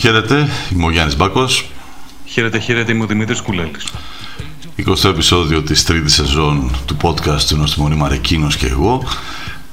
Χαίρετε, 0.00 0.48
είμαι 0.72 0.84
ο 0.84 0.90
Γιάννης 0.90 1.16
Μπάκος. 1.16 1.70
Χαίρετε, 2.24 2.58
χαίρετε, 2.58 2.92
είμαι 2.92 3.02
ο 3.02 3.06
Δημήτρης 3.06 3.40
Κουλέλης. 3.40 3.86
20ο 4.76 5.08
επεισόδιο 5.08 5.62
της 5.62 5.84
τρίτης 5.84 6.14
σεζόν 6.14 6.70
του 6.86 6.96
podcast 7.02 7.40
του 7.48 7.56
Νοστιμονή 7.56 7.94
Μαρεκίνος 7.94 8.56
και 8.56 8.66
εγώ. 8.66 9.02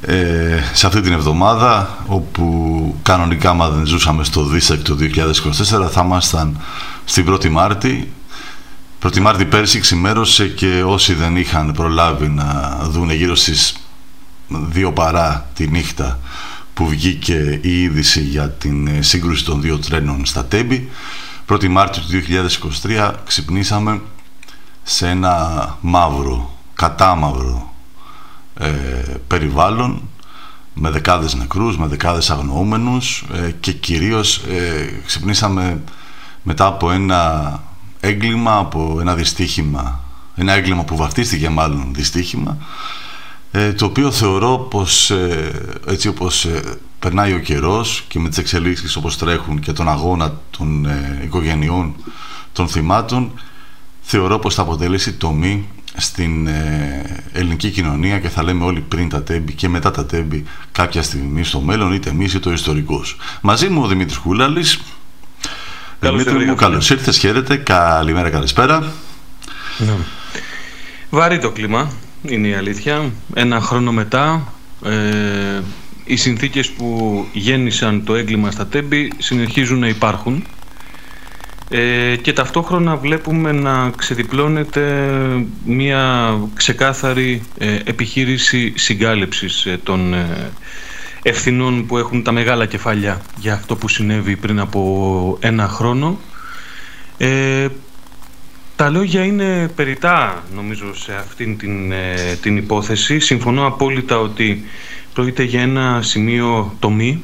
Ε, 0.01 0.59
σε 0.73 0.87
αυτή 0.87 1.01
την 1.01 1.13
εβδομάδα, 1.13 1.97
όπου 2.07 2.95
κανονικά 3.01 3.53
μα 3.53 3.69
δεν 3.69 3.85
ζούσαμε 3.85 4.23
στο 4.23 4.43
ΔΙΣΕΚ 4.43 4.81
το 4.81 4.95
2024, 4.95 5.89
θα 5.91 6.01
ήμασταν 6.05 6.59
στην 7.05 7.25
1η 7.33 7.49
Μάρτη. 7.49 8.11
1η 9.03 9.19
Μάρτη 9.19 9.45
πέρσι 9.45 9.79
ξημέρωσε 9.79 10.47
και 10.47 10.83
όσοι 10.85 11.13
δεν 11.13 11.35
είχαν 11.37 11.71
προλάβει 11.71 12.27
να 12.27 12.79
δουν 12.89 13.11
γύρω 13.11 13.35
στις 13.35 13.75
δύο 14.47 14.91
παρά 14.91 15.49
τη 15.53 15.67
νύχτα 15.67 16.19
που 16.73 16.87
βγήκε 16.87 17.59
η 17.61 17.81
είδηση 17.81 18.21
για 18.21 18.49
την 18.49 18.87
ε, 18.87 19.01
σύγκρουση 19.01 19.45
των 19.45 19.61
δύο 19.61 19.79
τρένων 19.79 20.25
στα 20.25 20.45
Τέμπη. 20.45 20.89
1η 21.47 21.67
Μάρτη 21.67 21.99
του 21.99 22.07
2023 22.83 23.13
ξυπνήσαμε 23.25 24.01
σε 24.83 25.09
ένα 25.09 25.77
μαύρο, 25.81 26.57
κατάμαυρο 26.73 27.73
ε, 28.59 28.69
περιβάλλον 29.27 30.01
με 30.73 30.89
δεκάδες 30.89 31.33
νεκρούς, 31.35 31.77
με 31.77 31.87
δεκάδες 31.87 32.29
αγνοούμενους 32.29 33.25
ε, 33.33 33.51
και 33.59 33.71
κυρίως 33.71 34.37
ε, 34.37 35.01
ξυπνήσαμε 35.05 35.81
μετά 36.43 36.65
από 36.65 36.91
ένα 36.91 37.61
έγκλημα, 37.99 38.57
από 38.57 38.97
ένα 39.01 39.15
δυστύχημα, 39.15 39.99
ένα 40.35 40.53
έγκλημα 40.53 40.83
που 40.83 40.95
βαφτίστηκε 40.95 41.49
μάλλον 41.49 41.93
δυστύχημα 41.93 42.57
ε, 42.59 42.65
το 43.75 43.85
οποίο 43.85 44.11
θεωρώ 44.11 44.57
πως 44.57 45.11
ε, 45.11 45.51
έτσι 45.87 46.07
όπως 46.07 46.45
ε, 46.45 46.61
περνάει 46.99 47.33
ο 47.33 47.39
καιρός 47.39 48.03
και 48.07 48.19
με 48.19 48.29
τις 48.29 48.37
εξελίξεις 48.37 48.95
όπως 48.95 49.17
τρέχουν 49.17 49.59
και 49.59 49.71
τον 49.71 49.89
αγώνα 49.89 50.39
των 50.57 50.87
οικογενειών 51.23 51.95
των 52.53 52.67
θυμάτων 52.67 53.31
θεωρώ 54.01 54.39
πως 54.39 54.55
θα 54.55 54.61
αποτελέσει 54.61 55.13
τομή 55.13 55.67
στην 55.97 56.49
ελληνική 57.31 57.69
κοινωνία 57.69 58.19
και 58.19 58.29
θα 58.29 58.43
λέμε 58.43 58.65
όλοι 58.65 58.79
πριν 58.79 59.09
τα 59.09 59.23
τέμπη 59.23 59.53
και 59.53 59.69
μετά 59.69 59.91
τα 59.91 60.05
τέμπη 60.05 60.43
κάποια 60.71 61.03
στιγμή 61.03 61.43
στο 61.43 61.59
μέλλον 61.59 61.93
είτε 61.93 62.09
εμείς 62.09 62.33
είτε 62.33 62.49
ο 62.49 62.51
ιστορικός. 62.51 63.17
Μαζί 63.41 63.69
μου 63.69 63.81
ο 63.83 63.87
Δημήτρης 63.87 64.17
Κούλαλης 64.17 64.79
Δημήτρη 65.99 66.45
μου 66.45 66.55
καλώς 66.55 66.89
ήρθες, 66.89 67.17
χαίρετε, 67.17 67.55
καλημέρα, 67.55 68.29
καλησπέρα. 68.29 68.91
Ναι. 69.77 69.93
Βαρύ 71.09 71.39
το 71.39 71.51
κλίμα, 71.51 71.91
είναι 72.29 72.47
η 72.47 72.53
αλήθεια. 72.53 73.11
Ένα 73.33 73.59
χρόνο 73.59 73.91
μετά 73.91 74.53
ε, 74.85 75.61
οι 76.03 76.15
συνθήκες 76.15 76.69
που 76.69 77.25
γέννησαν 77.33 78.03
το 78.03 78.15
έγκλημα 78.15 78.51
στα 78.51 78.67
Τέμπη 78.67 79.11
συνεχίζουν 79.17 79.79
να 79.79 79.87
υπάρχουν 79.87 80.43
ε, 81.69 82.15
και 82.15 82.33
ταυτόχρονα 82.33 82.95
βλέπουμε 82.95 83.51
να 83.51 83.89
ξεδιπλώνεται 83.89 85.09
μια 85.65 86.35
ξεκάθαρη 86.53 87.41
ε, 87.57 87.75
επιχείρηση 87.85 88.73
συγκάλυψης 88.75 89.65
ε, 89.65 89.79
των 89.83 90.15
ευθυνών 91.23 91.85
που 91.85 91.97
έχουν 91.97 92.23
τα 92.23 92.31
μεγάλα 92.31 92.65
κεφάλια 92.65 93.21
για 93.39 93.53
αυτό 93.53 93.75
που 93.75 93.87
συνέβη 93.87 94.35
πριν 94.35 94.59
από 94.59 95.37
ένα 95.41 95.67
χρόνο 95.67 96.19
τα 98.83 98.89
λόγια 98.89 99.25
είναι 99.25 99.67
περιτά 99.75 100.43
νομίζω 100.55 100.95
σε 100.95 101.13
αυτήν 101.15 101.57
την, 101.57 101.91
ε, 101.91 102.37
την 102.41 102.57
υπόθεση. 102.57 103.19
Συμφωνώ 103.19 103.65
απόλυτα 103.67 104.19
ότι 104.19 104.63
πρόκειται 105.13 105.43
για 105.43 105.61
ένα 105.61 106.01
σημείο 106.01 106.75
τομή 106.79 107.23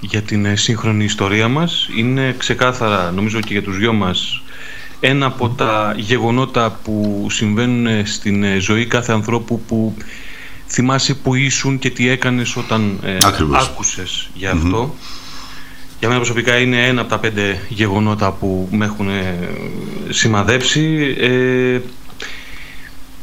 για 0.00 0.22
την 0.22 0.44
ε, 0.44 0.56
σύγχρονη 0.56 1.04
ιστορία 1.04 1.48
μας. 1.48 1.88
Είναι 1.96 2.34
ξεκάθαρα 2.38 3.10
νομίζω 3.10 3.40
και 3.40 3.52
για 3.52 3.62
τους 3.62 3.78
δυο 3.78 3.92
μας 3.92 4.42
ένα 5.00 5.26
από 5.26 5.48
τα 5.48 5.94
γεγονότα 5.96 6.78
που 6.84 7.26
συμβαίνουν 7.30 7.86
ε, 7.86 8.02
στην 8.04 8.60
ζωή 8.60 8.86
κάθε 8.86 9.12
ανθρώπου 9.12 9.60
που 9.60 9.94
θυμάσαι 10.66 11.14
που 11.14 11.34
ήσουν 11.34 11.78
και 11.78 11.90
τι 11.90 12.08
έκανες 12.08 12.56
όταν 12.56 12.98
ε, 13.02 13.16
άκουσες 13.52 14.30
για 14.34 14.50
αυτό. 14.52 14.94
Για 16.00 16.08
μένα 16.08 16.20
προσωπικά 16.20 16.58
είναι 16.58 16.86
ένα 16.86 17.00
από 17.00 17.10
τα 17.10 17.18
πέντε 17.18 17.60
γεγονότα 17.68 18.32
που 18.32 18.68
με 18.72 18.84
έχουν 18.84 19.08
ε, 19.08 19.38
σημαδέψει. 20.08 21.14
Ε, 21.18 21.80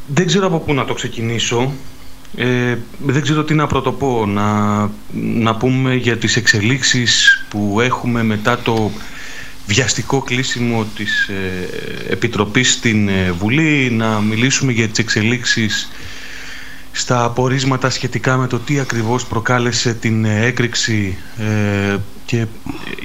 δεν 0.08 0.26
ξέρω 0.26 0.48
από 0.48 0.60
πού 0.60 0.74
να 0.74 0.86
το 0.86 0.94
ξεκινήσω. 0.94 1.72
Ε, 2.36 2.78
δεν 3.06 3.22
ξέρω 3.22 3.44
τι 3.44 3.54
να 3.54 3.68
πρωτοπώ. 3.68 4.26
Να, 4.26 4.80
να 5.34 5.56
πούμε 5.56 5.96
για 5.96 6.18
τις 6.18 6.36
εξελίξεις 6.36 7.46
που 7.50 7.80
έχουμε 7.82 8.24
μετά 8.24 8.58
το 8.58 8.92
βιαστικό 9.66 10.22
κλείσιμο 10.22 10.86
της 10.96 11.28
ε, 11.28 11.68
Επιτροπής 12.12 12.72
στην 12.72 13.08
ε, 13.08 13.32
Βουλή. 13.32 13.90
Να 13.92 14.20
μιλήσουμε 14.20 14.72
για 14.72 14.88
τις 14.88 15.00
εξελίξεις 15.00 15.90
στα 16.92 17.24
απορίσματα 17.24 17.90
σχετικά 17.90 18.38
με 18.38 18.48
το 18.48 18.60
τι 18.60 18.80
ακριβώς 18.80 19.26
προκάλεσε 19.26 19.94
την 19.94 20.26
έκρηξη 20.26 21.18
ε, 21.38 21.98
και 22.28 22.46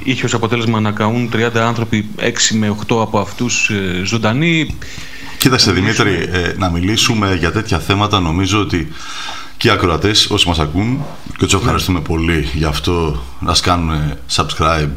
είχε 0.04 0.24
ως 0.24 0.34
αποτέλεσμα 0.34 0.80
να 0.80 0.90
καούν 0.90 1.30
30 1.32 1.56
άνθρωποι, 1.56 2.08
6 2.18 2.22
με 2.52 2.76
8 2.88 3.00
από 3.00 3.18
αυτούς 3.18 3.70
ε, 3.70 4.02
ζωντανοί. 4.04 4.76
Κοίταξε 5.38 5.72
Δημήτρη, 5.72 6.28
ε, 6.32 6.54
να 6.58 6.70
μιλήσουμε 6.70 7.34
για 7.34 7.52
τέτοια 7.52 7.78
θέματα 7.78 8.20
νομίζω 8.20 8.60
ότι 8.60 8.92
και 9.56 9.68
οι 9.68 9.70
ακροατές 9.70 10.30
όσοι 10.30 10.48
μας 10.48 10.58
ακούν 10.58 11.04
και 11.38 11.44
τους 11.44 11.54
ευχαριστούμε 11.54 12.00
πολύ 12.00 12.48
γι' 12.54 12.64
αυτό 12.64 13.22
να 13.40 13.54
κάνουν 13.62 14.12
subscribe, 14.34 14.92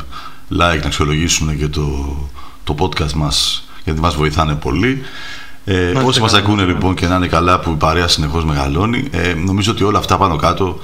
like, 0.52 0.80
να 0.82 0.86
αξιολογήσουν 0.86 1.58
και 1.58 1.68
το, 1.68 2.18
το 2.64 2.76
podcast 2.80 3.14
μας 3.14 3.68
γιατί 3.84 4.00
μας 4.00 4.16
βοηθάνε 4.16 4.56
πολύ. 4.56 5.02
Ε, 5.66 5.92
όσοι 6.06 6.22
μας 6.22 6.34
ακούνε 6.34 6.64
λοιπόν 6.64 6.96
και 6.96 7.08
να 7.08 7.16
είναι 7.16 7.28
καλά 7.28 7.60
που 7.60 7.72
η 7.72 7.76
παρέα 7.76 8.08
συνεχώς 8.08 8.46
μεγαλώνει 8.46 9.08
ε, 9.12 9.34
νομίζω 9.34 9.72
ότι 9.72 9.84
όλα 9.84 10.00
αυτά 10.00 10.18
πάνω 10.18 10.36
κάτω 10.36 10.80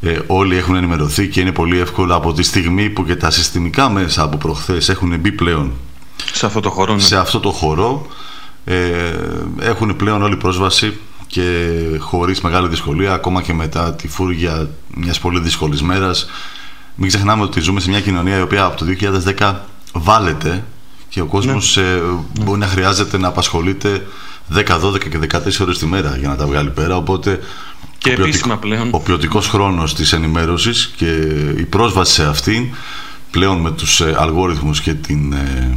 ε, 0.00 0.18
όλοι 0.26 0.56
έχουν 0.56 0.74
ενημερωθεί 0.74 1.28
και 1.28 1.40
είναι 1.40 1.52
πολύ 1.52 1.78
εύκολο 1.78 2.14
από 2.14 2.32
τη 2.32 2.42
στιγμή 2.42 2.90
που 2.90 3.04
και 3.04 3.16
τα 3.16 3.30
συστημικά 3.30 3.88
μέσα 3.88 4.22
από 4.22 4.36
προχθές 4.36 4.88
έχουν 4.88 5.18
μπει 5.18 5.32
πλέον 5.32 5.72
σε 6.32 6.46
αυτό 6.46 6.60
το 6.60 6.70
χώρο, 6.70 6.94
ναι. 6.94 7.00
σε 7.00 7.16
αυτό 7.16 7.40
το 7.40 7.50
χώρο 7.50 8.06
ε, 8.64 8.78
έχουν 9.60 9.96
πλέον 9.96 10.22
όλη 10.22 10.36
πρόσβαση 10.36 10.98
και 11.26 11.68
χωρίς 11.98 12.40
μεγάλη 12.40 12.68
δυσκολία 12.68 13.12
ακόμα 13.12 13.42
και 13.42 13.52
μετά 13.52 13.94
τη 13.94 14.08
φούργια 14.08 14.68
μιας 14.94 15.18
πολύ 15.18 15.40
δύσκολης 15.40 15.82
μέρας 15.82 16.26
μην 16.94 17.08
ξεχνάμε 17.08 17.42
ότι 17.42 17.60
ζούμε 17.60 17.80
σε 17.80 17.88
μια 17.88 18.00
κοινωνία 18.00 18.38
η 18.38 18.42
οποία 18.42 18.64
από 18.64 18.76
το 18.76 18.86
2010 19.38 19.54
βάλετε 19.92 20.64
και 21.08 21.20
ο 21.20 21.26
κόσμος 21.26 21.76
ναι. 21.76 21.82
ε, 21.82 22.00
μπορεί 22.40 22.58
να 22.58 22.66
χρειάζεται 22.66 23.18
να 23.18 23.28
απασχολείται 23.28 24.06
10, 24.54 24.80
12 24.80 25.08
και 25.08 25.18
14 25.32 25.60
ώρες 25.60 25.78
τη 25.78 25.86
μέρα 25.86 26.16
για 26.16 26.28
να 26.28 26.36
τα 26.36 26.46
βγάλει 26.46 26.70
πέρα 26.70 26.96
οπότε 26.96 27.40
και 28.00 28.10
ο 28.10 28.12
επίσημα 28.12 28.56
πλέον. 28.56 28.88
Ο 28.90 29.00
ποιοτικός 29.00 29.48
χρόνος 29.48 29.94
της 29.94 30.12
ενημέρωσης 30.12 30.92
και 30.96 31.10
η 31.56 31.64
πρόσβαση 31.64 32.12
σε 32.12 32.26
αυτήν 32.26 32.74
πλέον 33.30 33.60
με 33.60 33.70
τους 33.70 34.00
ε, 34.00 34.14
αλγόριθμους 34.18 34.80
και 34.80 34.94
την, 34.94 35.32
ε, 35.32 35.76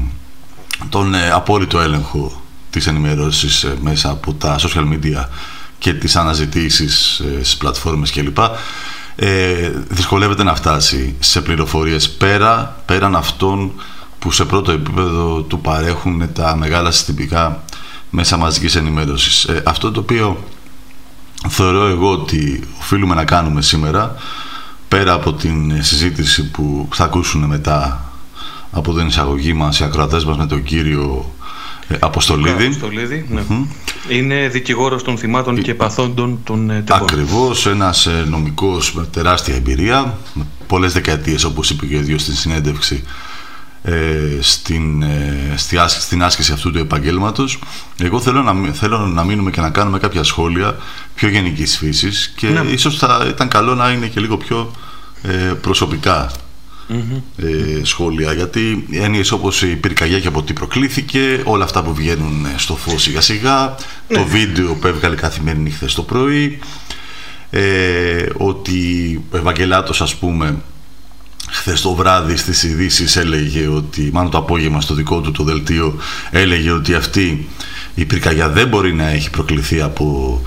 τον 0.89 1.13
ε, 1.13 1.29
απόλυτο 1.31 1.79
έλεγχο 1.79 2.41
της 2.69 2.87
ενημέρωσης 2.87 3.67
μέσα 3.81 4.09
από 4.09 4.33
τα 4.33 4.59
social 4.59 4.87
media 4.93 5.25
και 5.77 5.93
τις 5.93 6.15
αναζητήσεις 6.15 7.21
στις 7.41 7.57
πλατφόρμες 7.57 8.11
κλπ. 8.11 8.37
Ε, 9.15 9.71
δυσκολεύεται 9.87 10.43
να 10.43 10.55
φτάσει 10.55 11.15
σε 11.19 11.41
πληροφορίες 11.41 12.09
πέρα, 12.09 12.81
πέραν 12.85 13.15
αυτών 13.15 13.71
που 14.19 14.31
σε 14.31 14.45
πρώτο 14.45 14.71
επίπεδο 14.71 15.41
του 15.41 15.59
παρέχουν 15.59 16.33
τα 16.33 16.55
μεγάλα 16.55 16.91
συστημικά 16.91 17.63
μέσα 18.09 18.37
μαζικής 18.37 18.75
ενημέρωσης. 18.75 19.47
αυτό 19.63 19.91
το 19.91 19.99
οποίο 19.99 20.43
θεωρώ 21.49 21.87
εγώ 21.87 22.11
ότι 22.11 22.63
οφείλουμε 22.79 23.15
να 23.15 23.25
κάνουμε 23.25 23.61
σήμερα 23.61 24.15
πέρα 24.87 25.13
από 25.13 25.33
την 25.33 25.83
συζήτηση 25.83 26.51
που 26.51 26.87
θα 26.91 27.03
ακούσουν 27.03 27.43
μετά 27.43 28.05
από 28.71 28.93
την 28.93 29.07
εισαγωγή 29.07 29.53
μας 29.53 29.79
οι 29.79 29.83
ακροατές 29.83 30.25
μας 30.25 30.37
με 30.37 30.45
τον 30.45 30.63
κύριο 30.63 31.33
ε, 31.87 31.95
Αποστολίδη. 31.99 32.65
Αποστολίδη 32.65 33.25
ναι. 33.29 33.41
Είναι 34.09 34.47
δικηγόρος 34.47 35.03
των 35.03 35.17
θυμάτων 35.17 35.61
και 35.61 35.73
παθόντων 35.73 36.39
των 36.43 36.69
ε, 36.69 36.81
τεπών. 36.81 37.01
Ακριβώς, 37.01 37.65
ένας 37.65 38.05
ε, 38.05 38.25
νομικός 38.29 38.93
με 38.93 39.05
τεράστια 39.05 39.55
εμπειρία, 39.55 40.17
με 40.33 40.45
πολλές 40.67 40.93
δεκαετίες 40.93 41.43
όπως 41.43 41.69
είπε 41.69 41.85
και 41.85 41.95
ο 41.95 41.99
ίδιος 41.99 42.21
στην 42.21 42.33
συνέντευξη 42.33 43.03
ε, 43.83 44.37
στην, 44.39 45.03
ε, 45.03 45.53
στη, 45.55 45.77
στην 45.87 46.23
άσκηση 46.23 46.51
αυτού 46.51 46.71
του 46.71 46.77
επαγγέλματος. 46.77 47.59
Εγώ 47.97 48.21
θέλω 48.21 48.41
να, 48.41 48.73
θέλω 48.73 48.97
να 48.97 49.23
μείνουμε 49.23 49.51
και 49.51 49.61
να 49.61 49.69
κάνουμε 49.69 49.99
κάποια 49.99 50.23
σχόλια 50.23 50.77
πιο 51.15 51.29
γενικής 51.29 51.77
φύσης 51.77 52.33
και 52.35 52.49
ναι. 52.49 52.59
ίσως 52.71 52.97
θα 52.97 53.25
ήταν 53.29 53.47
καλό 53.47 53.75
να 53.75 53.91
είναι 53.91 54.07
και 54.07 54.19
λίγο 54.19 54.37
πιο 54.37 54.71
ε, 55.21 55.53
προσωπικά 55.61 56.31
ε, 57.37 57.83
σχόλια 57.83 58.33
γιατί 58.33 58.87
έννοιες 58.91 59.31
όπως 59.31 59.61
η 59.61 59.75
πυρκαγιά 59.75 60.19
και 60.19 60.27
από 60.27 60.43
τι 60.43 60.53
προκλήθηκε 60.53 61.41
όλα 61.43 61.63
αυτά 61.63 61.83
που 61.83 61.93
βγαίνουν 61.93 62.47
στο 62.55 62.75
φως 62.75 63.01
σιγά 63.01 63.21
σιγά 63.21 63.75
το 64.07 64.19
ναι. 64.19 64.25
βίντεο 64.25 64.73
που 64.73 64.87
έβγαλε 64.87 65.15
καθημερινή 65.15 65.69
χθε 65.69 65.85
το 65.95 66.01
πρωί 66.01 66.59
ε, 67.49 68.25
ότι 68.37 69.21
ο 69.31 69.37
Ευαγγελάτος 69.37 70.01
ας 70.01 70.15
πούμε 70.15 70.55
χθες 71.49 71.81
το 71.81 71.93
βράδυ 71.93 72.35
στις 72.35 72.63
ειδήσεις 72.63 73.15
έλεγε 73.15 73.67
ότι, 73.67 74.09
μάλλον 74.13 74.31
το 74.31 74.37
απόγευμα 74.37 74.81
στο 74.81 74.93
δικό 74.93 75.21
του 75.21 75.31
το 75.31 75.43
δελτίο, 75.43 75.95
έλεγε 76.31 76.71
ότι 76.71 76.93
αυτή 76.93 77.47
η 77.95 78.05
πυρκαγιά 78.05 78.49
δεν 78.49 78.67
μπορεί 78.67 78.93
να 78.93 79.07
έχει 79.07 79.29
προκληθεί 79.29 79.81
από 79.81 80.41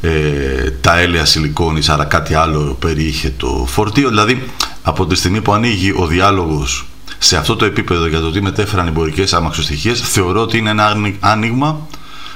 ε, 0.00 0.70
τα 0.70 0.98
έλαια 0.98 1.24
σιλικόνης, 1.24 1.88
άρα 1.88 2.04
κάτι 2.04 2.34
άλλο 2.34 2.76
περιείχε 2.80 3.32
το 3.36 3.64
φορτίο. 3.68 4.08
Δηλαδή, 4.08 4.42
από 4.82 5.06
τη 5.06 5.14
στιγμή 5.14 5.40
που 5.40 5.52
ανοίγει 5.52 5.92
ο 5.96 6.06
διάλογος 6.06 6.86
σε 7.18 7.36
αυτό 7.36 7.56
το 7.56 7.64
επίπεδο 7.64 8.06
για 8.06 8.20
το 8.20 8.30
τι 8.30 8.42
μετέφεραν 8.42 8.86
οι 8.86 8.88
εμπορικές 8.88 9.32
άμαξοστοιχίες, 9.32 10.00
θεωρώ 10.00 10.40
ότι 10.40 10.58
είναι 10.58 10.70
ένα 10.70 10.96
άνοιγμα, 11.20 11.86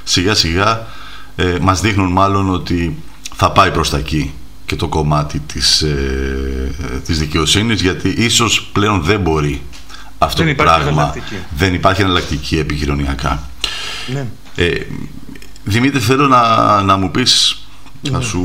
σιγά 0.04 0.34
σιγά 0.34 0.86
ε, 1.36 1.56
μας 1.60 1.80
δείχνουν 1.80 2.12
μάλλον 2.12 2.50
ότι 2.50 3.02
θα 3.34 3.50
πάει 3.50 3.70
προς 3.70 3.90
τα 3.90 3.98
εκεί 3.98 4.32
και 4.66 4.76
το 4.76 4.88
κομμάτι 4.88 5.38
της, 5.38 5.82
ε, 5.82 6.74
της 7.04 7.18
δικαιοσύνης 7.18 7.80
γιατί 7.80 8.08
ίσως 8.08 8.70
πλέον 8.72 9.02
δεν 9.02 9.20
μπορεί 9.20 9.62
αυτό 10.18 10.44
δεν 10.44 10.56
το 10.56 10.62
πράγμα. 10.62 11.14
δεν 11.56 11.74
υπάρχει 11.74 12.02
εναλλακτική 12.02 12.58
επικοινωνιακά. 12.58 13.42
Ναι. 14.12 14.26
ε, 14.54 14.80
Δημήτρη 15.64 16.00
θέλω 16.00 16.28
να, 16.28 16.82
να 16.82 16.96
μου 16.96 17.10
πεις 17.10 17.58
να, 18.10 18.18
ναι. 18.18 18.24
σου, 18.24 18.40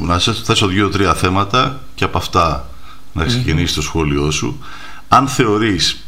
να 0.00 0.18
σε 0.18 0.32
θέσω 0.32 0.66
δύο-τρία 0.66 1.14
θέματα 1.14 1.80
και 1.94 2.04
από 2.04 2.18
αυτά 2.18 2.68
να 3.12 3.24
ξεκινήσεις 3.24 3.74
το 3.74 3.82
σχόλιο 3.82 4.30
σου. 4.30 4.64
Αν 5.08 5.28
θεωρείς 5.28 6.04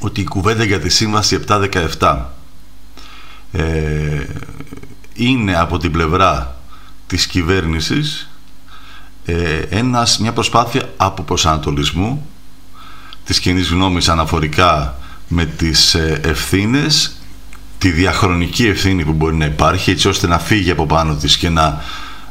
ότι 0.00 0.20
η 0.20 0.24
κουβέντα 0.24 0.64
για 0.64 0.80
τη 0.80 0.88
σύμβαση 0.88 1.44
717 1.98 2.18
ε, 3.52 4.26
είναι 5.14 5.56
από 5.56 5.78
την 5.78 5.92
πλευρά 5.92 6.56
της 7.06 7.26
κυβέρνησης 7.26 8.28
ε, 9.24 9.58
ένας, 9.68 10.18
μια 10.18 10.32
προσπάθεια 10.32 10.92
από 10.96 11.22
προσανατολισμού 11.22 12.26
της 13.24 13.40
κοινή 13.40 13.62
γνώμης 13.62 14.08
αναφορικά 14.08 14.98
με 15.28 15.44
τις 15.44 15.94
ε, 15.94 16.20
ευθύνες 16.24 17.16
τη 17.78 17.90
διαχρονική 17.90 18.66
ευθύνη 18.66 19.04
που 19.04 19.12
μπορεί 19.12 19.36
να 19.36 19.44
υπάρχει 19.44 19.90
έτσι 19.90 20.08
ώστε 20.08 20.26
να 20.26 20.38
φύγει 20.38 20.70
από 20.70 20.86
πάνω 20.86 21.14
της 21.14 21.36
και 21.36 21.48
να 21.48 21.82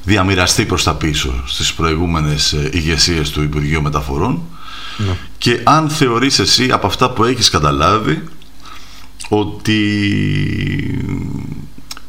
διαμοιραστεί 0.04 0.66
προς 0.66 0.84
τα 0.84 0.94
πίσω 0.94 1.44
στις 1.45 1.74
προηγούμενες 1.74 2.54
ε, 2.54 2.69
ηγεσίες 2.74 3.30
του 3.30 3.44
Υπουργείου 3.44 3.81
Μεταφορών 3.81 4.42
ναι. 4.98 5.18
και 5.38 5.62
αν 5.63 5.89
θεωρείς 5.89 6.39
εσύ 6.39 6.72
από 6.72 6.88
αυτά 6.88 7.10
που 7.10 7.24
έχεις 7.24 7.50
καταλάβει 7.50 8.24
ότι 9.30 9.80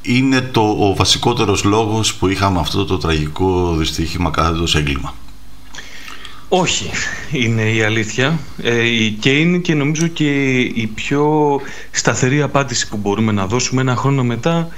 είναι 0.04 0.40
το, 0.40 0.60
ο 0.60 0.94
βασικότερος 0.94 1.64
λόγος 1.64 2.14
που 2.14 2.28
είχαμε 2.28 2.60
αυτό 2.60 2.84
το 2.84 2.98
τραγικό 2.98 3.74
δυστύχημα 3.76 4.30
κάθετος 4.30 4.76
έγκλημα. 4.76 5.14
Όχι, 6.48 6.90
είναι 7.30 7.62
η 7.62 7.82
αλήθεια 7.82 8.38
ε, 8.62 8.88
και 9.20 9.30
είναι 9.30 9.58
και 9.58 9.74
νομίζω 9.74 10.06
και 10.06 10.60
η 10.60 10.90
πιο 10.94 11.60
σταθερή 11.90 12.42
απάντηση 12.42 12.88
που 12.88 12.96
μπορούμε 12.96 13.32
να 13.32 13.46
δώσουμε 13.46 13.80
ένα 13.80 13.96
χρόνο 13.96 14.24
μετά 14.24 14.68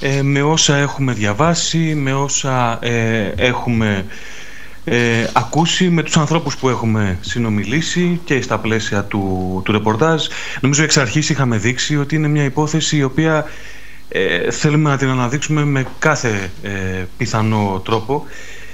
ε, 0.00 0.22
με 0.22 0.42
όσα 0.42 0.76
έχουμε 0.76 1.12
διαβάσει, 1.12 1.78
με 1.78 2.14
όσα 2.14 2.78
ε, 2.84 3.32
έχουμε 3.36 4.06
ε, 4.84 5.26
ακούσει, 5.32 5.88
με 5.88 6.02
τους 6.02 6.16
ανθρώπους 6.16 6.56
που 6.56 6.68
έχουμε 6.68 7.18
συνομιλήσει 7.20 8.20
και 8.24 8.40
στα 8.40 8.58
πλαίσια 8.58 9.04
του, 9.04 9.60
του 9.64 9.72
ρεπορτάζ. 9.72 10.26
Νομίζω 10.60 10.82
εξ 10.82 10.96
αρχής 10.96 11.28
είχαμε 11.28 11.56
δείξει 11.56 11.96
ότι 11.96 12.14
είναι 12.14 12.28
μια 12.28 12.44
υπόθεση 12.44 12.96
η 12.96 13.02
οποία 13.02 13.46
ε, 14.08 14.50
θέλουμε 14.50 14.90
να 14.90 14.96
την 14.96 15.08
αναδείξουμε 15.08 15.64
με 15.64 15.86
κάθε 15.98 16.50
ε, 16.62 16.70
πιθανό 17.16 17.82
τρόπο. 17.84 18.26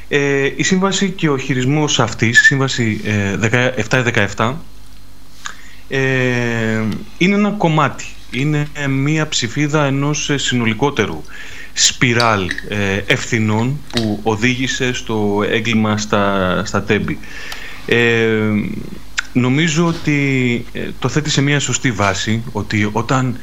Ε, 0.09 0.51
η 0.57 0.63
σύμβαση 0.63 1.11
και 1.11 1.29
ο 1.29 1.39
χειρισμός 1.39 2.01
αυτής, 2.01 2.41
η 2.41 2.45
σύμβαση 2.45 3.01
7-17, 4.37 4.55
ε, 5.89 6.83
είναι 7.19 7.35
ένα 7.35 7.51
κομμάτι, 7.51 8.05
είναι 8.31 8.67
μια 8.89 9.29
ψηφίδα 9.29 9.85
ενός 9.85 10.31
συνολικότερου 10.35 11.23
σπιράλ 11.73 12.47
ευθυνών 13.07 13.81
που 13.93 14.21
οδήγησε 14.23 14.93
στο 14.93 15.45
έγκλημα 15.51 15.99
στα, 15.99 16.63
στα 16.65 16.83
τέμπη. 16.83 17.19
νομίζω 19.33 19.87
ότι 19.87 20.65
το 20.99 21.09
θέτει 21.09 21.31
σε 21.31 21.41
μια 21.41 21.61
σωστή 21.61 21.93
βάση 21.93 22.43
ότι 22.53 22.89
όταν 22.93 23.39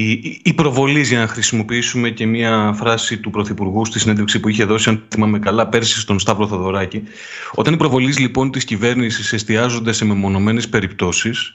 η, 0.00 0.40
η 0.42 0.52
προβολή, 0.52 1.00
για 1.00 1.18
να 1.18 1.26
χρησιμοποιήσουμε 1.26 2.10
και 2.10 2.26
μια 2.26 2.72
φράση 2.76 3.18
του 3.18 3.30
Πρωθυπουργού 3.30 3.84
στη 3.84 3.98
συνέντευξη 3.98 4.40
που 4.40 4.48
είχε 4.48 4.64
δώσει, 4.64 4.88
αν 4.88 5.02
θυμάμαι 5.08 5.38
καλά, 5.38 5.66
πέρσι 5.66 6.00
στον 6.00 6.18
Σταύρο 6.18 6.46
Θοδωράκη. 6.46 7.02
Όταν 7.54 7.74
οι 7.74 7.76
προβολή 7.76 8.12
λοιπόν 8.12 8.50
της 8.50 8.64
κυβέρνησης 8.64 9.32
εστιάζονται 9.32 9.92
σε 9.92 10.04
μεμονωμένες 10.04 10.68
περιπτώσεις, 10.68 11.54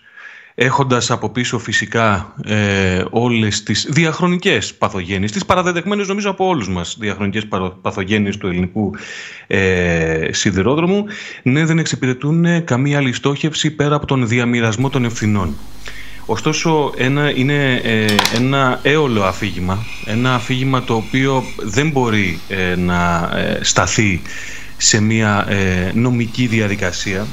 έχοντας 0.56 1.12
από 1.12 1.30
πίσω 1.30 1.60
φυσικά 1.60 2.36
ε, 2.46 3.04
όλες 3.10 3.64
τις 3.64 3.88
διαχρονικές 3.90 4.74
παθογένειες, 4.74 5.32
τις 5.32 5.46
παραδεδεχμένε 5.46 6.04
νομίζω 6.08 6.30
από 6.30 6.48
όλους 6.48 6.70
μας 6.70 6.98
διαχρονικές 7.00 7.48
παθογένειες 7.82 8.38
του 8.38 8.48
ελληνικού 8.48 8.96
ε, 9.48 10.30
σιδηρόδρομου, 10.32 11.06
ναι, 11.44 11.66
δεν 11.66 11.80
εξυπηρετούν 11.80 12.64
καμία 12.64 12.98
άλλη 12.98 13.14
στόχευση 13.14 13.72
πέρα 13.72 13.96
από 13.96 14.06
τον 14.06 14.28
διαμοιρασμό 14.28 14.90
των 14.90 15.06
ευθυνών. 15.06 15.56
Ωστόσο, 16.26 16.94
ένα, 16.98 17.32
είναι 17.36 17.82
ε, 17.84 18.06
ένα 18.36 18.80
έολο 18.84 19.24
αφήγημα, 19.24 19.86
ένα 20.06 20.36
αφήγημα 20.36 20.84
το 20.84 20.94
οποίο 20.96 21.44
δεν 21.58 21.90
μπορεί 21.90 22.40
ε, 22.48 22.76
να 22.76 23.32
ε, 23.36 23.60
σταθεί 23.62 24.22
σε 24.78 25.02
μια 25.02 25.48
νομική 25.94 26.48
διαδικασία 26.48 27.28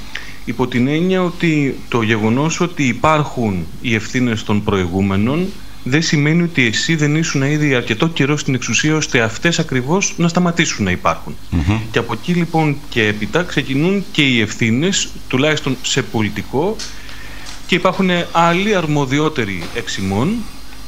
υπό 0.44 0.66
την 0.66 0.88
έννοια 0.88 1.22
ότι 1.22 1.78
το 1.88 2.02
γεγονός 2.02 2.60
ότι 2.60 2.82
υπάρχουν 2.82 3.66
οι 3.80 3.94
ευθύνες 3.94 4.44
των 4.44 4.64
προηγούμενων 4.64 5.46
δεν 5.84 6.02
σημαίνει 6.02 6.42
ότι 6.42 6.66
εσύ 6.66 6.94
δεν 6.94 7.16
ήσουν 7.16 7.42
ήδη 7.42 7.74
αρκετό 7.74 8.08
καιρό 8.08 8.36
στην 8.36 8.54
εξουσία 8.54 8.96
ώστε 8.96 9.20
αυτές 9.20 9.58
ακριβώς 9.58 10.14
να 10.16 10.28
σταματήσουν 10.28 10.84
να 10.84 10.90
υπάρχουν. 10.90 11.36
Και 11.90 11.98
από 11.98 12.12
εκεί 12.12 12.32
λοιπόν 12.32 12.76
και 12.88 13.06
έπειτα 13.06 13.42
ξεκινούν 13.42 14.04
και 14.12 14.22
οι 14.22 14.40
ευθύνες, 14.40 15.08
τουλάχιστον 15.28 15.76
σε 15.82 16.02
πολιτικό, 16.02 16.76
και 17.68 17.74
υπάρχουν 17.74 18.10
άλλοι 18.32 18.74
αρμοδιότεροι 18.74 19.62
εξημών 19.74 20.36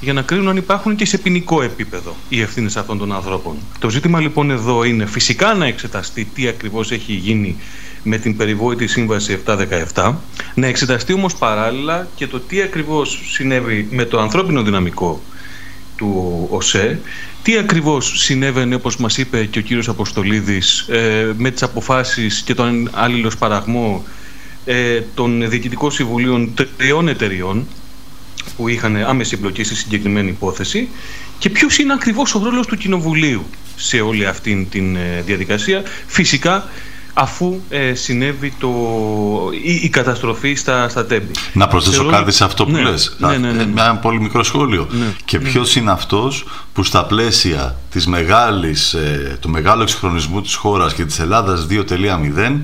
για 0.00 0.12
να 0.12 0.22
κρίνουν 0.22 0.48
αν 0.48 0.56
υπάρχουν 0.56 0.96
και 0.96 1.04
σε 1.06 1.18
ποινικό 1.18 1.62
επίπεδο 1.62 2.16
οι 2.28 2.40
ευθύνες 2.40 2.76
αυτών 2.76 2.98
των 2.98 3.12
ανθρώπων. 3.12 3.56
Το 3.78 3.90
ζήτημα 3.90 4.20
λοιπόν 4.20 4.50
εδώ 4.50 4.84
είναι 4.84 5.06
φυσικά 5.06 5.54
να 5.54 5.66
εξεταστεί 5.66 6.24
τι 6.34 6.48
ακριβώς 6.48 6.90
έχει 6.90 7.12
γίνει 7.12 7.56
με 8.02 8.18
την 8.18 8.36
περιβόητη 8.36 8.86
σύμβαση 8.86 9.38
717, 9.94 10.14
να 10.54 10.66
εξεταστεί 10.66 11.12
όμως 11.12 11.34
παράλληλα 11.34 12.08
και 12.14 12.26
το 12.26 12.40
τι 12.40 12.62
ακριβώς 12.62 13.20
συνέβη 13.30 13.88
με 13.90 14.04
το 14.04 14.20
ανθρώπινο 14.20 14.62
δυναμικό 14.62 15.22
του 15.96 16.46
ΟΣΕ, 16.50 17.00
τι 17.42 17.56
ακριβώς 17.56 18.12
συνέβαινε 18.20 18.74
όπως 18.74 18.96
μας 18.96 19.18
είπε 19.18 19.44
και 19.44 19.58
ο 19.58 19.62
κύριος 19.62 19.88
Αποστολίδης 19.88 20.86
ε, 20.88 21.32
με 21.36 21.50
τις 21.50 21.62
αποφάσεις 21.62 22.42
και 22.42 22.54
τον 22.54 22.90
άλληλος 22.92 23.36
παραγμό 23.36 24.04
ε, 24.72 25.02
των 25.14 25.50
διοικητικών 25.50 25.90
συμβουλίων 25.90 26.54
τριών 26.76 27.08
εταιριών 27.08 27.66
που 28.56 28.68
είχαν 28.68 28.96
άμεση 28.96 29.34
εμπλοκή 29.34 29.64
στη 29.64 29.74
συγκεκριμένη 29.74 30.28
υπόθεση 30.28 30.88
και 31.38 31.50
ποιος 31.50 31.78
είναι 31.78 31.92
ακριβώς 31.92 32.34
ο 32.34 32.40
ρόλος 32.44 32.66
του 32.66 32.76
Κοινοβουλίου 32.76 33.46
σε 33.76 34.00
όλη 34.00 34.26
αυτή 34.26 34.66
την 34.70 34.96
ε, 34.96 35.22
διαδικασία. 35.26 35.82
Φυσικά 36.06 36.68
αφού 37.14 37.60
ε, 37.68 37.94
συνέβη 37.94 38.52
το, 38.58 38.70
η, 39.82 39.88
καταστροφή 39.88 40.54
στα, 40.54 40.88
στα 40.88 41.06
τέμπη. 41.06 41.32
Να 41.52 41.68
προσθέσω 41.68 42.06
κάτι 42.06 42.32
σε 42.32 42.44
αυτό 42.44 42.64
που 42.64 42.70
ναι, 42.70 42.82
λες. 42.82 43.16
Ναι, 43.18 43.36
ναι, 43.36 43.52
ναι, 43.52 43.62
Ένα 43.62 43.96
πολύ 43.96 44.20
μικρό 44.20 44.42
σχόλιο. 44.42 44.88
Ναι, 44.90 45.14
και 45.24 45.38
ναι. 45.38 45.48
ποιος 45.48 45.76
είναι 45.76 45.90
αυτός 45.90 46.44
που 46.72 46.82
στα 46.82 47.04
πλαίσια 47.04 47.76
της 47.90 48.06
μεγάλης, 48.06 48.92
ε, 48.94 49.38
του 49.40 49.48
μεγάλου 49.48 49.82
εξυγχρονισμού 49.82 50.42
της 50.42 50.54
χώρας 50.54 50.94
και 50.94 51.04
της 51.04 51.18
Ελλάδας 51.18 51.66
2.0 51.70 52.60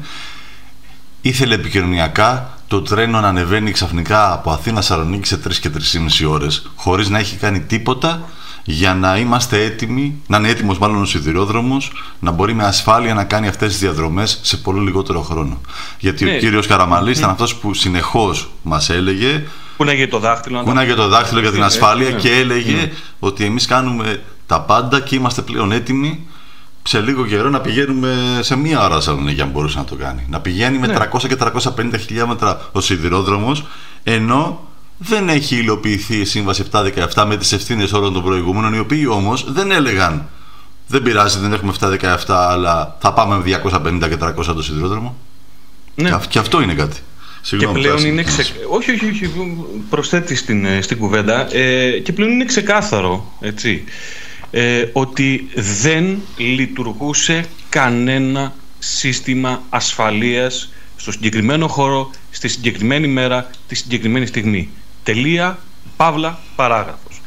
ήθελε 1.29 1.55
επικοινωνιακά 1.55 2.51
το 2.69 2.83
τρένο 2.83 3.21
να 3.21 3.29
ανεβαίνει 3.29 3.71
ξαφνικά 3.71 4.33
από 4.33 4.51
Αθήνα 4.51 4.81
Σαλονίκη 4.81 5.27
σε 5.27 5.41
3 5.49 5.55
και 5.55 5.71
3,5 6.23 6.31
ώρες, 6.31 6.71
χωρίς 6.77 7.09
να 7.09 7.19
έχει 7.19 7.37
κάνει 7.37 7.61
τίποτα 7.61 8.29
για 8.65 8.95
να 8.95 9.19
είμαστε 9.19 9.65
έτοιμοι, 9.65 10.23
να 10.27 10.37
είναι 10.37 10.49
έτοιμος 10.49 10.79
μάλλον 10.79 11.03
ο 11.03 11.05
σιδηρόδρομος, 11.05 11.93
να 12.19 12.31
μπορεί 12.31 12.55
με 12.55 12.65
ασφάλεια 12.65 13.15
να 13.15 13.25
κάνει 13.25 13.49
αυτές 13.49 13.69
τις 13.69 13.79
διαδρομές 13.79 14.39
σε 14.43 14.57
πολύ 14.57 14.81
λιγότερο 14.81 15.23
χρόνο. 15.23 15.61
Γιατί 15.99 16.25
ο 16.25 16.31
ναι. 16.31 16.39
κύριος 16.39 16.67
Καραμαλής 16.67 17.19
ήταν 17.19 17.31
αυτός 17.31 17.55
που 17.55 17.75
συνεχώς 17.75 18.51
μας 18.63 18.91
έλεγε. 18.91 19.45
Κούναγε 19.77 20.09
το 20.09 20.19
δάχτυλο. 20.19 20.63
Κούναγε 20.63 20.95
το 20.95 21.09
δάχτυλο 21.09 21.41
για 21.41 21.51
την 21.51 21.61
ναι, 21.61 21.67
ασφάλεια 21.67 22.11
ναι. 22.11 22.17
και 22.17 22.31
έλεγε 22.31 22.93
ότι 23.19 23.45
εμείς 23.45 23.67
κάνουμε 23.67 24.23
τα 24.47 24.61
πάντα 24.61 25.01
και 25.01 25.15
είμαστε 25.15 25.43
πλέον 25.43 25.73
έτοιμοι 25.73 26.27
σε 26.87 27.01
λίγο 27.01 27.27
καιρό 27.27 27.49
να 27.51 27.61
πηγαίνουμε 27.61 28.39
σε 28.41 28.57
μία 28.57 28.85
ώρα 28.85 28.95
Θεσσαλονίκη, 28.95 29.41
αν 29.41 29.49
μπορούσε 29.49 29.79
να 29.79 29.85
το 29.85 29.95
κάνει. 29.95 30.27
Να 30.29 30.41
πηγαίνει 30.41 30.79
με 30.79 31.09
300 31.13 31.23
ναι. 31.23 31.29
και 31.29 31.37
350 31.77 31.99
χιλιόμετρα 32.07 32.69
ο 32.73 32.81
σιδηρόδρομος, 32.81 33.65
ενώ 34.03 34.69
δεν 34.99 35.29
έχει 35.29 35.57
υλοποιηθεί 35.57 36.17
η 36.17 36.25
Σύμβαση 36.25 36.65
717 36.71 37.25
με 37.27 37.37
τις 37.37 37.53
ευθύνες 37.53 37.93
όλων 37.93 38.13
των 38.13 38.23
προηγούμενων, 38.23 38.75
οι 38.75 38.79
οποίοι 38.79 39.07
όμως 39.11 39.53
δεν 39.53 39.71
έλεγαν 39.71 40.29
δεν 40.87 41.03
πειράζει, 41.03 41.39
δεν 41.39 41.53
έχουμε 41.53 41.73
717, 41.81 42.17
αλλά 42.27 42.97
θα 43.01 43.13
πάμε 43.13 43.37
με 43.37 43.61
250 43.63 44.09
και 44.09 44.17
300 44.21 44.55
το 44.55 44.63
σιδηρόδρομο. 44.63 45.17
Ναι. 45.95 46.19
Και 46.29 46.39
αυτό 46.39 46.63
είναι 46.63 46.75
κάτι. 46.75 46.97
Συγγνώμη, 47.41 47.75
και 47.75 47.81
πλέον 47.81 47.97
Τάση, 47.97 48.09
είναι 48.09 48.17
ναι. 48.17 48.23
ξε... 48.23 48.43
όχι, 48.71 48.91
όχι, 48.91 49.09
όχι, 49.09 49.31
προσθέτεις 49.91 50.39
στην, 50.39 50.65
ε, 50.65 50.81
στην 50.81 50.99
κουβέντα 50.99 51.55
ε, 51.57 51.99
και 51.99 52.13
πλέον 52.13 52.31
είναι 52.31 52.45
ξεκάθαρο 52.45 53.33
έτσι, 53.41 53.85
ε, 54.59 54.91
ότι 54.93 55.49
δεν 55.55 56.23
λειτουργούσε 56.37 57.45
κανένα 57.69 58.55
σύστημα 58.79 59.63
ασφαλείας 59.69 60.73
στο 60.97 61.13
συγκεκριμένο 61.13 61.69
χώρο, 61.69 62.11
στη 62.31 62.49
συγκεκριμένη 62.49 63.07
μέρα, 63.07 63.51
τη 63.69 63.75
συγκεκριμένη 63.75 64.27
στιγμή. 64.27 64.69
Τελεία, 65.03 65.59
παύλα, 65.97 66.39
παράγραφος. 66.57 67.21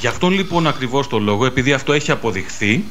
Γι' 0.00 0.06
αυτόν 0.06 0.32
λοιπόν 0.32 0.66
ακριβώς 0.66 1.08
το 1.08 1.18
λόγο, 1.18 1.46
επειδή 1.46 1.72
αυτό 1.72 1.92
έχει 1.92 2.10
αποδειχθεί 2.10 2.84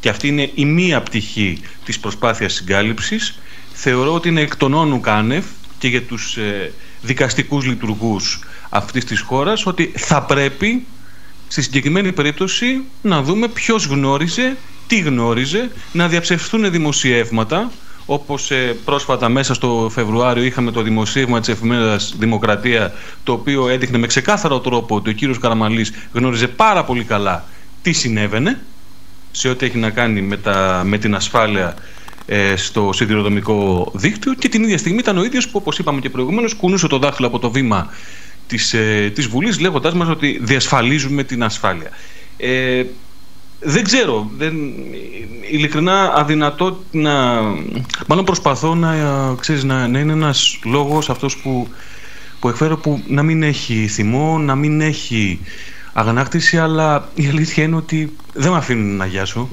και 0.00 0.08
αυτή 0.08 0.28
είναι 0.28 0.50
η 0.54 0.64
μία 0.64 1.00
πτυχή 1.00 1.60
της 1.84 1.98
προσπάθειας 2.00 2.52
συγκάλυψης, 2.52 3.38
θεωρώ 3.72 4.14
ότι 4.14 4.28
είναι 4.28 4.40
εκ 4.40 4.56
των 4.56 4.74
όνου 4.74 5.00
κάνευ 5.00 5.44
και 5.78 5.88
για 5.88 6.02
τους 6.02 6.36
ε, 6.36 6.72
δικαστικούς 7.02 7.64
λειτουργούς 7.64 8.40
αυτής 8.68 9.04
της 9.04 9.20
χώρας 9.20 9.66
ότι 9.66 9.92
θα 9.96 10.22
πρέπει 10.22 10.86
στη 11.48 11.62
συγκεκριμένη 11.62 12.12
περίπτωση 12.12 12.82
να 13.02 13.22
δούμε 13.22 13.48
ποιος 13.48 13.86
γνώριζε, 13.86 14.56
τι 14.86 14.98
γνώριζε, 14.98 15.70
να 15.92 16.08
διαψευστούν 16.08 16.70
δημοσιεύματα 16.70 17.70
όπως 18.10 18.50
ε, 18.50 18.76
πρόσφατα 18.84 19.28
μέσα 19.28 19.54
στο 19.54 19.90
Φεβρουάριο 19.92 20.42
είχαμε 20.42 20.70
το 20.70 20.82
δημοσίευμα 20.82 21.40
της 21.40 21.48
εφημερίδας 21.48 22.14
Δημοκρατία 22.18 22.92
το 23.24 23.32
οποίο 23.32 23.68
έδειχνε 23.68 23.98
με 23.98 24.06
ξεκάθαρο 24.06 24.60
τρόπο 24.60 24.94
ότι 24.94 25.10
ο 25.10 25.12
κύριος 25.12 25.38
Καραμαλής 25.38 25.92
γνώριζε 26.12 26.48
πάρα 26.48 26.84
πολύ 26.84 27.04
καλά 27.04 27.44
τι 27.82 27.92
συνέβαινε 27.92 28.60
σε 29.30 29.48
ό,τι 29.48 29.66
έχει 29.66 29.78
να 29.78 29.90
κάνει 29.90 30.20
με, 30.20 30.36
τα, 30.36 30.82
με 30.84 30.98
την 30.98 31.14
ασφάλεια 31.14 31.74
ε, 32.26 32.56
στο 32.56 32.90
σιδηροδρομικό 32.92 33.90
δίκτυο 33.94 34.34
και 34.34 34.48
την 34.48 34.62
ίδια 34.62 34.78
στιγμή 34.78 34.98
ήταν 34.98 35.18
ο 35.18 35.24
ίδιος 35.24 35.48
που 35.48 35.58
όπως 35.60 35.78
είπαμε 35.78 36.00
και 36.00 36.10
προηγουμένως 36.10 36.54
κουνούσε 36.54 36.86
το 36.86 36.98
δάχτυλο 36.98 37.26
από 37.26 37.38
το 37.38 37.50
βήμα 37.50 37.90
της, 38.48 38.74
ε, 38.74 39.10
της 39.14 39.26
Βουλής 39.26 39.60
λέγοντάς 39.60 39.94
μας 39.94 40.08
ότι 40.08 40.38
διασφαλίζουμε 40.42 41.24
την 41.24 41.42
ασφάλεια. 41.42 41.90
Ε, 42.36 42.84
δεν 43.60 43.84
ξέρω, 43.84 44.30
δεν, 44.36 44.54
ειλικρινά 45.50 46.12
αδυνατό 46.14 46.84
να... 46.90 47.40
Μάλλον 48.06 48.24
προσπαθώ 48.24 48.74
να, 48.74 48.94
ξέρεις, 49.40 49.64
να, 49.64 49.88
να 49.88 49.98
είναι 49.98 50.12
ένας 50.12 50.58
λόγος 50.64 51.10
αυτός 51.10 51.36
που, 51.36 51.68
που 52.40 52.48
εκφέρω 52.48 52.76
που 52.76 53.02
να 53.06 53.22
μην 53.22 53.42
έχει 53.42 53.86
θυμό, 53.86 54.38
να 54.38 54.54
μην 54.54 54.80
έχει 54.80 55.40
αγανάκτηση, 55.92 56.58
αλλά 56.58 57.08
η 57.14 57.26
αλήθεια 57.26 57.64
είναι 57.64 57.76
ότι 57.76 58.12
δεν 58.34 58.50
με 58.50 58.56
αφήνουν 58.56 58.96
να 58.96 59.06
γιάσω. 59.06 59.48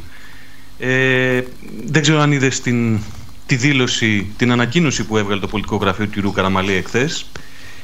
Ε, 0.80 1.42
δεν 1.86 2.02
ξέρω 2.02 2.20
αν 2.20 2.32
είδες 2.32 2.62
την, 2.62 3.00
τη 3.46 3.56
δήλωση, 3.56 4.34
την 4.38 4.52
ανακοίνωση 4.52 5.04
που 5.04 5.18
έβγαλε 5.18 5.40
το 5.40 5.48
πολιτικό 5.48 5.76
γραφείο 5.76 6.08
του 6.08 6.32
κ. 6.32 6.36
Καραμαλή 6.36 6.74
εχθές. 6.74 7.26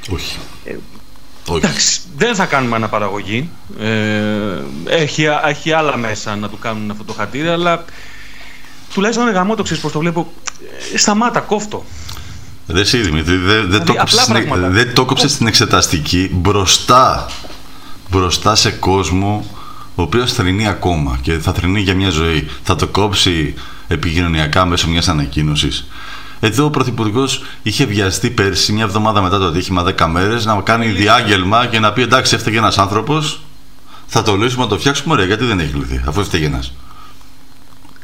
Όχι. 0.09 0.37
Ε, 0.65 0.75
Όχι. 1.47 1.65
Εντάξει, 1.65 1.99
δεν 2.17 2.35
θα 2.35 2.45
κάνουμε 2.45 2.75
αναπαραγωγή. 2.75 3.49
Ε, 3.79 3.87
έχει, 4.85 5.25
έχει 5.47 5.71
άλλα 5.71 5.97
μέσα 5.97 6.35
να 6.35 6.49
του 6.49 6.59
κάνουν 6.59 6.91
αυτό 6.91 7.03
το 7.03 7.13
χατήρι, 7.13 7.47
αλλά 7.47 7.85
τουλάχιστον 8.93 9.27
είναι 9.27 9.35
γαμό 9.35 9.55
το 9.55 9.63
ξέρεις 9.63 9.81
πώς 9.83 9.91
το 9.91 9.99
βλέπω. 9.99 10.33
Ε, 10.93 10.97
σταμάτα, 10.97 11.39
κόφτο. 11.39 11.85
Ρε 12.67 12.79
εσύ 12.79 12.97
Δημήτρη, 12.97 13.35
δεν 13.35 13.45
δεν 13.45 13.65
Δηλαδή, 13.65 13.85
το 13.85 13.91
απλά 13.91 13.99
κόψεις 14.01 14.21
στην- 14.21 14.33
πράγματα. 14.33 14.69
δεν 14.69 14.93
το 14.93 15.05
κόψες 15.05 15.31
στην 15.31 15.47
εξεταστική 15.47 16.29
μπροστά, 16.33 17.25
μπροστά 18.09 18.55
σε 18.55 18.71
κόσμο 18.71 19.45
ο 19.95 20.01
οποίος 20.01 20.33
θρυνεί 20.33 20.67
ακόμα 20.67 21.19
και 21.21 21.37
θα 21.37 21.53
θρυνεί 21.53 21.81
για 21.81 21.95
μια 21.95 22.09
ζωή. 22.09 22.47
Θα 22.63 22.75
το 22.75 22.87
κόψει 22.87 23.53
επικοινωνιακά 23.87 24.65
μέσω 24.65 24.87
μιας 24.89 25.07
ανακοίνωσης. 25.07 25.87
Εδώ 26.43 26.65
ο 26.65 26.69
Πρωθυπουργός 26.69 27.43
είχε 27.63 27.85
βιαστεί 27.85 28.29
πέρσι, 28.29 28.73
μια 28.73 28.83
εβδομάδα 28.83 29.21
μετά 29.21 29.37
το 29.37 29.45
ατύχημα, 29.45 29.83
10 29.83 30.07
μέρες, 30.07 30.45
να 30.45 30.61
κάνει 30.61 30.87
διάγγελμα 30.87 31.65
και 31.65 31.79
να 31.79 31.93
πει: 31.93 32.01
Εντάξει, 32.01 32.35
έφταιγε 32.35 32.57
ένας 32.57 32.77
άνθρωπος, 32.77 33.41
θα 34.07 34.21
το 34.21 34.35
λύσουμε, 34.35 34.63
να 34.63 34.69
το 34.69 34.77
φτιάξουμε. 34.77 35.13
Ωραία, 35.13 35.25
γιατί 35.25 35.45
δεν 35.45 35.59
έχει 35.59 35.75
λυθεί, 35.75 36.01
αφού 36.05 36.19
έφταιγε 36.19 36.45
ένας. 36.45 36.73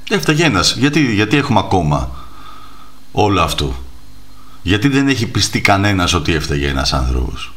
Έφταιγε 0.10 0.44
ένας. 0.44 0.76
Γιατί, 0.76 1.14
γιατί 1.14 1.38
έχουμε 1.38 1.60
ακόμα 1.60 2.12
όλο 3.12 3.42
αυτό; 3.42 3.76
Γιατί 4.62 4.88
δεν 4.88 5.08
έχει 5.08 5.28
πιστεί 5.28 5.62
κανένας 5.62 6.14
ότι 6.14 6.34
έφταιγε 6.34 6.68
ένας 6.68 6.94
άνθρωπος; 6.94 7.54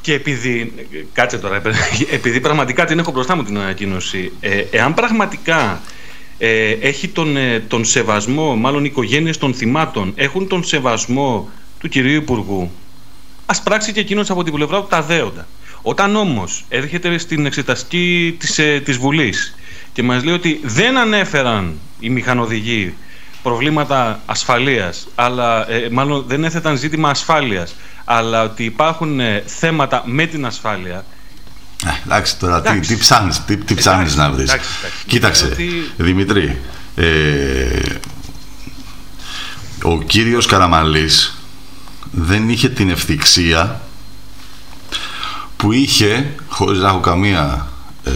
Και 0.00 0.12
επειδή, 0.12 0.72
κάτσε 1.12 1.38
τώρα, 1.38 1.62
επειδή 2.10 2.40
πραγματικά 2.40 2.84
την 2.84 2.98
έχω 2.98 3.10
μπροστά 3.10 3.36
μου 3.36 3.42
την 3.42 3.58
ανακοίνωση, 3.58 4.32
ε, 4.40 4.64
εάν 4.70 4.94
πραγματικά 4.94 5.80
ε, 6.38 6.70
έχει 6.70 7.08
τον, 7.08 7.36
ε, 7.36 7.60
τον 7.60 7.84
σεβασμό, 7.84 8.56
μάλλον 8.56 8.84
οι 8.84 8.88
οικογένειες 8.90 9.38
των 9.38 9.54
θυμάτων 9.54 10.12
έχουν 10.16 10.48
τον 10.48 10.64
σεβασμό 10.64 11.48
του 11.78 11.88
κυρίου 11.88 12.14
Υπουργού, 12.14 12.70
ας 13.46 13.62
πράξει 13.62 13.92
και 13.92 14.00
εκείνος 14.00 14.30
από 14.30 14.42
την 14.42 14.52
πλευρά 14.52 14.80
του 14.80 14.86
τα 14.86 15.02
δέοντα. 15.02 15.46
Όταν 15.82 16.16
όμως 16.16 16.64
έρχεται 16.68 17.18
στην 17.18 17.46
εξεταστική 17.46 18.36
της, 18.38 18.58
ε, 18.58 18.80
της 18.84 18.96
Βουλής 18.96 19.54
και 19.92 20.02
μας 20.02 20.24
λέει 20.24 20.34
ότι 20.34 20.60
δεν 20.62 20.98
ανέφεραν 20.98 21.78
οι 22.00 22.10
μηχανοδηγοί 22.10 22.94
προβλήματα 23.42 24.20
ασφαλείας, 24.26 25.08
αλλά 25.14 25.70
ε, 25.70 25.88
μάλλον 25.90 26.24
δεν 26.26 26.44
έθεταν 26.44 26.76
ζήτημα 26.76 27.08
ασφάλειας, 27.10 27.74
αλλά 28.04 28.42
ότι 28.42 28.64
υπάρχουν 28.64 29.20
ε, 29.20 29.42
θέματα 29.46 30.02
με 30.06 30.26
την 30.26 30.46
ασφάλεια, 30.46 30.96
Ε, 30.98 31.15
εντάξει 32.06 32.36
τώρα, 32.38 32.60
τι, 32.62 32.68
Εντάξει. 32.68 32.94
τι 32.94 33.00
ψάχνεις, 33.00 33.44
τι, 33.44 33.56
τι 33.56 33.74
ψάχνεις 33.74 34.12
Εντάξει, 34.12 34.30
να 34.30 34.36
βρεις. 34.36 34.50
εντάξει, 34.52 34.68
εντάξει. 34.80 35.04
Κοίταξε, 35.06 35.44
Ότι- 35.44 35.92
Δημητρή, 35.96 36.60
ε, 36.96 37.78
ο 39.82 40.02
κύριος 40.02 40.46
Καραμαλής 40.46 41.36
δεν 42.10 42.48
είχε 42.48 42.68
την 42.68 42.90
ευθυξία 42.90 43.80
που 45.56 45.72
είχε, 45.72 46.34
χωρίς 46.48 46.78
να 46.80 46.88
έχω 46.88 47.00
καμία 47.00 47.66
ε, 48.04 48.12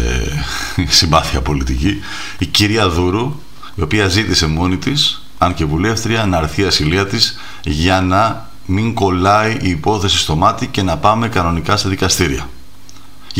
συμπάθεια 0.88 1.40
πολιτική, 1.40 2.02
η 2.38 2.46
κυρία 2.46 2.88
Δούρου, 2.88 3.40
η 3.74 3.82
οποία 3.82 4.08
ζήτησε 4.08 4.46
μόνη 4.46 4.76
της, 4.76 5.22
αν 5.38 5.54
και 5.54 5.64
βουλεύτρια, 5.64 6.26
να 6.26 6.36
έρθει 6.38 6.62
η 6.62 6.64
ασυλία 6.64 7.06
της 7.06 7.38
για 7.64 8.00
να 8.00 8.48
μην 8.66 8.94
κολλάει 8.94 9.56
η 9.60 9.68
υπόθεση 9.68 10.18
στο 10.18 10.36
μάτι 10.36 10.66
και 10.66 10.82
να 10.82 10.96
πάμε 10.96 11.28
κανονικά 11.28 11.76
σε 11.76 11.88
δικαστήρια. 11.88 12.48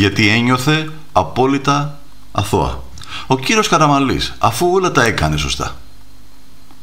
Γιατί 0.01 0.27
ένιωθε 0.27 0.89
απόλυτα 1.11 1.99
αθώα. 2.31 2.83
Ο 3.27 3.39
κύριος 3.39 3.67
Καραμαλής, 3.67 4.33
αφού 4.37 4.71
όλα 4.71 4.91
τα 4.91 5.03
έκανε 5.03 5.37
σωστά, 5.37 5.75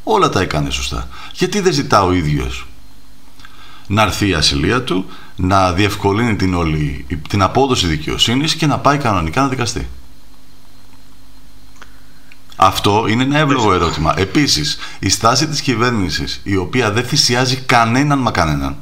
όλα 0.04 0.28
τα 0.28 0.40
έκανε 0.40 0.70
σωστά, 0.70 1.08
γιατί 1.32 1.60
δεν 1.60 1.72
ζητά 1.72 2.04
ο 2.04 2.12
ίδιος 2.12 2.66
να 3.86 4.02
έρθει 4.02 4.28
η 4.28 4.34
ασυλία 4.34 4.82
του, 4.82 5.06
να 5.36 5.72
διευκολύνει 5.72 6.36
την, 6.36 6.54
όλη, 6.54 7.06
την 7.28 7.42
απόδοση 7.42 7.86
δικαιοσύνης 7.86 8.54
και 8.54 8.66
να 8.66 8.78
πάει 8.78 8.98
κανονικά 8.98 9.40
να 9.40 9.48
δικαστεί. 9.48 9.88
Αυτό 12.56 13.06
είναι 13.08 13.22
ένα 13.22 13.38
εύλογο 13.38 13.72
ερώτημα. 13.72 14.14
Επίσης, 14.18 14.78
η 14.98 15.08
στάση 15.08 15.46
της 15.48 15.60
κυβέρνησης, 15.60 16.40
η 16.42 16.56
οποία 16.56 16.90
δεν 16.90 17.04
θυσιάζει 17.04 17.56
κανέναν 17.56 18.18
μα 18.22 18.30
κανέναν, 18.30 18.76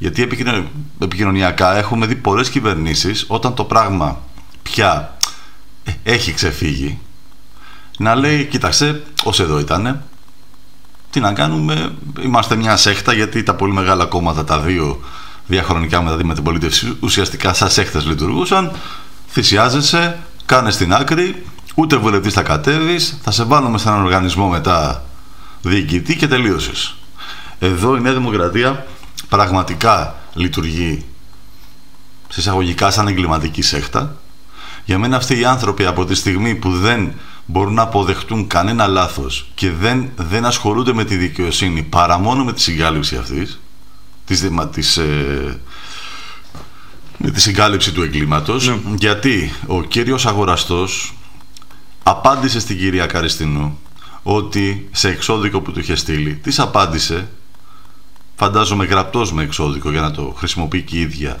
γιατί 0.00 0.22
επικοινωνι- 0.22 0.66
επικοινωνιακά 0.98 1.76
έχουμε 1.76 2.06
δει 2.06 2.14
πολλές 2.14 2.50
κυβερνήσεις 2.50 3.24
όταν 3.28 3.54
το 3.54 3.64
πράγμα 3.64 4.18
πια 4.62 5.16
ε, 5.84 5.92
έχει 6.02 6.32
ξεφύγει 6.32 6.98
να 7.98 8.14
λέει 8.14 8.44
κοίταξε 8.44 9.02
ως 9.24 9.40
εδώ 9.40 9.58
ήτανε 9.58 10.02
τι 11.10 11.20
να 11.20 11.32
κάνουμε 11.32 11.94
είμαστε 12.20 12.54
μια 12.56 12.76
σέχτα 12.76 13.12
γιατί 13.12 13.42
τα 13.42 13.54
πολύ 13.54 13.72
μεγάλα 13.72 14.04
κόμματα 14.04 14.44
τα 14.44 14.60
δύο 14.60 15.00
διαχρονικά 15.46 16.02
μετά 16.02 16.16
την 16.16 16.26
μεταπολίτευση 16.26 16.96
ουσιαστικά 17.00 17.54
σαν 17.54 17.70
σέχτες 17.70 18.06
λειτουργούσαν 18.06 18.72
θυσιάζεσαι, 19.28 20.18
κάνες 20.46 20.74
στην 20.74 20.94
άκρη 20.94 21.46
ούτε 21.74 21.96
βουλευτής 21.96 22.32
θα 22.32 22.42
κατέβεις 22.42 23.18
θα 23.22 23.30
σε 23.30 23.44
βάλουμε 23.44 23.78
σε 23.78 23.88
έναν 23.88 24.04
οργανισμό 24.04 24.48
μετά 24.48 25.04
διοικητή 25.62 26.16
και 26.16 26.28
τελείωσες 26.28 26.94
εδώ 27.58 27.96
η 27.96 28.00
Νέα 28.00 28.12
Δημοκρατία 28.12 28.86
πραγματικά 29.30 30.14
λειτουργεί 30.34 31.04
συσσαγωγικά 32.28 32.90
σαν 32.90 33.06
εγκληματική 33.08 33.62
σέχτα. 33.62 34.16
Για 34.84 34.98
μένα 34.98 35.16
αυτοί 35.16 35.38
οι 35.38 35.44
άνθρωποι 35.44 35.86
από 35.86 36.04
τη 36.04 36.14
στιγμή 36.14 36.54
που 36.54 36.70
δεν 36.78 37.12
μπορούν 37.46 37.74
να 37.74 37.82
αποδεχτούν 37.82 38.46
κανένα 38.46 38.86
λάθος 38.86 39.50
και 39.54 39.70
δεν, 39.70 40.08
δεν 40.16 40.44
ασχολούνται 40.44 40.92
με 40.92 41.04
τη 41.04 41.16
δικαιοσύνη 41.16 41.82
παρά 41.82 42.18
μόνο 42.18 42.44
με 42.44 42.52
τη 42.52 42.60
συγκάλυψη 42.60 43.16
αυτής, 43.16 43.60
της, 44.24 44.40
δεμα- 44.40 44.68
της, 44.68 44.96
ε, 44.96 45.60
με 47.16 47.30
τη 47.30 47.40
συγκάλυψη 47.40 47.92
του 47.92 48.02
εγκλήματος, 48.02 48.68
Ναι. 48.68 48.76
γιατί 48.98 49.52
ο 49.66 49.82
κύριος 49.82 50.26
αγοραστός 50.26 51.14
απάντησε 52.02 52.60
στην 52.60 52.78
κυρία 52.78 53.06
Καριστινού 53.06 53.78
ότι 54.22 54.88
σε 54.92 55.08
εξώδικο 55.08 55.60
που 55.60 55.72
του 55.72 55.80
είχε 55.80 55.94
στείλει, 55.94 56.34
της 56.34 56.58
απάντησε 56.58 57.28
φαντάζομαι 58.42 58.84
γραπτός 58.84 59.32
με 59.32 59.42
εξώδικο 59.42 59.90
για 59.90 60.00
να 60.00 60.10
το 60.10 60.34
χρησιμοποιεί 60.36 60.82
και 60.82 60.96
η 60.96 61.00
ίδια 61.00 61.36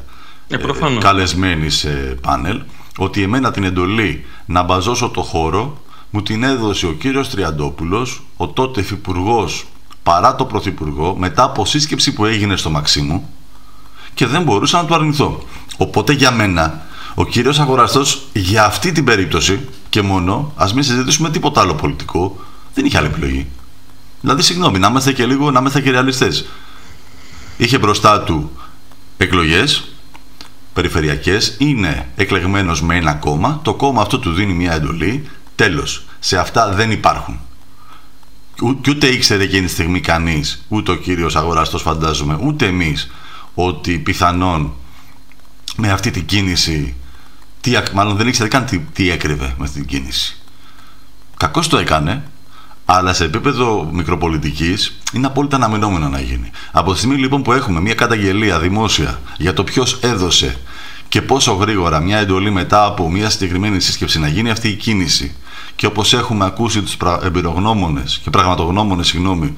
Ε, 0.48 0.56
προφανώς. 0.56 1.04
καλεσμένη 1.04 1.70
σε 1.70 1.88
πάνελ 2.22 2.60
ότι 2.98 3.22
εμένα 3.22 3.50
την 3.50 3.64
εντολή 3.64 4.24
να 4.46 4.62
μπαζώσω 4.62 5.08
το 5.08 5.22
χώρο 5.22 5.82
μου 6.10 6.22
την 6.22 6.42
έδωσε 6.42 6.86
ο 6.86 6.92
κύριος 6.92 7.30
Τριαντόπουλος 7.30 8.22
ο 8.36 8.48
τότε 8.48 8.80
υφυπουργός 8.80 9.66
παρά 10.02 10.34
το 10.34 10.44
Πρωθυπουργό 10.44 11.16
μετά 11.18 11.42
από 11.42 11.64
σύσκεψη 11.64 12.12
που 12.12 12.24
έγινε 12.24 12.56
στο 12.56 12.70
Μαξίμου 12.70 13.28
και 14.14 14.26
δεν 14.26 14.42
μπορούσα 14.42 14.76
να 14.82 14.84
το 14.84 14.94
αρνηθώ. 14.94 15.42
Οπότε 15.76 16.12
για 16.12 16.30
μένα 16.30 16.86
ο 17.14 17.24
κύριος 17.26 17.58
Αγοραστός 17.60 18.22
για 18.32 18.64
αυτή 18.64 18.92
την 18.92 19.04
περίπτωση 19.04 19.68
και 19.88 20.02
μόνο, 20.02 20.52
ας 20.56 20.74
μην 20.74 20.82
συζητήσουμε 20.82 21.30
τίποτα 21.30 21.60
άλλο 21.60 21.74
πολιτικό, 21.74 22.36
δεν 22.74 22.84
είχε 22.84 22.98
άλλη 22.98 23.06
επιλογή. 23.06 23.46
Δηλαδή, 24.20 24.42
συγγνώμη, 24.42 24.78
να 24.78 24.88
είμαστε 24.88 25.12
και 25.12 25.26
λίγο, 25.26 25.50
να 25.50 25.60
είμαστε 25.60 25.80
και 25.80 25.90
ρεαλιστές. 25.90 26.46
Είχε 27.60 27.78
μπροστά 27.78 28.22
του 28.22 28.50
εκλογές, 29.16 29.92
περιφερειακές, 30.72 31.56
είναι 31.58 32.08
εκλεγμένος 32.16 32.82
με 32.82 32.96
ένα 32.96 33.14
κόμμα, 33.14 33.60
το 33.62 33.74
κόμμα 33.74 34.02
αυτό 34.02 34.18
του 34.18 34.32
δίνει 34.32 34.52
μια 34.52 34.72
εντολή, 34.72 35.28
τέλος. 35.54 36.04
Σε 36.18 36.38
αυτά 36.38 36.72
δεν 36.72 36.90
υπάρχουν. 36.90 37.40
Και 38.82 38.90
ούτε 38.90 39.06
ήξερε 39.06 39.42
εκείνη 39.42 39.66
τη 39.66 39.72
στιγμή 39.72 40.00
κανείς, 40.00 40.64
ούτε 40.68 40.90
ο 40.90 40.94
κύριος 40.94 41.36
Αγοραστός 41.36 41.82
φαντάζομαι, 41.82 42.38
ούτε 42.42 42.66
εμείς, 42.66 43.10
ότι 43.54 43.98
πιθανόν 43.98 44.72
με 45.76 45.90
αυτή 45.90 46.10
την 46.10 46.26
κίνηση, 46.26 46.94
τι, 47.60 47.72
μάλλον 47.92 48.16
δεν 48.16 48.28
ήξερε 48.28 48.48
καν 48.48 48.64
τι, 48.64 48.78
τι 48.78 49.10
έκρυβε 49.10 49.54
με 49.58 49.64
αυτή 49.64 49.78
την 49.78 49.88
κίνηση. 49.88 50.40
Κακώς 51.36 51.68
το 51.68 51.78
έκανε, 51.78 52.29
αλλά 52.92 53.12
σε 53.12 53.24
επίπεδο 53.24 53.88
μικροπολιτικής 53.92 54.98
είναι 55.12 55.26
απόλυτα 55.26 55.56
αναμενόμενο 55.56 56.08
να 56.08 56.20
γίνει. 56.20 56.50
Από 56.72 56.92
τη 56.92 56.98
στιγμή 56.98 57.16
λοιπόν 57.16 57.42
που 57.42 57.52
έχουμε 57.52 57.80
μια 57.80 57.94
καταγγελία 57.94 58.58
δημόσια 58.58 59.20
για 59.36 59.52
το 59.52 59.64
ποιος 59.64 59.98
έδωσε 60.00 60.56
και 61.08 61.22
πόσο 61.22 61.52
γρήγορα 61.52 62.00
μια 62.00 62.18
εντολή 62.18 62.50
μετά 62.50 62.84
από 62.84 63.10
μια 63.10 63.30
συγκεκριμένη 63.30 63.80
σύσκεψη 63.80 64.20
να 64.20 64.28
γίνει 64.28 64.50
αυτή 64.50 64.68
η 64.68 64.74
κίνηση 64.74 65.34
και 65.76 65.86
όπως 65.86 66.12
έχουμε 66.12 66.44
ακούσει 66.44 66.82
τους 66.82 66.96
εμπειρογνώμονες 67.22 68.20
και 68.22 68.30
πραγματογνώμονες 68.30 69.06
συγγνώμη, 69.06 69.54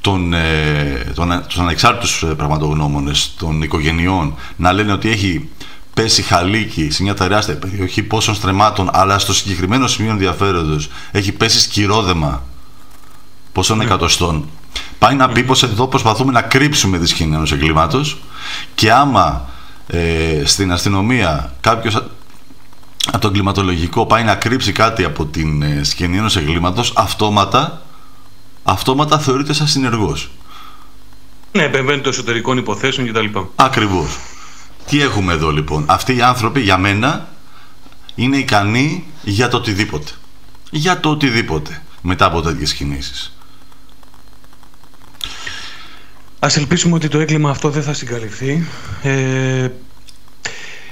των, 0.00 0.32
ε, 0.32 1.12
των, 1.14 1.44
τους 1.48 1.58
ανεξάρτητους 1.58 2.22
ε, 2.22 2.26
πραγματογνώμονες 2.26 3.34
των 3.38 3.62
οικογενειών 3.62 4.34
να 4.56 4.72
λένε 4.72 4.92
ότι 4.92 5.10
έχει 5.10 5.48
πέσει 5.94 6.22
χαλίκι 6.22 6.90
σε 6.90 7.02
μια 7.02 7.14
τεράστια 7.14 7.56
περιοχή 7.56 8.02
πόσων 8.02 8.34
στρεμάτων 8.34 8.90
αλλά 8.92 9.18
στο 9.18 9.34
συγκεκριμένο 9.34 9.86
σημείο 9.86 10.10
ενδιαφέροντος 10.10 10.88
έχει 11.12 11.32
πέσει 11.32 11.60
σκυρόδεμα 11.60 12.42
πόσων 13.52 13.76
ναι. 13.76 13.84
εκατοστών 13.84 14.48
πάει 14.98 15.14
να 15.14 15.28
πει 15.28 15.42
πως 15.42 15.62
εδώ 15.62 15.86
προσπαθούμε 15.86 16.32
να 16.32 16.42
κρύψουμε 16.42 16.98
τη 16.98 17.06
σκηνή 17.06 17.34
ενός 17.34 17.52
εγκλήματος 17.52 18.16
και 18.74 18.92
άμα 18.92 19.48
ε, 19.86 20.42
στην 20.44 20.72
αστυνομία 20.72 21.54
κάποιος 21.60 21.94
από 23.06 23.18
το 23.18 23.28
εγκληματολογικό 23.28 24.06
πάει 24.06 24.24
να 24.24 24.34
κρύψει 24.34 24.72
κάτι 24.72 25.04
από 25.04 25.24
την 25.24 25.62
ε, 25.62 25.84
σκηνή 25.84 26.16
ενός 26.16 26.36
εγκλήματος 26.36 26.92
αυτόματα 26.96 27.82
αυτόματα 28.62 29.18
θεωρείται 29.18 29.52
σαν 29.52 29.66
συνεργός. 29.66 30.30
Ναι, 31.52 31.62
επεμβαίνει 31.62 32.00
το 32.00 32.08
εσωτερικών 32.08 32.58
υποθέσεων 32.58 33.08
κτλ. 33.08 33.38
Ακριβώς. 33.54 34.18
Τι 34.86 35.02
έχουμε 35.02 35.32
εδώ 35.32 35.50
λοιπόν; 35.50 35.84
Αυτοί 35.88 36.16
οι 36.16 36.22
άνθρωποι 36.22 36.60
για 36.60 36.78
μένα 36.78 37.28
είναι 38.14 38.36
ικανοί 38.36 39.06
για 39.22 39.48
το 39.48 39.56
οτιδήποτε. 39.56 40.12
Για 40.70 41.00
το 41.00 41.10
οτιδήποτε 41.10 41.82
μετά 42.00 42.26
από 42.26 42.42
τέτοιες 42.42 42.74
κινήσεις. 42.74 43.36
Ας 46.44 46.56
ελπίσουμε 46.56 46.94
ότι 46.94 47.08
το 47.08 47.18
έγκλημα 47.18 47.50
αυτό 47.50 47.70
δεν 47.70 47.82
θα 47.82 47.92
συγκαλυφθεί. 47.92 48.66
Ε, 49.02 49.68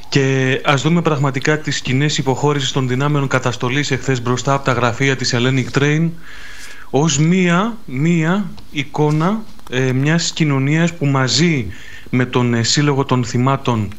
και 0.09 0.61
ας 0.64 0.83
δούμε 0.83 1.02
πραγματικά 1.02 1.59
τις 1.59 1.80
κοινές 1.80 2.19
υποχώρησεις 2.19 2.73
των 2.73 2.88
δυνάμεων 2.88 3.28
καταστολής 3.28 3.90
εχθές 3.90 4.23
μπροστά 4.23 4.54
από 4.54 4.64
τα 4.64 4.73
γραφεία 4.73 5.16
της 5.16 5.35
Hellenic 5.37 5.78
Train 5.78 6.09
ως 6.90 7.19
μία, 7.19 7.76
μία 7.85 8.50
εικόνα 8.71 9.42
ε, 9.71 9.92
μιας 9.92 10.33
κοινωνίας 10.33 10.95
που 10.95 11.07
μαζί 11.07 11.66
με 12.11 12.25
τον 12.25 12.54
ε, 12.54 12.62
Σύλλογο 12.62 13.04
των 13.04 13.25
Θυμάτων 13.25 13.92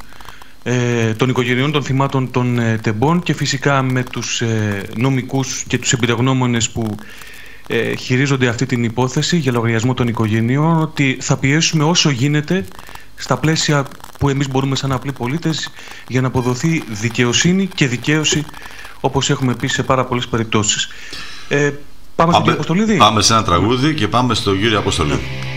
ε, 0.63 1.13
των 1.13 1.29
οικογενειών 1.29 1.71
των 1.71 1.83
θυμάτων 1.83 2.31
των 2.31 2.59
ε, 2.59 2.77
τεμπών 2.77 3.21
και 3.21 3.33
φυσικά 3.33 3.81
με 3.81 4.03
τους 4.03 4.41
ε, 4.41 4.83
νομικούς 4.95 5.63
και 5.67 5.77
τους 5.77 5.93
εμπειρογνώμονες 5.93 6.69
που 6.69 6.95
ε, 7.71 7.95
χειρίζονται 7.95 8.47
αυτή 8.47 8.65
την 8.65 8.83
υπόθεση 8.83 9.37
για 9.37 9.51
λογαριασμό 9.51 9.93
των 9.93 10.07
οικογενειών 10.07 10.81
ότι 10.81 11.17
θα 11.21 11.37
πιέσουμε 11.37 11.83
όσο 11.83 12.09
γίνεται 12.09 12.65
στα 13.15 13.37
πλαίσια 13.37 13.85
που 14.19 14.29
εμείς 14.29 14.49
μπορούμε 14.49 14.75
σαν 14.75 14.91
απλοί 14.91 15.11
πολίτες 15.11 15.71
για 16.07 16.21
να 16.21 16.27
αποδοθεί 16.27 16.83
δικαιοσύνη 16.89 17.67
και 17.75 17.87
δικαίωση 17.87 18.45
όπως 18.99 19.29
έχουμε 19.29 19.55
πει 19.55 19.67
σε 19.67 19.83
πάρα 19.83 20.05
πολλές 20.05 20.27
περιπτώσεις. 20.27 20.89
Ε, 21.47 21.71
πάμε, 22.15 22.31
πάμε, 22.31 22.51
Αποστολίδη. 22.51 22.97
Πάμε 22.97 23.21
σε 23.21 23.33
ένα 23.33 23.43
τραγούδι 23.43 23.93
και 23.93 24.07
πάμε 24.07 24.33
στο 24.33 24.53
Γιώργο 24.53 24.79
Αποστολίδη. 24.79 25.50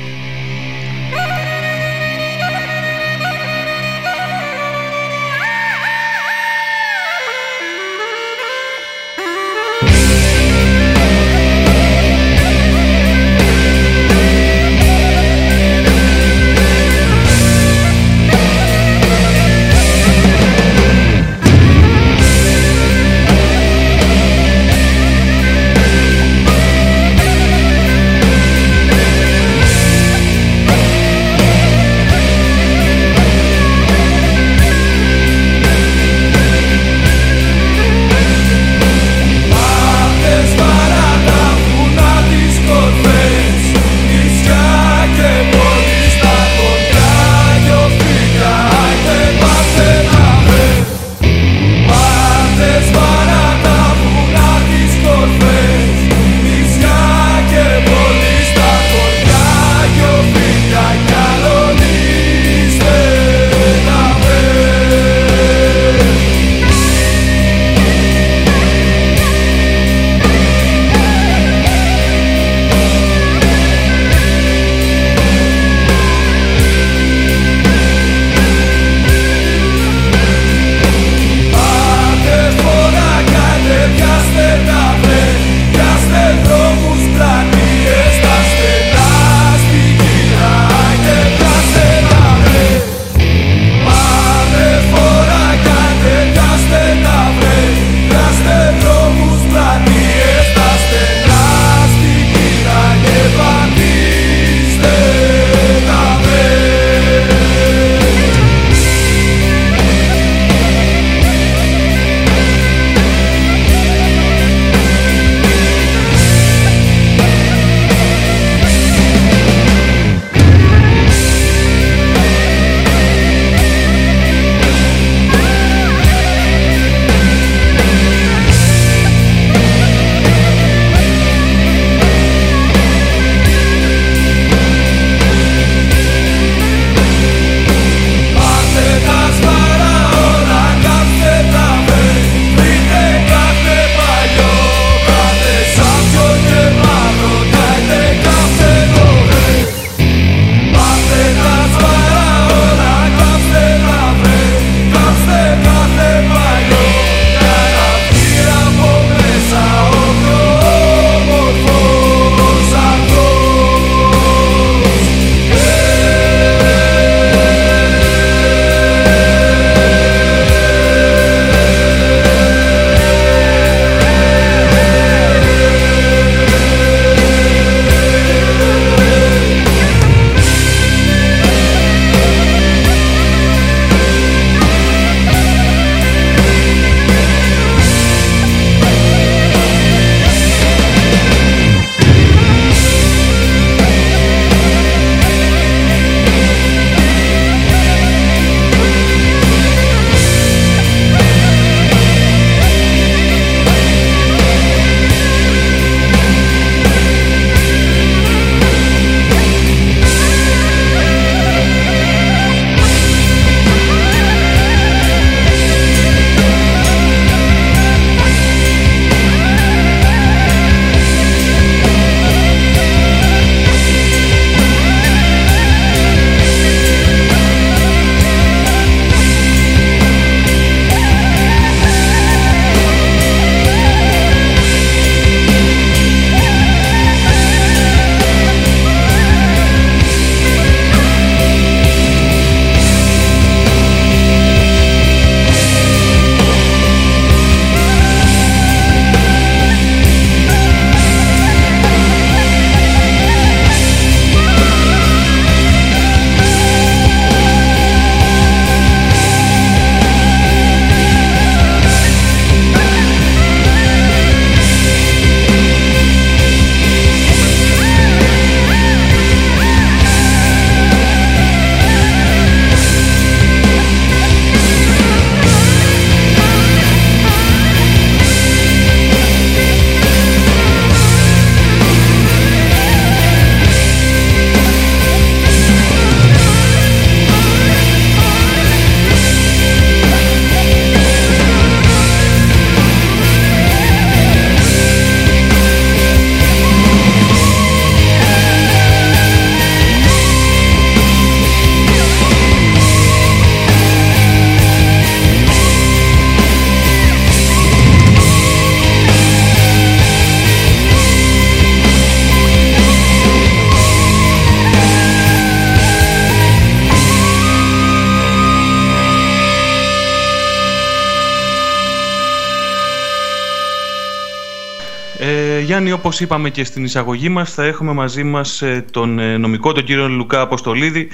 Όπως 326.04 326.20
είπαμε 326.20 326.50
και 326.50 326.64
στην 326.64 326.84
εισαγωγή 326.84 327.28
μας, 327.28 327.52
θα 327.52 327.64
έχουμε 327.64 327.92
μαζί 327.92 328.24
μας 328.24 328.62
ε, 328.62 328.84
τον 328.90 329.18
ε, 329.18 329.36
νομικό, 329.36 329.72
τον 329.72 329.84
κύριο 329.84 330.08
Λουκά 330.08 330.40
Αποστολίδη. 330.40 331.08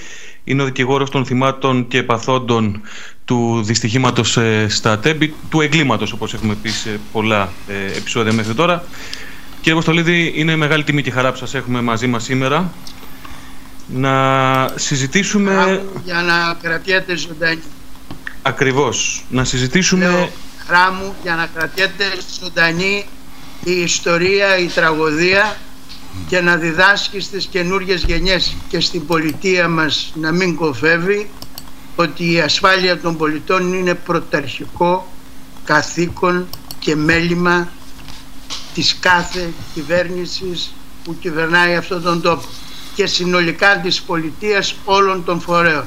Είναι 0.44 0.62
ο 0.62 0.64
δικηγόρος 0.64 1.10
των 1.10 1.24
θυμάτων 1.24 1.88
και 1.88 2.02
παθόντων 2.02 2.80
του 3.24 3.62
δυστυχήματος 3.64 4.36
ε, 4.36 4.66
στα 4.68 4.98
τέμπη, 4.98 5.34
του 5.50 5.60
εγκλήματος, 5.60 6.12
όπως 6.12 6.34
έχουμε 6.34 6.54
πει 6.54 6.68
σε 6.68 7.00
πολλά 7.12 7.48
επεισόδια 7.96 8.32
μέχρι 8.32 8.54
τώρα. 8.54 8.84
Κύριε 9.56 9.72
Αποστολίδη, 9.72 10.32
είναι 10.36 10.56
μεγάλη 10.56 10.84
τιμή 10.84 11.02
και 11.02 11.10
χαρά 11.10 11.30
που 11.30 11.38
σας 11.38 11.54
έχουμε 11.54 11.80
μαζί 11.80 12.06
μας 12.06 12.22
σήμερα. 12.22 12.72
Να 13.86 14.14
συζητήσουμε... 14.74 15.82
Για 16.04 16.22
να 16.22 16.56
κρατιέται 16.62 17.16
ζωντανή. 17.16 17.62
Ακριβώς. 18.42 19.24
Να 19.28 19.44
συζητήσουμε... 19.44 20.04
Λέω, 20.04 20.28
μου 20.92 21.14
για 21.22 21.34
να 21.34 21.48
κρατιέται 21.54 22.04
ζωντανή 22.40 23.06
η 23.64 23.72
ιστορία, 23.82 24.58
η 24.58 24.66
τραγωδία 24.66 25.56
και 26.28 26.40
να 26.40 26.56
διδάσκει 26.56 27.20
στις 27.20 27.46
καινούργιες 27.46 28.04
γενιές 28.04 28.56
και 28.68 28.80
στην 28.80 29.06
πολιτεία 29.06 29.68
μας 29.68 30.12
να 30.14 30.32
μην 30.32 30.56
κοφεύει 30.56 31.30
ότι 31.96 32.32
η 32.32 32.40
ασφάλεια 32.40 33.00
των 33.00 33.16
πολιτών 33.16 33.72
είναι 33.72 33.94
πρωταρχικό 33.94 35.12
καθήκον 35.64 36.48
και 36.78 36.96
μέλημα 36.96 37.68
της 38.74 38.96
κάθε 39.00 39.52
κυβέρνησης 39.74 40.72
που 41.04 41.18
κυβερνάει 41.18 41.76
αυτόν 41.76 42.02
τον 42.02 42.22
τόπο 42.22 42.48
και 42.94 43.06
συνολικά 43.06 43.76
της 43.78 44.02
πολιτείας 44.02 44.74
όλων 44.84 45.24
των 45.24 45.40
φορέων. 45.40 45.84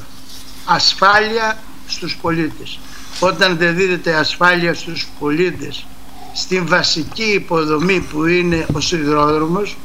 Ασφάλεια 0.64 1.62
στους 1.86 2.16
πολίτες. 2.20 2.78
Όταν 3.20 3.56
δεν 3.56 3.74
δίδεται 3.76 4.14
ασφάλεια 4.14 4.74
στους 4.74 5.08
πολίτες 5.18 5.86
στην 6.34 6.66
βασική 6.66 7.32
υποδομή 7.34 8.00
που 8.00 8.24
είναι 8.24 8.66
ο 8.72 8.80
σιδηρόδρομος 8.80 9.76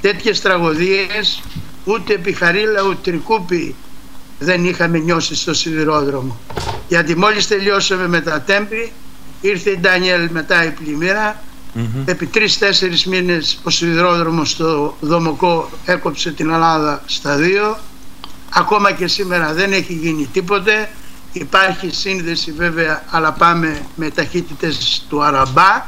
τέτοιες 0.00 0.40
τραγωδίες 0.40 1.42
ούτε 1.84 2.14
επιχαρίλα 2.14 2.82
ούτε 2.82 3.10
τρικούπι 3.10 3.74
δεν 4.38 4.64
είχαμε 4.64 4.98
νιώσει 4.98 5.34
στο 5.34 5.54
σιδηρόδρομο. 5.54 6.40
Γιατί 6.88 7.16
μόλις 7.16 7.46
τελειώσαμε 7.46 8.08
με 8.08 8.20
τα 8.20 8.40
τέμπη 8.40 8.92
ήρθε 9.40 9.70
η 9.70 9.78
Ντάνιελ 9.78 10.28
μετά 10.30 10.64
η 10.64 10.70
πλημμύρα. 10.70 11.42
Επί 12.04 12.26
τρεις-τέσσερις 12.26 13.06
μήνες 13.06 13.60
ο 13.62 13.70
σιδηρόδρομος 13.70 14.50
στο 14.50 14.96
Δομοκό 15.00 15.70
έκοψε 15.84 16.32
την 16.32 16.50
Ελλάδα 16.50 17.02
στα 17.06 17.36
δύο. 17.36 17.78
Ακόμα 18.54 18.92
και 18.92 19.06
σήμερα 19.06 19.52
δεν 19.52 19.72
έχει 19.72 19.92
γίνει 19.92 20.28
τίποτε 20.32 20.88
Υπάρχει 21.32 21.90
σύνδεση 21.94 22.52
βέβαια 22.52 23.02
αλλά 23.10 23.32
πάμε 23.32 23.82
με 23.94 24.10
ταχύτητες 24.10 25.06
του 25.08 25.22
Αραμπά 25.22 25.86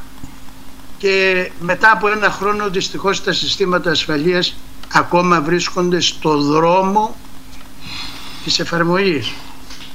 και 0.98 1.50
μετά 1.60 1.92
από 1.92 2.08
ένα 2.08 2.30
χρόνο 2.30 2.70
δυστυχώς 2.70 3.22
τα 3.22 3.32
συστήματα 3.32 3.90
ασφαλείας 3.90 4.54
ακόμα 4.92 5.40
βρίσκονται 5.40 6.00
στο 6.00 6.36
δρόμο 6.42 7.16
της 8.44 8.58
εφαρμογής. 8.58 9.32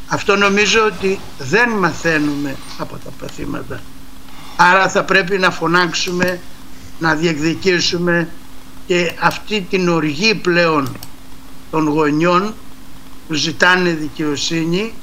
Αυτό 0.07 0.35
νομίζω 0.35 0.85
ότι 0.85 1.19
δεν 1.37 1.69
μαθαίνουμε 1.69 2.55
από 2.77 2.97
τα 2.97 3.09
παθήματα. 3.19 3.81
Άρα 4.55 4.89
θα 4.89 5.03
πρέπει 5.03 5.37
να 5.37 5.51
φωνάξουμε, 5.51 6.39
να 6.99 7.15
διεκδικήσουμε 7.15 8.27
και 8.87 9.11
αυτή 9.19 9.67
την 9.69 9.89
οργή 9.89 10.35
πλέον 10.35 10.97
των 11.71 11.87
γονιών 11.87 12.53
που 13.27 13.33
ζητάνε 13.33 13.89
δικαιοσύνη 13.89 14.93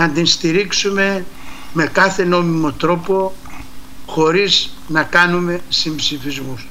να 0.00 0.10
την 0.10 0.26
στηρίξουμε 0.26 1.24
με 1.72 1.86
κάθε 1.86 2.24
νόμιμο 2.24 2.72
τρόπο 2.72 3.34
χωρίς 4.06 4.76
να 4.88 5.02
κάνουμε 5.02 5.60
συμψηφισμούς. 5.68 6.66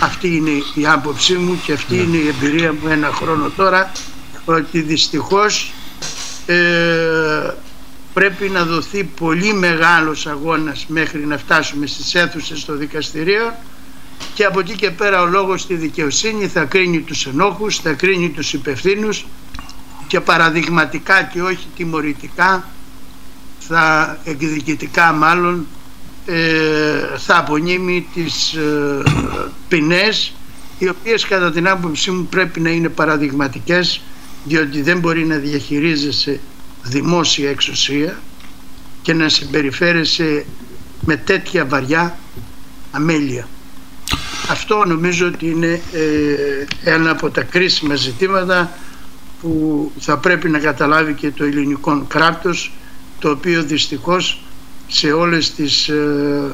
Αυτή 0.00 0.36
είναι 0.36 0.50
η 0.74 0.86
άποψή 0.86 1.34
μου 1.34 1.60
και 1.64 1.72
αυτή 1.72 1.94
ναι. 1.94 2.02
είναι 2.02 2.16
η 2.16 2.28
εμπειρία 2.28 2.72
μου 2.72 2.88
ένα 2.88 3.12
χρόνο 3.12 3.50
τώρα 3.50 3.92
ότι 4.44 4.80
δυστυχώς 4.80 5.72
ε, 6.46 7.54
πρέπει 8.12 8.48
να 8.48 8.64
δοθεί 8.64 9.04
πολύ 9.04 9.54
μεγάλος 9.54 10.26
αγώνας 10.26 10.84
μέχρι 10.88 11.26
να 11.26 11.38
φτάσουμε 11.38 11.86
στις 11.86 12.14
αίθουσες 12.14 12.64
των 12.64 12.78
δικαστηρίων 12.78 13.52
και 14.34 14.44
από 14.44 14.60
εκεί 14.60 14.74
και 14.74 14.90
πέρα 14.90 15.22
ο 15.22 15.26
λόγος 15.26 15.60
στη 15.60 15.74
δικαιοσύνη 15.74 16.48
θα 16.48 16.64
κρίνει 16.64 17.00
τους 17.00 17.26
ενόχους, 17.26 17.78
θα 17.78 17.92
κρίνει 17.92 18.30
τους 18.30 18.52
υπευθύνους 18.52 19.24
και 20.10 20.20
παραδειγματικά 20.20 21.22
και 21.22 21.42
όχι 21.42 21.66
τιμωρητικά 21.76 22.68
θα 23.58 24.18
εκδικητικά 24.24 25.12
μάλλον 25.12 25.66
ε, 26.26 27.16
θα 27.16 27.36
απονείμει 27.38 28.06
τις 28.14 28.52
ε, 28.52 29.02
ποινές 29.68 30.32
οι 30.78 30.88
οποίες 30.88 31.24
κατά 31.24 31.50
την 31.52 31.68
άποψή 31.68 32.10
μου 32.10 32.26
πρέπει 32.26 32.60
να 32.60 32.70
είναι 32.70 32.88
παραδειγματικές 32.88 34.00
διότι 34.44 34.82
δεν 34.82 34.98
μπορεί 34.98 35.26
να 35.26 35.36
διαχειρίζεσαι 35.36 36.40
δημόσια 36.82 37.50
εξουσία 37.50 38.18
και 39.02 39.12
να 39.14 39.28
συμπεριφέρεσαι 39.28 40.44
με 41.00 41.16
τέτοια 41.16 41.64
βαριά 41.64 42.18
αμέλεια. 42.90 43.48
Αυτό 44.48 44.84
νομίζω 44.86 45.26
ότι 45.26 45.46
είναι 45.46 45.80
ε, 45.92 46.92
ένα 46.92 47.10
από 47.10 47.30
τα 47.30 47.42
κρίσιμα 47.42 47.94
ζητήματα 47.94 48.70
που 49.40 49.92
θα 49.98 50.18
πρέπει 50.18 50.48
να 50.48 50.58
καταλάβει 50.58 51.14
και 51.14 51.30
το 51.30 51.44
ελληνικό 51.44 52.04
κράτος 52.08 52.72
το 53.18 53.30
οποίο 53.30 53.62
δυστυχώς 53.62 54.42
σε 54.86 55.12
όλες 55.12 55.54
τις 55.54 55.88
ε, 55.88 56.50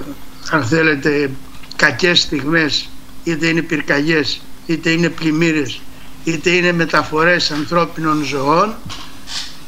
αν 0.50 0.64
θέλετε 0.64 1.30
κακές 1.76 2.20
στιγμές 2.20 2.88
είτε 3.24 3.46
είναι 3.46 3.62
πυρκαγιές 3.62 4.40
είτε 4.66 4.90
είναι 4.90 5.08
πλημμύρες 5.08 5.80
είτε 6.24 6.50
είναι 6.50 6.72
μεταφορές 6.72 7.50
ανθρώπινων 7.50 8.24
ζωών 8.24 8.74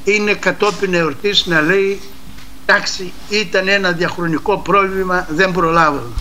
είναι 0.04 0.34
κατόπιν 0.34 0.94
εορτής 0.94 1.46
να 1.46 1.60
λέει 1.60 2.00
εντάξει 2.66 3.12
ήταν 3.28 3.68
ένα 3.68 3.92
διαχρονικό 3.92 4.58
πρόβλημα 4.58 5.26
δεν 5.30 5.52
προλάβαμε 5.52 6.12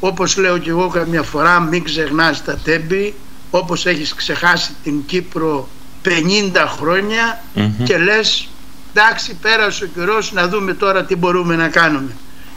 όπως 0.00 0.36
λέω 0.36 0.58
και 0.58 0.70
εγώ 0.70 0.88
καμιά 0.88 1.22
φορά 1.22 1.60
μην 1.60 1.82
ξεχνάς 1.84 2.44
τα 2.44 2.56
τέμπη 2.56 3.14
όπως 3.50 3.86
έχεις 3.86 4.14
ξεχάσει 4.14 4.72
την 4.82 5.04
Κύπρο 5.06 5.68
50 6.04 6.08
χρονια 6.78 7.44
και 7.84 7.98
λες 7.98 8.48
εντάξει 8.94 9.34
πέρασε 9.34 9.84
ο 9.84 9.86
καιρός 9.86 10.32
να 10.32 10.48
δούμε 10.48 10.74
τώρα 10.74 11.04
τι 11.04 11.16
μπορούμε 11.16 11.56
να 11.56 11.68
κάνουμε. 11.68 12.16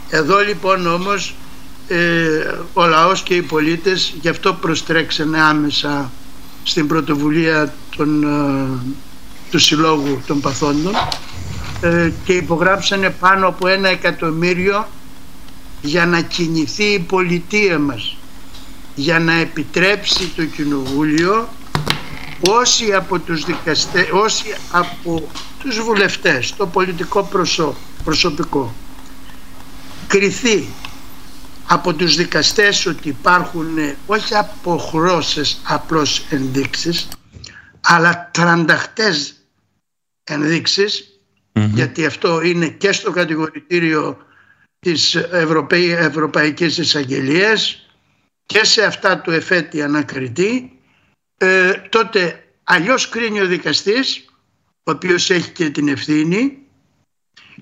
Εδώ 0.09 0.39
λοιπόν 0.39 0.87
όμως 0.87 1.35
ε, 1.87 1.97
ο 2.73 2.85
λαός 2.85 3.21
και 3.23 3.35
οι 3.35 3.41
πολίτες 3.41 4.15
γι' 4.21 4.29
αυτό 4.29 4.53
προστρέξανε 4.53 5.41
άμεσα 5.41 6.11
στην 6.63 6.87
πρωτοβουλία 6.87 7.73
των, 7.97 8.23
ε, 8.23 8.93
του 9.51 9.59
Συλλόγου 9.59 10.21
των 10.27 10.41
Παθόντων 10.41 10.93
ε, 11.81 12.11
και 12.23 12.33
υπογράψανε 12.33 13.09
πάνω 13.09 13.47
από 13.47 13.67
ένα 13.67 13.89
εκατομμύριο 13.89 14.87
για 15.81 16.05
να 16.05 16.21
κινηθεί 16.21 16.83
η 16.83 16.99
πολιτεία 16.99 17.79
μας 17.79 18.17
για 18.95 19.19
να 19.19 19.33
επιτρέψει 19.33 20.27
το 20.35 20.45
Κοινοβούλιο 20.45 21.49
όσοι 22.49 22.93
από 22.93 23.19
τους 23.19 23.45
δικαστές, 23.45 24.09
όσοι 24.11 24.55
από 24.71 25.29
τους 25.59 25.79
βουλευτές, 25.79 26.55
το 26.55 26.67
πολιτικό 26.67 27.29
προσωπικό 28.03 28.73
κριθεί 30.07 30.67
από 31.67 31.93
τους 31.93 32.15
δικαστές 32.15 32.85
ότι 32.85 33.07
υπάρχουν 33.09 33.77
ε, 33.77 33.97
όχι 34.05 34.35
αποχρώσεις 34.35 35.61
απλώς 35.63 36.25
ενδείξεις 36.29 37.07
αλλά 37.81 38.29
τρανταχτές 38.33 39.35
γιατί 41.53 42.05
αυτό 42.05 42.41
είναι 42.41 42.67
και 42.67 42.91
στο 42.91 43.11
κατηγορητήριο 43.11 44.17
της 44.79 45.15
Ευρωπαϊ... 45.15 45.89
Ευρωπαϊκής 45.89 46.77
Εισαγγελίας 46.77 47.89
και 48.45 48.63
σε 48.63 48.83
αυτά 48.83 49.19
του 49.19 49.31
εφέτη 49.31 49.81
ανακριτή 49.81 50.74
ε, 51.37 51.71
τότε 51.71 52.43
αλλιώς 52.63 53.09
κρίνει 53.09 53.41
ο 53.41 53.45
δικαστής 53.45 54.25
ο 54.83 54.91
οποίος 54.91 55.29
έχει 55.29 55.51
και 55.51 55.69
την 55.69 55.87
ευθύνη 55.87 56.59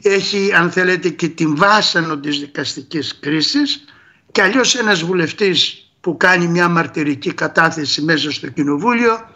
έχει 0.02 0.54
αν 0.54 0.72
θέλετε 0.72 1.10
και 1.10 1.28
την 1.28 1.56
βάσανο 1.56 2.20
της 2.20 2.40
δικαστικής 2.40 3.20
κρίσης 3.20 3.86
και 4.32 4.42
αλλιώς 4.42 4.76
ένας 4.76 5.04
βουλευτής 5.04 5.92
που 6.00 6.18
κάνει 6.18 6.48
μια 6.48 6.68
μαρτυρική 6.68 7.34
κατάθεση 7.34 8.02
μέσα 8.02 8.32
στο 8.32 8.48
κοινοβούλιο 8.48 9.30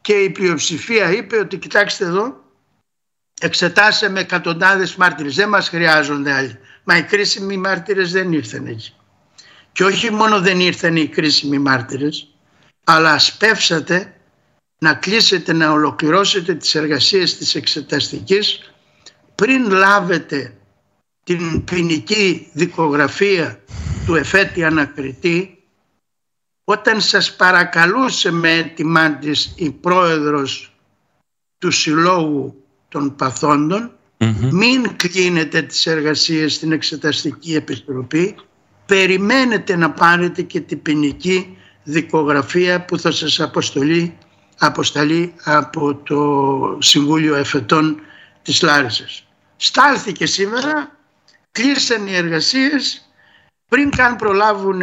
και 0.00 0.12
η 0.12 0.30
πλειοψηφία 0.30 1.12
είπε 1.12 1.36
ότι 1.36 1.56
κοιτάξτε 1.56 2.04
εδώ 2.04 2.44
εξετάσαμε 3.40 4.20
εκατοντάδες 4.20 4.96
μάρτυρες 4.96 5.34
δεν 5.34 5.48
μας 5.48 5.68
χρειάζονται 5.68 6.32
άλλοι. 6.32 6.58
Μα 6.84 6.96
οι 6.96 7.02
κρίσιμοι 7.02 7.56
μάρτυρες 7.56 8.12
δεν 8.12 8.32
ήρθαν 8.32 8.66
εκεί 8.66 8.94
και 9.72 9.84
όχι 9.84 10.10
μόνο 10.10 10.40
δεν 10.40 10.60
ήρθαν 10.60 10.96
οι 10.96 11.08
κρίσιμοι 11.08 11.58
μάρτυρες 11.58 12.35
αλλά 12.88 13.18
σπεύσατε 13.18 14.16
να 14.78 14.94
κλείσετε, 14.94 15.52
να 15.52 15.70
ολοκληρώσετε 15.70 16.54
τις 16.54 16.74
εργασίες 16.74 17.36
της 17.36 17.54
εξεταστικής 17.54 18.72
πριν 19.34 19.70
λάβετε 19.70 20.56
την 21.24 21.64
ποινική 21.64 22.50
δικογραφία 22.52 23.60
του 24.06 24.14
εφέτη 24.14 24.64
ανακριτή. 24.64 25.58
Όταν 26.64 27.00
σας 27.00 27.36
παρακαλούσε 27.36 28.30
με 28.30 28.50
έτοιμά 28.50 29.16
της 29.16 29.52
η 29.56 29.70
πρόεδρος 29.70 30.76
του 31.58 31.70
Συλλόγου 31.70 32.64
των 32.88 33.14
Παθόντων 33.16 33.90
μην 34.50 34.96
κλείνετε 34.96 35.62
τις 35.62 35.86
εργασίες 35.86 36.54
στην 36.54 36.72
Εξεταστική 36.72 37.54
Επιτροπή 37.54 38.36
περιμένετε 38.86 39.76
να 39.76 39.90
πάρετε 39.90 40.42
και 40.42 40.60
την 40.60 40.82
ποινική 40.82 41.55
δικογραφία 41.86 42.84
που 42.84 42.98
θα 42.98 43.10
σας 43.10 43.40
αποστολεί, 43.40 44.18
αποσταλεί 44.58 45.34
από 45.44 45.94
το 45.94 46.78
Συμβούλιο 46.80 47.34
Εφετών 47.34 48.00
της 48.42 48.62
Λάρισας. 48.62 49.26
Στάλθηκε 49.56 50.26
σήμερα, 50.26 50.96
κλείσαν 51.52 52.06
οι 52.06 52.14
εργασίες 52.14 53.10
πριν 53.68 53.90
καν 53.90 54.16
προλάβουν 54.16 54.80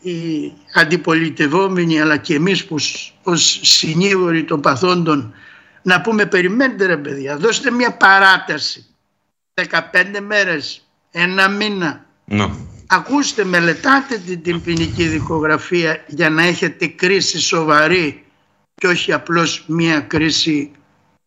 οι 0.00 0.52
αντιπολιτευόμενοι 0.74 2.00
αλλά 2.00 2.16
και 2.16 2.34
εμείς 2.34 2.64
που 2.64 2.76
ως 3.22 3.60
συνήγοροι 3.62 4.44
των 4.44 4.60
παθόντων 4.60 5.34
να 5.82 6.00
πούμε 6.00 6.26
περιμένετε 6.26 6.86
ρε 6.86 6.96
παιδιά, 6.96 7.36
δώστε 7.36 7.70
μια 7.70 7.96
παράταση 7.96 8.86
15 9.54 10.20
μέρες, 10.26 10.86
ένα 11.10 11.48
μήνα. 11.48 12.04
No. 12.30 12.65
Ακούστε, 12.86 13.44
μελετάτε 13.44 14.18
την, 14.18 14.42
την 14.42 14.62
ποινική 14.62 15.04
δικογραφία 15.04 16.04
για 16.06 16.30
να 16.30 16.42
έχετε 16.42 16.86
κρίση 16.86 17.38
σοβαρή 17.38 18.24
και 18.74 18.86
όχι 18.86 19.12
απλώς 19.12 19.64
μια 19.66 20.00
κρίση 20.00 20.70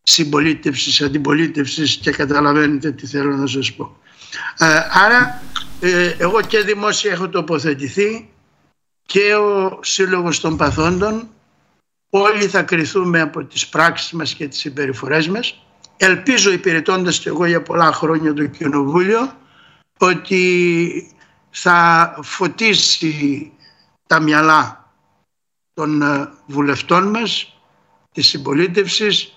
συμπολίτευσης, 0.03 1.01
αντιπολίτευσης 1.01 1.95
και 1.95 2.11
καταλαβαίνετε 2.11 2.91
τι 2.91 3.07
θέλω 3.07 3.35
να 3.35 3.47
σας 3.47 3.73
πω. 3.73 3.97
Ε, 4.57 4.65
άρα 4.91 5.41
ε, 5.79 6.15
εγώ 6.17 6.41
και 6.41 6.59
δημόσια 6.59 7.11
έχω 7.11 7.29
τοποθετηθεί 7.29 8.29
και 9.05 9.35
ο 9.35 9.79
Σύλλογος 9.83 10.39
των 10.39 10.57
Παθόντων 10.57 11.27
όλοι 12.09 12.47
θα 12.47 12.61
κριθούμε 12.63 13.21
από 13.21 13.43
τις 13.43 13.67
πράξεις 13.67 14.11
μας 14.11 14.33
και 14.33 14.47
τις 14.47 14.59
συμπεριφορές 14.59 15.27
μας. 15.27 15.63
Ελπίζω 15.97 16.51
υπηρετώντας 16.51 17.19
και 17.19 17.29
εγώ 17.29 17.45
για 17.45 17.61
πολλά 17.61 17.91
χρόνια 17.91 18.33
το 18.33 18.45
Κοινοβούλιο 18.45 19.33
ότι 19.97 21.18
θα 21.49 22.19
φωτίσει 22.23 23.51
τα 24.07 24.19
μυαλά 24.19 24.93
των 25.73 26.01
ε, 26.01 26.29
βουλευτών 26.45 27.09
μας 27.09 27.59
της 28.11 28.27
συμπολίτευσης 28.27 29.33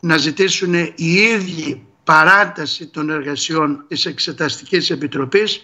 να 0.00 0.16
ζητήσουν 0.16 0.74
οι 0.74 1.12
ίδιοι 1.12 1.86
παράταση 2.04 2.86
των 2.86 3.10
εργασιών 3.10 3.84
της 3.88 4.06
Εξεταστικής 4.06 4.90
Επιτροπής. 4.90 5.62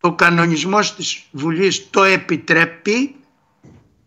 Ο 0.00 0.14
κανονισμός 0.14 0.94
της 0.94 1.22
Βουλής 1.30 1.90
το 1.90 2.02
επιτρέπει 2.02 3.16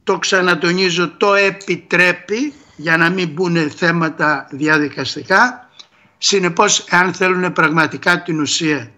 το 0.06 0.18
ξανατονίζω 0.20 1.10
το 1.18 1.34
επιτρέπει 1.34 2.54
για 2.76 2.98
να 2.98 3.10
μην 3.10 3.30
μπουν 3.30 3.72
θέματα 3.72 4.48
διαδικαστικά. 4.52 5.70
Συνεπώς 6.18 6.86
αν 6.90 7.14
θέλουν 7.14 7.54
πραγματικά 7.54 8.24
την 8.24 8.40
ουσία 8.40 8.92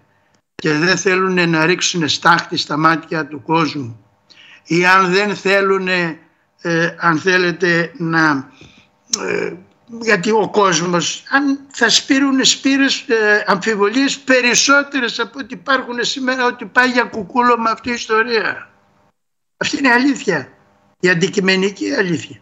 και 0.62 0.74
δεν 0.74 0.98
θέλουν 0.98 1.50
να 1.50 1.66
ρίξουν 1.66 2.10
στάχτη 2.10 2.58
στα 2.58 2.78
μάτια 2.78 3.28
του 3.28 3.42
κόσμου 3.42 4.06
ή 4.64 4.86
αν 4.86 5.12
δεν 5.12 5.36
θέλουν 5.36 5.88
ε, 5.88 6.96
αν 7.00 7.20
θέλετε 7.20 7.92
να 7.98 8.52
ε, 9.26 9.54
γιατί 10.02 10.32
ο 10.32 10.50
κόσμος 10.50 11.24
αν 11.30 11.60
θα 11.72 11.90
σπείρουν 11.90 12.46
σπήρες 12.46 13.00
ε, 13.08 13.44
αμφιβολίες 13.46 14.18
περισσότερες 14.18 15.20
από 15.20 15.40
ό,τι 15.40 15.54
υπάρχουν 15.54 16.04
σήμερα 16.04 16.46
ότι 16.46 16.66
πάει 16.66 16.90
για 16.90 17.04
κουκούλο 17.04 17.58
με 17.58 17.70
αυτή 17.70 17.90
η 17.90 17.94
ιστορία. 17.94 18.70
Αυτή 19.58 19.78
είναι 19.78 19.92
αλήθεια. 19.92 20.52
Η 21.00 21.10
αντικειμενική 21.10 21.94
αλήθεια. 21.94 22.40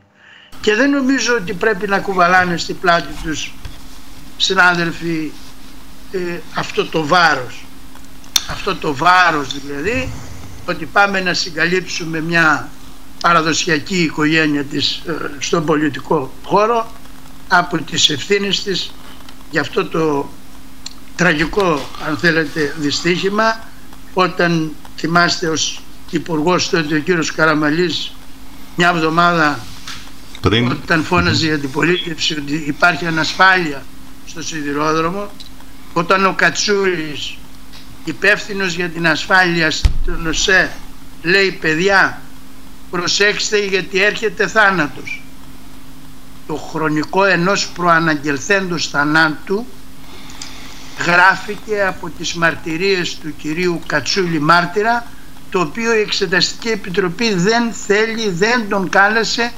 Και 0.62 0.76
δεν 0.76 0.90
νομίζω 0.90 1.36
ότι 1.36 1.54
πρέπει 1.54 1.88
να 1.88 2.00
κουβαλάνε 2.00 2.58
στην 2.58 2.80
πλάτη 2.80 3.14
τους 3.24 3.54
συνάδελφοι 4.38 5.32
ε, 6.12 6.40
αυτό 6.56 6.86
το 6.86 7.06
βάρος. 7.06 7.65
Αυτό 8.50 8.76
το 8.76 8.96
βάρος 8.96 9.60
δηλαδή 9.60 10.10
ότι 10.66 10.86
πάμε 10.86 11.20
να 11.20 11.34
συγκαλύψουμε 11.34 12.22
μια 12.22 12.70
παραδοσιακή 13.22 14.02
οικογένεια 14.04 14.64
της 14.64 15.02
ε, 15.08 15.14
στον 15.40 15.66
πολιτικό 15.66 16.34
χώρο 16.44 16.92
από 17.48 17.78
τις 17.78 18.10
ευθύνες 18.10 18.64
της 18.64 18.92
για 19.52 19.62
αυτό 19.62 19.86
το 19.86 20.30
τραγικό 21.16 21.90
αν 22.08 22.18
θέλετε 22.18 22.76
δυστύχημα 22.78 23.60
όταν 24.14 24.72
θυμάστε 24.98 25.48
ως 25.48 25.82
υπουργός 26.10 26.70
τότε 26.70 26.96
ο 26.96 27.00
κύριος 27.00 27.32
Καραμαλής 27.32 28.12
μια 28.76 28.90
εβδομάδα 28.90 29.60
Πριν. 30.42 30.72
όταν 30.72 31.04
φώναζε 31.04 31.48
η 31.48 31.52
αντιπολίτευση 31.52 32.34
ότι 32.34 32.64
υπάρχει 32.68 33.06
ανασφάλεια 33.06 33.84
στο 34.26 34.44
σιδηρόδρομο 34.44 35.30
όταν 35.94 36.26
ο 36.26 36.34
Κατσούλης 36.34 37.38
υπεύθυνος 38.10 38.74
για 38.74 38.90
την 38.90 39.08
ασφάλεια 39.08 39.72
στον 39.72 40.28
ΟΣΕ 40.28 40.72
λέει 41.22 41.52
παιδιά 41.52 42.22
προσέξτε 42.90 43.58
γιατί 43.58 44.04
έρχεται 44.04 44.48
θάνατος 44.48 45.22
το 46.48 46.56
χρονικό 46.56 47.24
ενός 47.26 47.68
προαναγγελθέντος 47.68 48.88
θανάτου 48.88 49.66
γράφηκε 51.06 51.86
από 51.88 52.10
τις 52.10 52.34
μαρτυρίες 52.34 53.16
του 53.16 53.36
κυρίου 53.38 53.82
Κατσούλη 53.86 54.40
Μάρτυρα 54.40 55.06
το 55.50 55.60
οποίο 55.60 55.96
η 55.96 56.00
Εξεταστική 56.00 56.68
Επιτροπή 56.68 57.34
δεν 57.34 57.72
θέλει, 57.72 58.30
δεν 58.30 58.70
τον 58.70 58.90
κάλεσε 58.90 59.52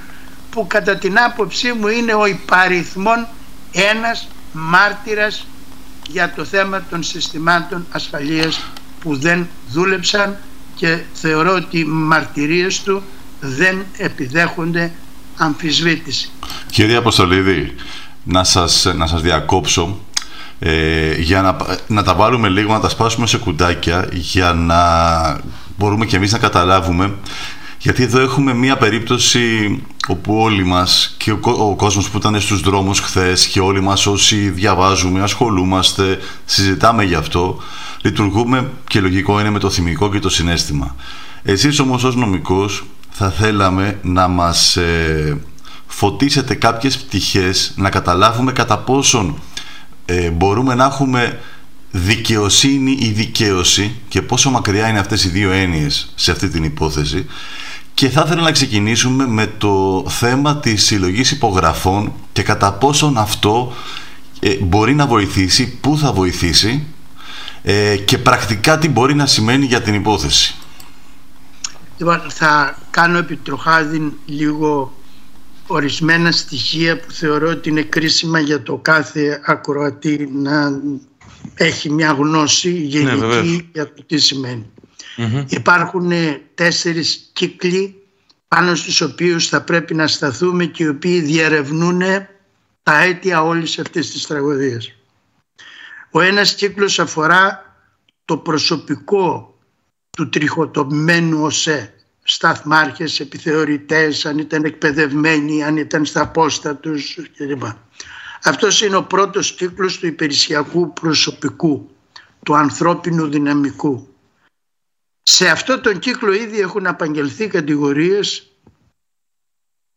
που 0.52 0.68
κατά 0.68 0.98
την 0.98 1.20
άποψή 1.20 1.74
μου 1.74 1.88
είναι 1.88 2.14
ο 2.14 2.26
υπαριθμόν 2.26 3.28
ένας 3.72 4.28
μάρτυρας 4.52 5.48
για 6.08 6.34
το 6.36 6.46
θέμα 6.46 6.84
των 6.90 7.04
συστημάτων 7.04 7.86
ασφαλείας 7.92 8.64
που 9.00 9.18
δεν 9.18 9.48
δούλεψαν 9.70 10.38
και 10.76 11.00
θεωρώ 11.14 11.54
ότι 11.54 11.80
οι 11.80 11.84
μαρτυρίες 11.84 12.82
του 12.82 13.04
δεν 13.40 13.86
επιδέχονται 13.98 14.92
αμφισβήτηση. 15.38 16.30
Κύριε 16.72 16.96
Αποστολίδη, 16.96 17.76
να 18.24 18.44
σας, 18.44 18.94
να 18.96 19.08
σας 19.08 19.22
διακόψω 19.22 20.00
ε, 20.60 21.16
για 21.16 21.42
να, 21.42 21.58
να 21.88 22.04
τα 22.04 22.16
βάλουμε 22.16 22.50
λίγο, 22.50 22.74
να 22.74 22.80
τα 22.80 22.90
σπάσουμε 22.90 23.28
σε 23.28 23.38
κουτάκια 23.38 24.10
για 24.12 24.54
να 24.54 24.82
μπορούμε 25.78 26.06
και 26.06 26.16
εμείς 26.16 26.32
να 26.32 26.38
καταλάβουμε 26.38 27.16
γιατί 27.80 28.04
εδώ 28.04 28.20
έχουμε 28.20 28.54
μία 28.54 28.78
περίπτωση 28.78 29.82
όπου 30.08 30.38
όλοι 30.38 30.64
μας 30.64 31.16
και 31.18 31.32
ο, 31.32 31.40
ο 31.44 31.76
κόσμος 31.76 32.10
που 32.10 32.18
ήταν 32.18 32.42
στους 32.42 32.62
δρόμους 32.62 33.00
χθες 33.00 33.48
και 33.48 33.60
όλοι 33.60 33.82
μας 33.82 34.08
όσοι 34.08 34.50
διαβάζουμε, 34.50 35.22
ασχολούμαστε, 35.22 36.20
συζητάμε 36.46 37.04
γι' 37.04 37.16
αυτό 37.16 37.62
λειτουργούμε 38.02 38.72
και 38.88 39.00
λογικό 39.00 39.40
είναι 39.40 39.50
με 39.50 39.60
το 39.60 39.70
θυμικό 39.70 40.10
και 40.10 40.20
το 40.20 40.30
συνέστημα. 40.30 40.96
Εσείς 41.44 41.80
όμως 41.80 42.04
ως 42.04 42.16
νομικός 42.16 42.86
θα 43.10 43.30
θέλαμε 43.30 44.00
να 44.02 44.28
μας 44.28 44.78
ε, 44.78 45.38
φωτίσετε 45.88 46.56
κάποιες 46.56 46.98
πτυχές, 46.98 47.74
να 47.76 47.90
καταλάβουμε 47.90 48.52
κατά 48.52 48.78
πόσον 48.78 49.42
ε, 50.06 50.30
μπορούμε 50.30 50.76
να 50.76 50.86
έχουμε 50.86 51.40
δικαιοσύνη 51.92 52.98
ή 53.02 53.08
δικαίωση 53.08 53.96
και 54.08 54.22
πόσο 54.22 54.50
μακριά 54.50 54.88
είναι 54.88 55.00
αυτές 55.00 55.24
οι 55.24 55.30
δύο 55.30 55.52
έννοιες 55.52 56.12
σε 56.16 56.32
αυτή 56.32 56.50
την 56.50 56.64
υπόθεση 56.64 57.26
και 57.98 58.10
θα 58.10 58.24
ήθελα 58.26 58.42
να 58.42 58.52
ξεκινήσουμε 58.52 59.28
με 59.28 59.48
το 59.58 60.06
θέμα 60.08 60.58
της 60.58 60.86
συλλογής 60.86 61.32
υπογραφών 61.32 62.14
και 62.32 62.44
κατά 62.44 62.74
πόσον 62.74 63.18
αυτό 63.18 63.74
ε, 64.40 64.56
μπορεί 64.56 64.96
να 64.96 65.08
βοηθήσει, 65.08 65.78
πού 65.82 65.98
θα 65.98 66.14
βοηθήσει 66.14 66.86
και 68.06 68.18
πρακτικά 68.18 68.78
τι 68.78 68.90
μπορεί 68.90 69.14
να 69.16 69.26
σημαίνει 69.26 69.66
για 69.66 69.82
την 69.82 69.94
υπόθεση. 69.94 70.56
Λοιπόν, 71.98 72.22
θα 72.28 72.78
κάνω 72.90 73.18
επιτροχάδιν 73.18 74.14
λίγο 74.26 74.94
ορισμένα 75.68 76.32
στοιχεία 76.32 77.00
που 77.00 77.12
θεωρώ 77.12 77.50
ότι 77.50 77.70
είναι 77.70 77.82
κρίσιμα 77.82 78.40
για 78.40 78.64
το 78.64 78.76
κάθε 78.76 79.42
ακροατή 79.46 80.30
να 80.34 80.82
έχει 81.54 81.90
μια 81.90 82.12
γνώση 82.12 82.72
γενική 82.72 83.52
ναι, 83.52 83.70
για 83.74 83.94
το 83.94 84.04
τι 84.06 84.18
σημαινει 85.18 85.46
Υπάρχουν 85.50 86.12
τέσσερις 86.56 87.30
κύκλοι 87.34 88.08
πάνω 88.48 88.76
στους 88.76 89.02
οποίους 89.02 89.48
θα 89.48 89.62
πρέπει 89.62 89.94
να 89.94 90.08
σταθούμε 90.08 90.66
και 90.66 90.84
οι 90.84 90.88
οποίοι 90.88 91.20
διαρευνούν 91.20 92.02
τα 92.84 93.02
αίτια 93.02 93.44
όλης 93.44 93.80
αυτής 93.80 94.12
της 94.12 94.28
τραγωδίας. 94.28 94.92
Ο 96.12 96.22
ένας 96.22 96.56
κύκλος 96.56 97.00
αφορά 97.00 97.76
το 98.26 98.38
προσωπικό 98.38 99.58
του 100.10 100.30
τριχοτομημένου 100.30 101.44
ΟΣΕ 101.44 101.94
σταθμάρχες, 102.24 103.20
επιθεωρητές, 103.20 104.26
αν 104.26 104.38
ήταν 104.38 104.64
εκπαιδευμένοι, 104.64 105.64
αν 105.64 105.78
ήταν 105.78 106.06
στα 106.06 106.28
πόστα 106.28 106.76
τους 106.76 107.18
κλπ. 107.38 107.64
Αυτός 108.44 108.82
είναι 108.82 108.96
ο 108.96 109.04
πρώτος 109.04 109.54
κύκλος 109.54 109.98
του 109.98 110.08
υπηρεσιακού 110.08 110.94
προσωπικού, 110.94 111.90
του 112.46 112.56
ανθρώπινου 112.56 113.28
δυναμικού. 113.28 114.08
Σε 115.30 115.50
αυτό 115.50 115.80
τον 115.82 116.00
κύκλο 116.00 116.34
ήδη 116.34 116.60
έχουν 116.60 116.88
απαγγελθεί 116.88 117.48
κατηγορίες 117.48 118.52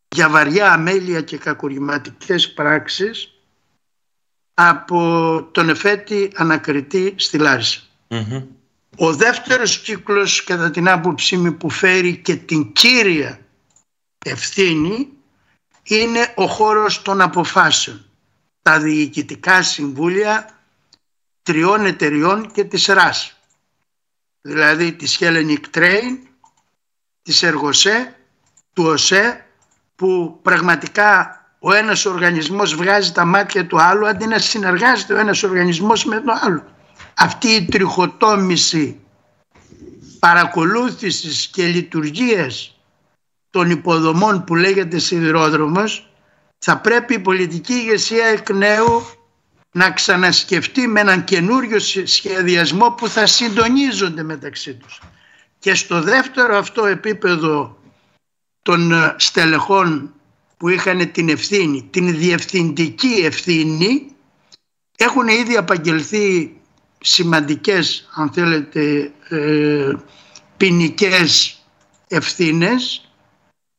για 0.09 0.29
βαριά 0.29 0.73
αμέλεια 0.73 1.23
και 1.23 1.39
κακουργηματικές 1.39 2.53
πράξεις 2.53 3.35
από 4.55 5.43
τον 5.53 5.69
εφέτη 5.69 6.33
ανακριτή 6.35 7.15
στη 7.17 7.39
λαρισα 7.39 7.81
Ο 8.97 9.15
δεύτερος 9.15 9.79
κύκλος 9.79 10.45
κατά 10.45 10.71
την 10.71 10.89
άποψή 10.89 11.37
μου 11.37 11.55
που 11.55 11.71
φέρει 11.71 12.17
και 12.17 12.37
την 12.37 12.73
κύρια 12.73 13.41
ευθύνη 14.25 15.09
είναι 15.83 16.33
ο 16.37 16.47
χώρος 16.47 17.03
των 17.03 17.21
αποφάσεων. 17.21 18.05
Τα 18.63 18.81
διοικητικά 18.81 19.63
συμβούλια 19.63 20.59
τριών 21.43 21.87
εταιριών 21.87 22.53
και 22.53 22.65
της 22.65 22.87
ΡΑΣ. 22.87 23.40
Δηλαδή 24.43 24.93
της 24.93 25.19
Hellenic 25.21 25.79
Train, 25.79 26.19
της 27.23 27.43
Εργοσέ, 27.43 28.17
του 28.73 28.85
ΟΣΕ 28.85 29.47
που 29.97 30.39
πραγματικά 30.43 31.35
ο 31.59 31.73
ένας 31.73 32.05
οργανισμός 32.05 32.75
βγάζει 32.75 33.13
τα 33.13 33.25
μάτια 33.25 33.67
του 33.67 33.81
άλλου 33.81 34.07
αντί 34.07 34.27
να 34.27 34.39
συνεργάζεται 34.39 35.15
ο 35.15 35.19
ένας 35.19 35.43
οργανισμός 35.43 36.05
με 36.05 36.21
τον 36.21 36.37
άλλο. 36.41 36.65
Αυτή 37.15 37.49
η 37.49 37.65
τριχοτόμηση 37.65 39.01
παρακολούθησης 40.19 41.47
και 41.47 41.67
λειτουργίας 41.67 42.81
των 43.51 43.71
υποδομών 43.71 44.45
που 44.45 44.55
λέγεται 44.55 44.99
σιδηρόδρομος 44.99 46.11
θα 46.59 46.79
πρέπει 46.79 47.15
η 47.15 47.19
πολιτική 47.19 47.73
ηγεσία 47.73 48.27
εκ 48.27 48.51
νέου 48.51 49.03
να 49.73 49.91
ξανασκεφτεί 49.91 50.87
με 50.89 51.01
έναν 51.01 51.25
καινούριο 51.25 51.79
σχεδιασμό 52.05 52.91
που 52.91 53.09
θα 53.09 53.27
συντονίζονται 53.27 54.23
μεταξύ 54.23 54.75
τους. 54.75 55.01
Και 55.59 55.75
στο 55.75 56.01
δεύτερο 56.03 56.57
αυτό 56.57 56.85
επίπεδο 56.85 57.79
των 58.63 58.93
ε, 58.93 59.15
στελεχών 59.19 60.15
που 60.57 60.69
είχαν 60.69 61.11
την 61.11 61.29
ευθύνη, 61.29 61.89
την 61.91 62.19
διευθυντική 62.19 63.23
ευθύνη 63.25 64.17
έχουν 64.97 65.29
ήδη 65.29 65.57
απαγγελθεί 65.57 66.57
σημαντικές 67.01 68.09
αν 68.15 68.33
θέλετε 68.33 69.13
ε, 69.29 69.93
ποινικές 70.57 71.61
ευθύνες 72.09 73.11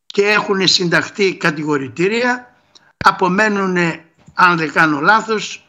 και 0.06 0.22
έχουν 0.22 0.68
συνταχθεί 0.68 1.36
κατηγορητήρια 1.36 2.56
απομένουν 2.96 3.76
αν 4.34 4.56
δεν 4.56 4.72
κάνω 4.72 5.00
λάθος 5.00 5.61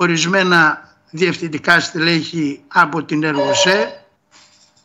ορισμένα 0.00 0.88
διευθυντικά 1.10 1.80
στελέχη 1.80 2.60
από 2.68 3.04
την 3.04 3.22
Εργοσέ 3.22 4.04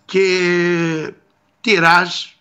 και 0.06 1.14
τη 1.62 1.74
ΡΑΣ 1.74 2.36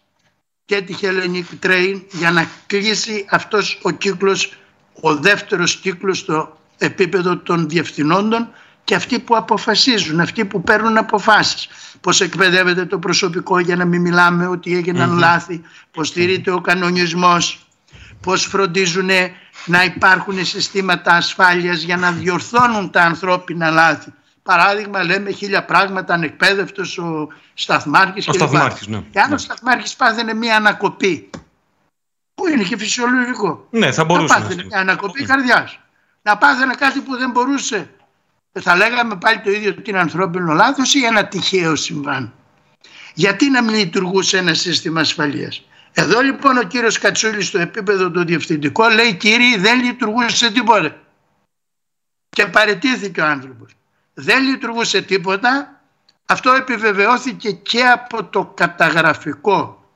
και 0.65 0.81
τη 0.81 0.95
Hellenic 1.01 1.67
Train 1.67 2.01
για 2.11 2.31
να 2.31 2.49
κλείσει 2.67 3.27
αυτός 3.31 3.79
ο 3.83 3.91
κύκλος, 3.91 4.53
ο 5.01 5.17
δεύτερος 5.17 5.77
κύκλος 5.77 6.19
στο 6.19 6.59
επίπεδο 6.79 7.37
των 7.37 7.69
διευθυνόντων 7.69 8.49
και 8.85 8.95
αυτοί 8.95 9.19
που 9.19 9.37
αποφασίζουν, 9.37 10.21
αυτοί 10.21 10.45
που 10.45 10.63
παίρνουν 10.63 10.97
αποφάσεις. 10.97 11.69
Πώς 12.01 12.21
εκπαιδεύεται 12.21 12.85
το 12.85 12.99
προσωπικό 12.99 13.59
για 13.59 13.77
να 13.77 13.85
μην 13.85 14.01
μιλάμε 14.01 14.47
ότι 14.47 14.77
έγιναν 14.77 15.19
λάθη, 15.19 15.63
πώς 15.91 16.09
στηρείται 16.09 16.51
ο 16.51 16.61
κανονισμός, 16.61 17.67
πώς 18.21 18.45
φροντίζουν 18.45 19.11
να 19.67 19.85
υπάρχουν 19.85 20.45
συστήματα 20.45 21.13
ασφάλειας 21.13 21.83
για 21.83 21.97
να 21.97 22.13
διορθώνουν 22.13 22.91
τα 22.91 23.03
ανθρώπινα 23.03 23.71
λάθη. 23.71 24.13
Παράδειγμα, 24.43 25.05
λέμε 25.05 25.31
χίλια 25.31 25.65
πράγματα, 25.65 26.15
ανεκπαίδευτος 26.15 26.99
ο 26.99 27.29
Σταθμάρχης. 27.55 28.29
Ο 28.29 28.33
Σταθμάρχης, 28.33 28.87
ναι. 28.87 29.03
Εάν 29.13 29.29
ναι. 29.29 29.35
ο 29.35 29.39
Σταθμάρχης 29.39 29.97
πάθαινε 29.97 30.35
μία 30.35 30.57
ανακοπή, 30.57 31.31
που 32.35 32.49
είναι 32.49 32.63
και 32.63 32.77
φυσιολογικό. 32.77 33.67
Ναι, 33.71 33.93
θα 33.93 34.05
μπορούσε. 34.05 34.35
Να 34.35 34.41
πάθαινε 34.41 34.65
μία 34.65 34.79
ανακοπή 34.79 35.21
ναι. 35.21 35.27
καρδιάς. 35.27 35.79
Να 36.23 36.37
πάθαινε 36.39 36.75
κάτι 36.75 37.01
που 37.01 37.17
δεν 37.17 37.31
μπορούσε. 37.31 37.91
Θα 38.61 38.77
λέγαμε 38.77 39.17
πάλι 39.17 39.41
το 39.41 39.51
ίδιο 39.51 39.75
ότι 39.79 39.91
είναι 39.91 40.01
ανθρώπινο 40.01 40.53
λάθος 40.53 40.95
ή 40.95 41.05
ένα 41.05 41.27
τυχαίο 41.27 41.77
συμβάν. 41.77 42.33
Γιατί 43.15 43.51
να 43.51 43.63
μην 43.63 43.75
λειτουργούσε 43.75 44.39
ένα 44.39 44.55
σύστημα 44.55 45.01
ασφαλείας; 45.01 45.65
Εδώ 45.93 46.21
λοιπόν 46.21 46.57
ο 46.57 46.63
κύριος 46.63 46.99
Κατσούλης 46.99 47.47
στο 47.47 47.59
επίπεδο 47.59 48.11
του 48.11 48.25
διευθυντικό 48.25 48.89
λέει 48.89 49.15
κύριοι 49.15 49.57
δεν 49.57 49.83
λειτουργούσε 49.85 50.53
τίποτα. 50.53 50.97
Και 52.29 52.47
παρετήθηκε 52.47 53.21
ο 53.21 53.27
άνθρωπος 53.27 53.73
δεν 54.15 54.43
λειτουργούσε 54.43 55.03
τίποτα. 55.03 55.81
Αυτό 56.27 56.53
επιβεβαιώθηκε 56.53 57.51
και 57.51 57.83
από 57.83 58.25
το 58.25 58.45
καταγραφικό 58.45 59.87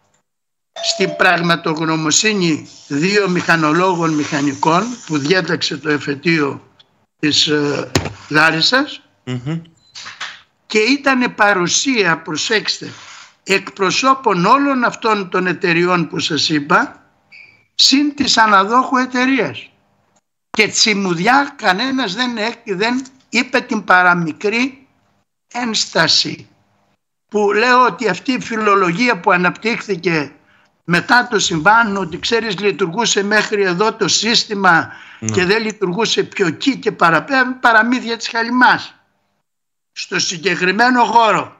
στην 0.73 1.17
πραγματογνωμοσύνη 1.17 2.69
δύο 2.89 3.29
μηχανολόγων 3.29 4.15
μηχανικών 4.15 4.83
που 5.07 5.19
διέταξε 5.19 5.77
το 5.77 5.91
εφετείο 5.91 6.71
της 7.19 7.47
ε, 7.47 7.91
λαρισσας 8.29 9.01
και 10.67 10.79
ήταν 10.79 11.35
παρουσία, 11.35 12.19
προσέξτε, 12.19 12.93
εκπροσώπων 13.47 14.45
όλων 14.45 14.85
αυτών 14.85 15.29
των 15.29 15.47
εταιριών 15.47 16.09
που 16.09 16.19
σας 16.19 16.49
είπα 16.49 17.03
συν 17.75 18.15
της 18.15 18.37
αναδόχου 18.37 18.97
εταιρείας. 18.97 19.71
Και 20.51 20.69
τσιμουδιά 20.69 21.55
κανένας 21.57 22.15
δεν, 22.15 22.35
δεν 22.65 23.05
είπε 23.29 23.61
την 23.61 23.85
παραμικρή 23.85 24.87
ένσταση 25.53 26.49
που 27.29 27.53
λέω 27.53 27.85
ότι 27.85 28.09
αυτή 28.09 28.33
η 28.33 28.41
φιλολογία 28.41 29.21
που 29.21 29.31
αναπτύχθηκε 29.31 30.33
μετά 30.85 31.29
το 31.31 31.39
συμβάν 31.39 31.97
ότι 31.97 32.19
ξέρεις 32.19 32.59
λειτουργούσε 32.59 33.23
μέχρι 33.23 33.63
εδώ 33.63 33.93
το 33.93 34.09
σύστημα 34.09 34.93
ναι. 35.21 35.31
και 35.31 35.45
δεν 35.45 35.63
λειτουργούσε 35.63 36.23
πιο 36.23 36.47
εκεί 36.47 36.79
και 36.79 36.93
παραπέρα 36.93 37.53
παραμύθια 37.53 38.17
της 38.17 38.29
Χαλιμάς. 38.29 38.95
Στο 39.93 40.19
συγκεκριμένο 40.19 41.05
χώρο 41.05 41.56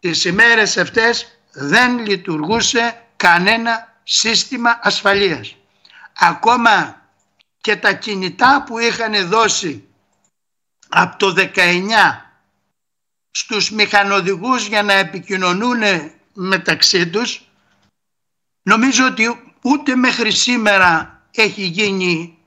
τις 0.00 0.24
ημέρες 0.24 0.76
αυτές 0.76 1.40
δεν 1.52 1.98
λειτουργούσε 1.98 3.02
κανένα 3.16 4.00
σύστημα 4.02 4.78
ασφαλείας. 4.82 5.56
Ακόμα 6.18 7.02
και 7.60 7.76
τα 7.76 7.92
κινητά 7.92 8.64
που 8.66 8.78
είχαν 8.78 9.28
δώσει 9.28 9.88
από 10.88 11.16
το 11.16 11.34
19 11.36 12.30
στους 13.30 13.70
μηχανοδηγούς 13.70 14.66
για 14.66 14.82
να 14.82 14.92
επικοινωνούν 14.92 15.82
μεταξύ 16.32 17.08
τους 17.08 17.48
νομίζω 18.62 19.06
ότι 19.06 19.54
ούτε 19.62 19.94
μέχρι 19.96 20.32
σήμερα 20.32 21.22
έχει 21.30 21.62
γίνει 21.62 22.38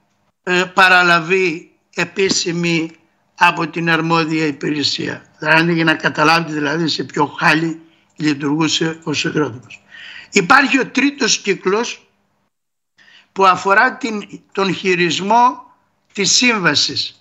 ε, 0.44 0.64
παραλαβή 0.74 1.72
επίσημη 1.96 2.92
από 3.36 3.68
την 3.68 3.90
αρμόδια 3.90 4.46
υπηρεσία. 4.46 5.26
Δηλαδή 5.40 5.74
για 5.74 5.84
να 5.84 5.96
καταλάβετε 5.96 6.54
δηλαδή 6.54 6.88
σε 6.88 7.04
ποιο 7.04 7.26
χάλι 7.26 7.82
λειτουργούσε 8.16 9.00
ο 9.04 9.14
σιδηρόδρομος. 9.14 9.84
Υπάρχει 10.32 10.80
ο 10.80 10.88
τρίτος 10.88 11.38
κύκλος 11.38 12.08
που 13.32 13.46
αφορά 13.46 13.98
την, 13.98 14.42
τον 14.52 14.74
χειρισμό 14.74 15.64
της 16.14 16.32
σύμβασης 16.32 17.20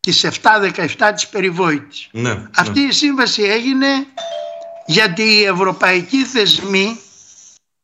της 0.00 0.26
7-17 0.42 1.12
της 1.14 1.28
περιβόητης. 1.28 2.08
Ναι, 2.12 2.34
ναι, 2.34 2.46
Αυτή 2.56 2.80
η 2.80 2.92
σύμβαση 2.92 3.42
έγινε 3.42 4.06
γιατί 4.86 5.22
οι 5.22 5.44
ευρωπαϊκοί 5.44 6.24
θεσμοί 6.24 7.00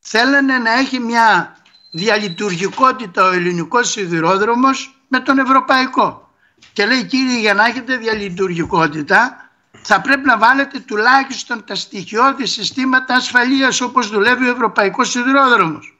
θέλανε 0.00 0.58
να 0.58 0.72
έχει 0.72 0.98
μια 0.98 1.56
διαλειτουργικότητα 1.90 3.24
ο 3.24 3.32
ελληνικός 3.32 3.90
σιδηρόδρομος 3.90 5.00
με 5.08 5.20
τον 5.20 5.38
ευρωπαϊκό. 5.38 6.25
Και 6.72 6.86
λέει 6.86 7.04
κύριε 7.04 7.38
για 7.38 7.54
να 7.54 7.64
έχετε 7.64 7.96
διαλειτουργικότητα 7.96 9.50
θα 9.82 10.00
πρέπει 10.00 10.26
να 10.26 10.38
βάλετε 10.38 10.78
τουλάχιστον 10.78 11.64
τα 11.64 11.74
στοιχειώδη 11.74 12.46
συστήματα 12.46 13.14
ασφαλείας 13.14 13.80
όπως 13.80 14.08
δουλεύει 14.08 14.48
ο 14.48 14.50
ευρωπαϊκός 14.50 15.10
σιδηρόδρομος. 15.10 15.98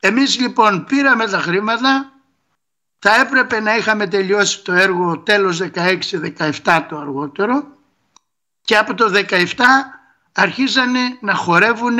Εμείς 0.00 0.40
λοιπόν 0.40 0.84
πήραμε 0.84 1.26
τα 1.26 1.38
χρήματα 1.38 2.12
θα 2.98 3.14
έπρεπε 3.14 3.60
να 3.60 3.76
είχαμε 3.76 4.06
τελειώσει 4.06 4.62
το 4.62 4.72
έργο 4.72 5.18
τέλος 5.18 5.60
16-17 6.62 6.86
το 6.88 6.98
αργότερο 6.98 7.66
και 8.60 8.76
από 8.76 8.94
το 8.94 9.12
17 9.28 9.44
αρχίζανε 10.32 11.18
να 11.20 11.34
χορεύουν 11.34 11.98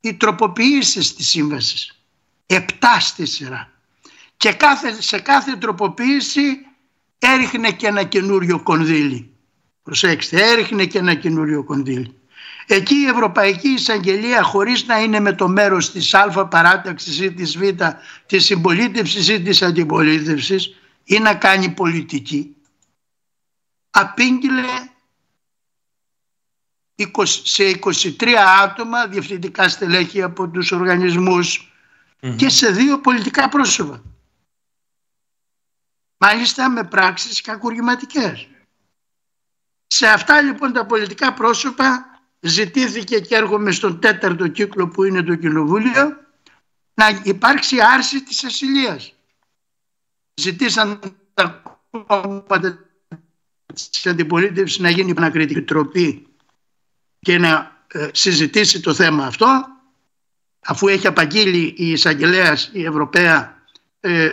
οι 0.00 0.14
τροποποιήσεις 0.14 1.14
της 1.14 1.28
σύμβασης. 1.28 1.98
Επτά 2.46 3.00
στη 3.00 3.26
σειρά. 3.26 3.70
Και 4.36 4.52
κάθε, 4.52 5.02
σε 5.02 5.18
κάθε 5.18 5.56
τροποποίηση 5.56 6.65
έριχνε 7.18 7.70
και 7.70 7.86
ένα 7.86 8.02
καινούριο 8.04 8.62
κονδύλι. 8.62 9.30
Προσέξτε, 9.82 10.50
έριχνε 10.52 10.84
και 10.84 10.98
ένα 10.98 11.14
καινούριο 11.14 11.64
κονδύλι. 11.64 12.14
Εκεί 12.66 12.94
η 12.94 13.06
Ευρωπαϊκή 13.06 13.68
Εισαγγελία 13.68 14.42
χωρίς 14.42 14.86
να 14.86 15.02
είναι 15.02 15.20
με 15.20 15.32
το 15.32 15.48
μέρος 15.48 15.90
της 15.90 16.14
Α 16.14 16.46
παράταξης 16.46 17.20
ή 17.20 17.32
της 17.32 17.58
Β 17.58 17.62
της 18.26 18.44
συμπολίτευσης 18.44 19.28
ή 19.28 19.42
της 19.42 19.62
αντιπολίτευσης 19.62 20.74
ή 21.04 21.18
να 21.18 21.34
κάνει 21.34 21.68
πολιτική 21.68 22.56
απήγγειλε 23.98 24.62
σε 27.42 27.78
23 27.80 28.24
άτομα 28.62 29.06
διευθυντικά 29.06 29.68
στελέχη 29.68 30.22
από 30.22 30.48
τους 30.48 30.72
οργανισμούς 30.72 31.72
και 32.36 32.48
σε 32.48 32.70
δύο 32.70 33.00
πολιτικά 33.00 33.48
πρόσωπα. 33.48 34.02
Μάλιστα 36.16 36.70
με 36.70 36.84
πράξεις 36.84 37.40
κακουργηματικές. 37.40 38.48
Σε 39.86 40.06
αυτά 40.06 40.40
λοιπόν 40.42 40.72
τα 40.72 40.86
πολιτικά 40.86 41.34
πρόσωπα 41.34 42.20
ζητήθηκε 42.40 43.20
και 43.20 43.34
έρχομαι 43.34 43.70
στον 43.70 44.00
τέταρτο 44.00 44.48
κύκλο 44.48 44.88
που 44.88 45.04
είναι 45.04 45.22
το 45.22 45.34
κοινοβούλιο 45.34 46.16
να 46.94 47.20
υπάρξει 47.22 47.76
άρση 47.80 48.22
της 48.22 48.44
ασυλίας. 48.44 49.14
Ζητήσαν 50.34 51.00
τα 51.34 51.62
κόμματα 52.06 52.78
της 53.74 54.06
αντιπολίτευσης 54.06 54.78
να 54.78 54.90
γίνει 54.90 55.14
ανακριτική 55.16 55.62
τροπή 55.62 56.26
και 57.18 57.38
να 57.38 57.84
ε, 57.86 58.08
συζητήσει 58.12 58.80
το 58.80 58.94
θέμα 58.94 59.26
αυτό 59.26 59.66
αφού 60.60 60.88
έχει 60.88 61.06
απαγγείλει 61.06 61.74
η 61.76 61.90
εισαγγελέας 61.90 62.70
η 62.72 62.84
Ευρωπαία 62.84 63.62
ε, 64.00 64.30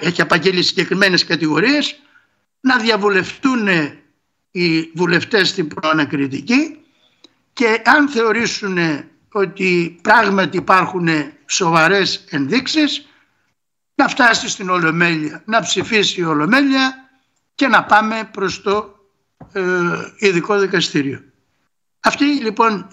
έχει 0.00 0.20
απαγγείλει 0.20 0.62
συγκεκριμένες 0.62 1.24
κατηγορίες 1.24 2.00
να 2.60 2.78
διαβουλευτούν 2.78 3.68
οι 4.50 4.90
βουλευτές 4.94 5.48
στην 5.48 5.68
προανακριτική 5.68 6.78
και 7.52 7.82
αν 7.84 8.08
θεωρήσουν 8.08 8.78
ότι 9.32 9.98
πράγματι 10.02 10.56
υπάρχουν 10.56 11.08
σοβαρές 11.46 12.24
ενδείξεις 12.30 13.06
να 13.94 14.08
φτάσει 14.08 14.48
στην 14.48 14.70
Ολομέλεια, 14.70 15.42
να 15.46 15.60
ψηφίσει 15.60 16.20
η 16.20 16.24
Ολομέλεια 16.24 17.10
και 17.54 17.66
να 17.66 17.84
πάμε 17.84 18.28
προς 18.32 18.62
το 18.62 18.98
ε, 19.52 19.62
ειδικό 20.18 20.58
δικαστήριο. 20.58 21.22
Αυτή 22.00 22.24
λοιπόν 22.24 22.88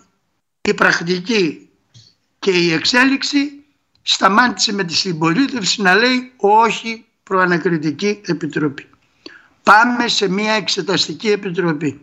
η 0.62 0.74
πρακτική 0.74 1.70
και 2.40 2.52
η 2.52 2.72
εξέλιξη 2.72 3.63
σταμάτησε 4.04 4.74
με 4.74 4.84
τη 4.84 4.94
συμπολίτευση 4.94 5.82
να 5.82 5.96
λέει 5.96 6.32
όχι 6.38 7.06
προανακριτική 7.24 8.22
επιτροπή. 8.26 8.88
Πάμε 9.64 10.08
σε 10.08 10.30
μια 10.30 10.54
εξεταστική 10.54 11.30
επιτροπή. 11.30 12.02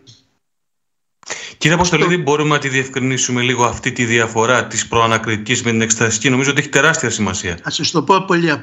Κύριε 1.57 1.75
Αποστολίδη, 1.75 2.17
μπορούμε 2.17 2.49
να 2.49 2.59
τη 2.59 2.69
διευκρινίσουμε 2.69 3.41
λίγο 3.41 3.63
αυτή 3.65 3.91
τη 3.91 4.05
διαφορά 4.05 4.67
της 4.67 4.87
προανακριτικής 4.87 5.63
με 5.63 5.71
την 5.71 5.81
εξεταστική; 5.81 6.29
Νομίζω 6.29 6.51
ότι 6.51 6.59
έχει 6.59 6.69
τεράστια 6.69 7.09
σημασία. 7.09 7.53
Α 7.53 7.69
σας 7.69 7.91
το 7.91 8.03
πω 8.03 8.25
πολύ 8.25 8.61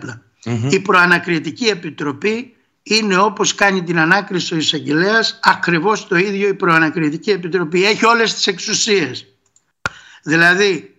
Η 0.71 0.81
προανακριτική 0.81 1.65
επιτροπή 1.65 2.53
είναι 2.83 3.19
όπως 3.19 3.55
κάνει 3.55 3.83
την 3.83 3.99
ανάκριση 3.99 4.55
ο 4.55 4.57
εισαγγελέας, 4.57 5.39
ακριβώς 5.43 6.07
το 6.07 6.17
ίδιο 6.17 6.49
η 6.49 6.55
προανακριτική 6.55 7.31
επιτροπή. 7.31 7.85
Έχει 7.85 8.05
όλες 8.07 8.35
τις 8.35 8.47
εξουσίες. 8.47 9.27
Δηλαδή, 10.23 10.98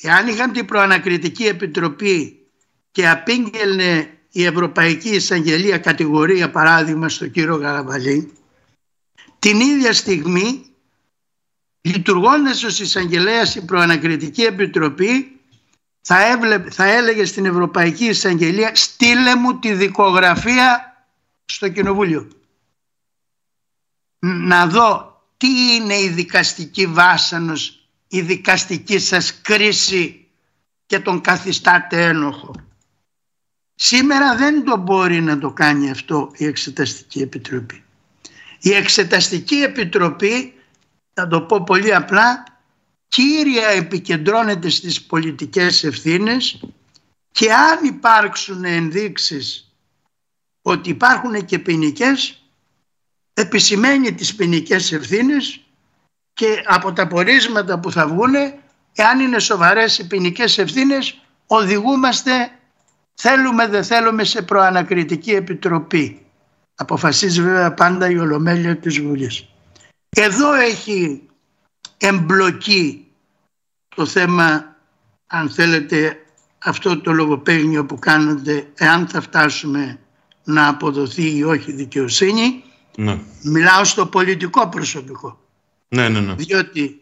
εάν 0.00 0.28
είχαν 0.28 0.52
την 0.52 0.66
προανακριτική 0.66 1.44
επιτροπή 1.44 2.46
και 2.90 3.08
απήγγελνε 3.08 4.10
η 4.30 4.44
Ευρωπαϊκή 4.44 5.08
Εισαγγελία 5.08 5.78
κατηγορία 5.78 6.50
παράδειγμα 6.50 7.08
στο 7.08 7.28
κύριο 7.28 7.56
Γαλαβαλή 7.56 8.32
την 9.38 9.60
ίδια 9.60 9.92
στιγμή 9.92 10.66
λειτουργώντας 11.80 12.64
ως 12.64 12.80
εισαγγελέας 12.80 13.54
η 13.54 13.64
προανακριτική 13.64 14.42
επιτροπή 14.42 15.40
θα, 16.00 16.26
έβλεπε, 16.26 16.70
θα 16.70 16.84
έλεγε 16.84 17.24
στην 17.24 17.44
Ευρωπαϊκή 17.46 18.04
Εισαγγελία 18.04 18.74
στείλε 18.74 19.34
μου 19.36 19.58
τη 19.58 19.72
δικογραφία 19.72 20.96
στο 21.44 21.68
Κοινοβούλιο. 21.68 22.28
Να 24.18 24.66
δω 24.66 25.20
τι 25.36 25.74
είναι 25.74 25.94
η 25.94 26.08
δικαστική 26.08 26.86
βάσανος 26.86 27.85
η 28.08 28.20
δικαστική 28.20 28.98
σας 28.98 29.40
κρίση 29.40 30.28
και 30.86 30.98
τον 30.98 31.20
καθιστάτε 31.20 32.04
ένοχο. 32.04 32.54
Σήμερα 33.74 34.36
δεν 34.36 34.64
το 34.64 34.76
μπορεί 34.76 35.20
να 35.20 35.38
το 35.38 35.50
κάνει 35.50 35.90
αυτό 35.90 36.30
η 36.36 36.44
Εξεταστική 36.44 37.20
Επιτροπή. 37.20 37.84
Η 38.60 38.72
Εξεταστική 38.72 39.54
Επιτροπή, 39.54 40.54
θα 41.12 41.28
το 41.28 41.42
πω 41.42 41.64
πολύ 41.64 41.94
απλά, 41.94 42.44
κύρια 43.08 43.68
επικεντρώνεται 43.68 44.68
στις 44.68 45.02
πολιτικές 45.02 45.84
ευθύνες 45.84 46.60
και 47.30 47.52
αν 47.52 47.84
υπάρξουν 47.84 48.64
ενδείξεις 48.64 49.70
ότι 50.62 50.90
υπάρχουν 50.90 51.44
και 51.44 51.58
ποινικές, 51.58 52.42
επισημαίνει 53.34 54.14
τις 54.14 54.34
ποινικές 54.34 54.92
ευθύνες 54.92 55.65
και 56.36 56.62
από 56.66 56.92
τα 56.92 57.06
πορίσματα 57.06 57.78
που 57.78 57.92
θα 57.92 58.06
βγουν, 58.06 58.34
εάν 58.92 59.20
είναι 59.20 59.38
σοβαρές 59.38 59.98
οι 59.98 60.06
ποινικές 60.06 60.58
ευθύνες, 60.58 61.20
οδηγούμαστε, 61.46 62.50
θέλουμε 63.14 63.66
δεν 63.66 63.84
θέλουμε, 63.84 64.24
σε 64.24 64.42
προανακριτική 64.42 65.30
επιτροπή. 65.30 66.26
Αποφασίζει 66.74 67.42
βέβαια 67.42 67.74
πάντα 67.74 68.10
η 68.10 68.18
Ολομέλεια 68.18 68.76
της 68.76 69.00
Βουλής. 69.00 69.48
Εδώ 70.08 70.54
έχει 70.54 71.22
εμπλοκή 71.96 73.06
το 73.96 74.06
θέμα, 74.06 74.76
αν 75.26 75.50
θέλετε, 75.50 76.24
αυτό 76.58 77.00
το 77.00 77.12
λογοπαίγνιο 77.12 77.86
που 77.86 77.98
κάνονται, 77.98 78.66
εάν 78.74 79.08
θα 79.08 79.20
φτάσουμε 79.20 79.98
να 80.44 80.68
αποδοθεί 80.68 81.36
ή 81.36 81.42
όχι 81.42 81.72
δικαιοσύνη. 81.72 82.64
Ναι. 82.96 83.18
Μιλάω 83.42 83.84
στο 83.84 84.06
πολιτικό 84.06 84.68
προσωπικό. 84.68 85.44
Ναι, 85.88 86.08
ναι, 86.08 86.20
ναι. 86.20 86.34
Διότι 86.34 87.00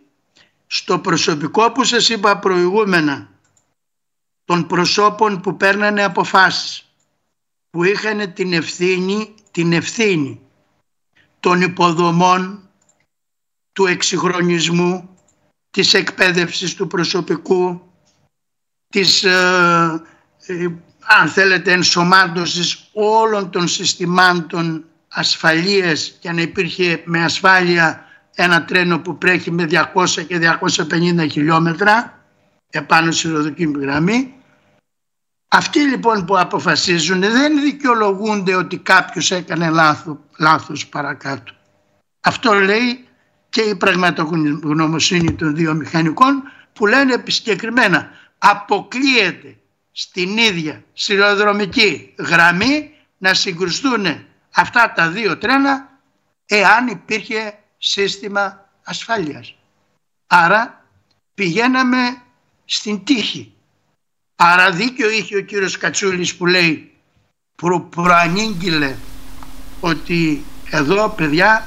στο 0.66 0.98
προσωπικό 0.98 1.72
που 1.72 1.84
σας 1.84 2.08
είπα 2.08 2.38
προηγούμενα 2.38 3.28
των 4.44 4.66
προσώπων 4.66 5.40
που 5.40 5.56
παίρνανε 5.56 6.04
αποφάσεις 6.04 6.88
που 7.70 7.84
είχαν 7.84 8.32
την 8.32 8.52
ευθύνη 8.52 9.34
την 9.54 9.72
ευθύνη 9.72 10.40
των 11.40 11.60
υποδομών, 11.60 12.68
του 13.72 13.86
εξυγχρονισμού, 13.86 15.08
της 15.70 15.94
εκπαίδευσης 15.94 16.74
του 16.74 16.86
προσωπικού, 16.86 17.92
της, 18.88 19.24
ε, 19.24 20.02
ε, 20.46 20.68
αν 21.00 21.28
θέλετε, 21.28 21.72
ενσωμάτωσης 21.72 22.88
όλων 22.92 23.50
των 23.50 23.68
συστημάτων 23.68 24.84
ασφαλείας 25.08 26.16
και 26.20 26.32
να 26.32 26.40
υπήρχε 26.40 27.02
με 27.04 27.24
ασφάλεια 27.24 28.03
ένα 28.34 28.64
τρένο 28.64 28.98
που 28.98 29.18
πρέχει 29.18 29.50
με 29.50 29.68
200 29.94 30.26
και 30.26 30.58
250 30.60 31.30
χιλιόμετρα 31.30 32.18
επάνω 32.70 33.10
στη 33.10 33.28
ροδοκίμη 33.28 33.84
γραμμή 33.84 34.34
αυτοί 35.56 35.78
λοιπόν 35.78 36.24
που 36.24 36.38
αποφασίζουν 36.38 37.20
δεν 37.20 37.60
δικαιολογούνται 37.60 38.54
ότι 38.54 38.78
κάποιος 38.78 39.30
έκανε 39.30 39.70
λάθο, 39.70 40.20
λάθος 40.38 40.86
παρακάτω. 40.86 41.52
Αυτό 42.20 42.52
λέει 42.54 43.08
και 43.48 43.60
η 43.60 43.76
πραγματογνωμοσύνη 43.76 45.32
των 45.32 45.54
δύο 45.54 45.74
μηχανικών 45.74 46.42
που 46.72 46.86
λένε 46.86 47.22
συγκεκριμένα 47.26 48.10
αποκλείεται 48.38 49.56
στην 49.92 50.36
ίδια 50.36 50.84
σειροδρομική 50.92 52.14
γραμμή 52.18 52.90
να 53.18 53.34
συγκρουστούν 53.34 54.06
αυτά 54.54 54.92
τα 54.96 55.08
δύο 55.08 55.38
τρένα 55.38 55.88
εάν 56.46 56.86
υπήρχε 56.86 57.58
σύστημα 57.86 58.68
ασφάλειας. 58.84 59.54
Άρα 60.26 60.84
πηγαίναμε 61.34 62.22
στην 62.64 63.04
τύχη 63.04 63.54
Άρα 64.36 64.70
δίκιο 64.70 65.10
είχε 65.10 65.36
ο 65.36 65.40
κύριος 65.40 65.78
Κατσούλης 65.78 66.34
που 66.34 66.46
λέει 66.46 66.92
προ, 67.56 67.80
προανήγγειλε 67.80 68.96
ότι 69.80 70.44
εδώ 70.70 71.08
παιδιά 71.08 71.66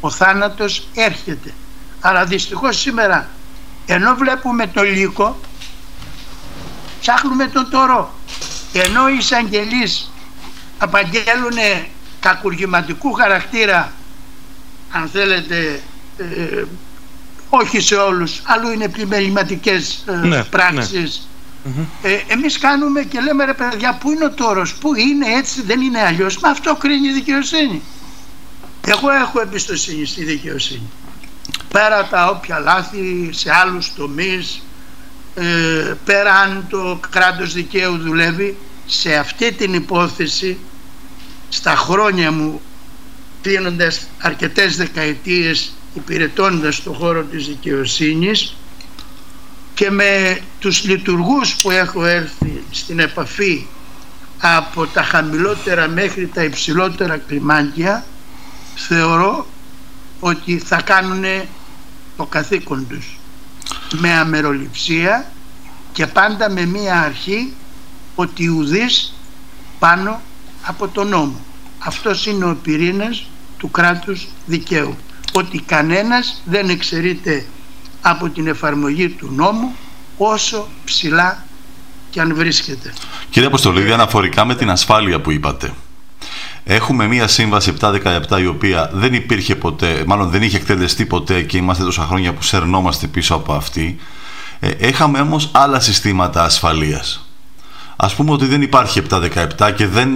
ο 0.00 0.10
θάνατος 0.10 0.88
έρχεται. 0.94 1.54
Αλλά 2.00 2.24
δυστυχώς 2.24 2.80
σήμερα 2.80 3.28
ενώ 3.86 4.14
βλέπουμε 4.14 4.66
το 4.66 4.82
λύκο 4.82 5.40
ψάχνουμε 7.00 7.46
τον 7.46 7.70
τόρο. 7.70 8.14
Ενώ 8.72 9.08
οι 9.08 9.16
εισαγγελείς 9.16 10.10
απαγγέλουν 10.78 11.58
κακουργηματικού 12.20 13.12
χαρακτήρα 13.12 13.92
αν 14.90 15.08
θέλετε 15.08 15.80
ε, 16.16 16.64
όχι 17.48 17.80
σε 17.80 17.94
όλους 17.94 18.42
αλλού 18.44 18.70
είναι 18.70 18.88
πλημεληματικές 18.88 20.04
ε, 20.06 20.26
ναι, 20.26 20.44
πράξεις 20.44 21.24
Mm-hmm. 21.64 21.84
Ε, 22.02 22.18
εμείς 22.26 22.58
κάνουμε 22.58 23.02
και 23.02 23.20
λέμε 23.20 23.44
ρε 23.44 23.54
παιδιά 23.54 23.98
πού 24.00 24.10
είναι 24.10 24.24
ο 24.24 24.30
τόρος, 24.30 24.74
πού 24.74 24.94
είναι 24.94 25.26
έτσι 25.26 25.62
δεν 25.62 25.80
είναι 25.80 26.00
αλλιώς, 26.00 26.38
μα 26.38 26.48
αυτό 26.48 26.74
κρίνει 26.74 27.08
η 27.08 27.12
δικαιοσύνη. 27.12 27.82
Εγώ 28.86 29.10
έχω 29.10 29.40
εμπιστοσύνη 29.40 30.06
στη 30.06 30.24
δικαιοσύνη. 30.24 30.90
Πέρα 31.68 32.06
τα 32.06 32.26
όποια 32.26 32.58
λάθη 32.58 33.28
σε 33.32 33.50
άλλους 33.52 33.94
τομείς, 33.94 34.62
ε, 35.34 35.94
πέρα 36.04 36.34
αν 36.34 36.66
το 36.68 37.00
κράτος 37.10 37.52
δικαίου 37.52 37.98
δουλεύει, 37.98 38.56
σε 38.86 39.14
αυτή 39.14 39.52
την 39.52 39.74
υπόθεση, 39.74 40.58
στα 41.48 41.76
χρόνια 41.76 42.32
μου 42.32 42.60
κλείνοντας 43.42 44.06
αρκετές 44.18 44.76
δεκαετίες 44.76 45.72
υπηρετώντας 45.94 46.82
το 46.82 46.92
χώρο 46.92 47.22
της 47.22 47.46
δικαιοσύνης 47.46 48.54
και 49.74 49.90
με 49.90 50.40
τους 50.58 50.84
λειτουργούς 50.84 51.56
που 51.56 51.70
έχω 51.70 52.04
έρθει 52.04 52.62
στην 52.70 52.98
επαφή 52.98 53.66
από 54.40 54.86
τα 54.86 55.02
χαμηλότερα 55.02 55.88
μέχρι 55.88 56.26
τα 56.26 56.44
υψηλότερα 56.44 57.16
κλιμάκια 57.16 58.04
θεωρώ 58.74 59.46
ότι 60.20 60.58
θα 60.58 60.82
κάνουν 60.82 61.24
το 62.16 62.24
καθήκον 62.24 62.86
τους 62.88 63.18
με 63.92 64.12
αμεροληψία 64.12 65.30
και 65.92 66.06
πάντα 66.06 66.50
με 66.50 66.64
μία 66.64 67.00
αρχή 67.00 67.52
ότι 68.14 68.48
ουδής 68.48 69.14
πάνω 69.78 70.20
από 70.62 70.88
τον 70.88 71.08
νόμο. 71.08 71.40
Αυτός 71.78 72.26
είναι 72.26 72.44
ο 72.44 72.56
πυρήνας 72.62 73.29
του 73.60 73.70
κράτους 73.70 74.28
δικαίου. 74.46 74.96
Ότι 75.32 75.60
κανένας 75.60 76.42
δεν 76.44 76.68
εξαιρείται 76.68 77.46
από 78.00 78.28
την 78.28 78.46
εφαρμογή 78.46 79.08
του 79.08 79.30
νόμου 79.32 79.74
όσο 80.16 80.68
ψηλά 80.84 81.44
και 82.10 82.20
αν 82.20 82.34
βρίσκεται. 82.34 82.92
Κύριε 83.30 83.48
Αποστολίδη, 83.48 83.92
αναφορικά 83.92 84.44
με 84.44 84.54
την 84.54 84.70
ασφάλεια 84.70 85.20
που 85.20 85.30
είπατε, 85.30 85.72
Έχουμε 86.64 87.06
μία 87.06 87.26
σύμβαση 87.26 87.74
717 87.80 88.40
η 88.40 88.46
οποία 88.46 88.90
δεν 88.92 89.14
υπήρχε 89.14 89.56
ποτέ, 89.56 90.04
μάλλον 90.06 90.30
δεν 90.30 90.42
είχε 90.42 90.56
εκτελεστεί 90.56 91.06
ποτέ 91.06 91.42
και 91.42 91.56
είμαστε 91.56 91.84
τόσα 91.84 92.02
χρόνια 92.02 92.32
που 92.32 92.42
σερνόμαστε 92.42 93.06
πίσω 93.06 93.34
από 93.34 93.52
αυτή. 93.52 93.98
Ε, 94.60 94.68
έχαμε 94.68 95.20
όμως 95.20 95.50
άλλα 95.52 95.80
συστήματα 95.80 96.44
ασφαλείας. 96.44 97.29
Ας 98.02 98.14
πούμε 98.14 98.32
ότι 98.32 98.46
δεν 98.46 98.62
υπάρχει 98.62 99.02
717 99.10 99.72
και 99.76 99.86
δεν, 99.86 100.10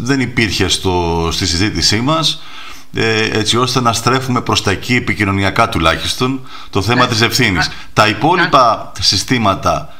δεν 0.00 0.20
υπήρχε 0.20 0.68
στο, 0.68 1.28
στη 1.32 1.46
συζήτησή 1.46 2.00
μας 2.00 2.42
ε, 2.94 3.22
έτσι 3.22 3.56
ώστε 3.56 3.80
να 3.80 3.92
στρέφουμε 3.92 4.40
προς 4.40 4.62
τα 4.62 4.70
εκεί 4.70 4.94
επικοινωνιακά 4.94 5.68
τουλάχιστον 5.68 6.48
το 6.70 6.82
θέμα 6.82 7.02
ναι. 7.02 7.10
της 7.10 7.20
ευθύνης. 7.20 7.70
Τα 7.92 8.08
υπόλοιπα 8.08 8.92
συστήματα, 9.00 9.94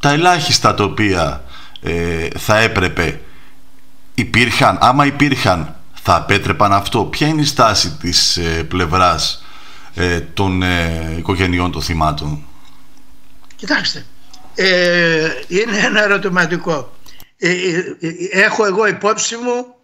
τα 0.00 0.10
ελάχιστα 0.10 0.74
τα 0.74 0.84
οποία 0.84 1.44
ε, 1.80 2.28
θα 2.38 2.58
έπρεπε 2.58 3.20
υπήρχαν, 4.14 4.78
άμα 4.80 5.06
υπήρχαν 5.06 5.74
θα 6.02 6.16
απέτρεπαν 6.16 6.72
αυτό. 6.72 7.04
Ποια 7.04 7.26
είναι 7.26 7.40
η 7.40 7.44
στάση 7.44 7.90
της 7.90 8.36
ε, 8.36 8.64
πλευράς 8.68 9.44
ε, 9.94 10.20
των 10.20 10.62
ε, 10.62 11.14
οικογενειών 11.18 11.72
των 11.72 11.82
θυμάτων; 11.82 12.42
Κοιτάξτε, 13.56 14.04
ε, 14.56 15.30
είναι 15.48 15.78
ένα 15.78 16.02
ερωτηματικό. 16.02 16.96
έχω 18.30 18.66
εγώ 18.66 18.86
υπόψη 18.86 19.36
μου 19.36 19.74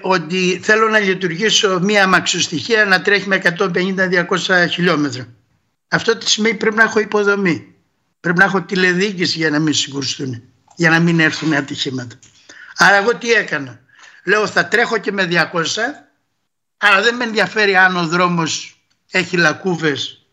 ότι 0.00 0.60
θέλω 0.62 0.88
να 0.88 0.98
λειτουργήσω 0.98 1.80
μία 1.82 2.04
αμαξοστοιχεία 2.04 2.84
να 2.84 3.02
τρέχει 3.02 3.28
με 3.28 3.42
150-200 3.58 4.66
χιλιόμετρα. 4.70 5.28
Αυτό 5.88 6.16
τι 6.16 6.30
σημαίνει 6.30 6.56
πρέπει 6.56 6.76
να 6.76 6.82
έχω 6.82 7.00
υποδομή. 7.00 7.74
Πρέπει 8.20 8.38
να 8.38 8.44
έχω 8.44 8.62
τηλεδίκηση 8.62 9.38
για 9.38 9.50
να 9.50 9.58
μην 9.58 9.74
συγκρουστούν, 9.74 10.42
για 10.76 10.90
να 10.90 11.00
μην 11.00 11.20
έρθουν 11.20 11.54
ατυχήματα. 11.54 12.18
Άρα 12.76 12.96
εγώ 12.96 13.14
τι 13.16 13.32
έκανα. 13.32 13.80
Λέω 14.24 14.46
θα 14.46 14.66
τρέχω 14.66 14.98
και 14.98 15.12
με 15.12 15.28
200 15.30 15.38
αλλά 16.84 17.02
δεν 17.02 17.14
με 17.16 17.24
ενδιαφέρει 17.24 17.76
αν 17.76 17.96
ο 17.96 18.06
δρόμος 18.06 18.82
έχει 19.10 19.36
λακκούβες 19.36 20.26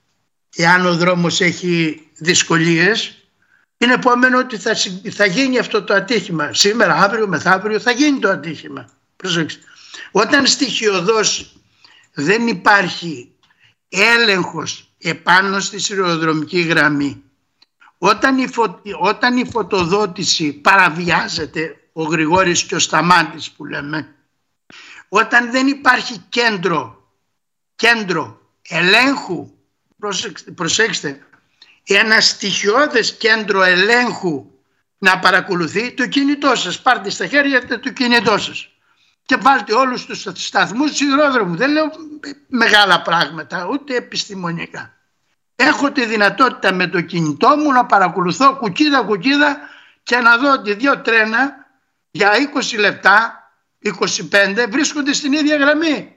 ή 0.53 0.65
αν 0.65 0.85
ο 0.85 0.95
δρόμος 0.95 1.41
έχει 1.41 2.01
δυσκολίες. 2.17 3.18
Είναι 3.81 3.93
επόμενο 3.93 4.37
ότι 4.37 4.57
θα, 4.57 4.75
θα 5.11 5.25
γίνει 5.25 5.59
αυτό 5.59 5.83
το 5.83 5.93
ατύχημα. 5.93 6.53
Σήμερα, 6.53 6.93
αύριο, 6.93 7.27
μεθαύριο 7.27 7.79
θα 7.79 7.91
γίνει 7.91 8.19
το 8.19 8.29
ατύχημα. 8.29 8.89
Προσέξτε. 9.15 9.63
Όταν 10.11 10.45
στοιχειοδός 10.45 11.55
δεν 12.13 12.47
υπάρχει 12.47 13.31
έλεγχος 13.89 14.89
επάνω 14.97 15.59
στη 15.59 15.79
σειροδρομική 15.79 16.59
γραμμή 16.59 17.23
όταν 17.97 18.37
η, 18.37 18.47
όταν 18.99 19.37
η 19.37 19.45
φωτοδότηση 19.45 20.53
παραβιάζεται 20.53 21.79
ο 21.93 22.03
Γρηγόρης 22.03 22.63
και 22.63 22.75
ο 22.75 22.79
Σταμάτης 22.79 23.51
που 23.51 23.65
λέμε 23.65 24.15
όταν 25.09 25.51
δεν 25.51 25.67
υπάρχει 25.67 26.17
κέντρο 26.29 27.11
κέντρο 27.75 28.41
ελέγχου 28.61 29.51
προσέξτε, 29.97 30.51
προσέξτε 30.51 31.27
ένα 31.93 32.21
στοιχειώδες 32.21 33.17
κέντρο 33.17 33.63
ελέγχου 33.63 34.45
να 34.97 35.19
παρακολουθεί 35.19 35.93
το 35.93 36.07
κινητό 36.07 36.55
σας. 36.55 36.81
Πάρτε 36.81 37.09
στα 37.09 37.27
χέρια 37.27 37.67
το 37.67 37.89
κινητό 37.89 38.37
σας. 38.37 38.69
Και 39.25 39.35
βάλτε 39.35 39.73
όλους 39.73 40.05
τους 40.05 40.25
σταθμούς 40.33 40.95
σιδηρόδρομου. 40.95 41.55
Δεν 41.55 41.71
λέω 41.71 41.91
μεγάλα 42.47 43.01
πράγματα 43.01 43.67
ούτε 43.71 43.95
επιστημονικά. 43.95 44.93
Έχω 45.55 45.91
τη 45.91 46.05
δυνατότητα 46.05 46.73
με 46.73 46.87
το 46.87 47.01
κινητό 47.01 47.57
μου 47.57 47.71
να 47.71 47.85
παρακολουθώ 47.85 48.55
κουκίδα 48.55 49.01
κουκίδα 49.01 49.57
και 50.03 50.17
να 50.17 50.37
δω 50.37 50.51
ότι 50.51 50.73
δύο 50.73 51.01
τρένα 51.01 51.67
για 52.11 52.31
20 52.75 52.79
λεπτά, 52.79 53.43
25 53.83 54.65
βρίσκονται 54.69 55.13
στην 55.13 55.33
ίδια 55.33 55.55
γραμμή. 55.55 56.15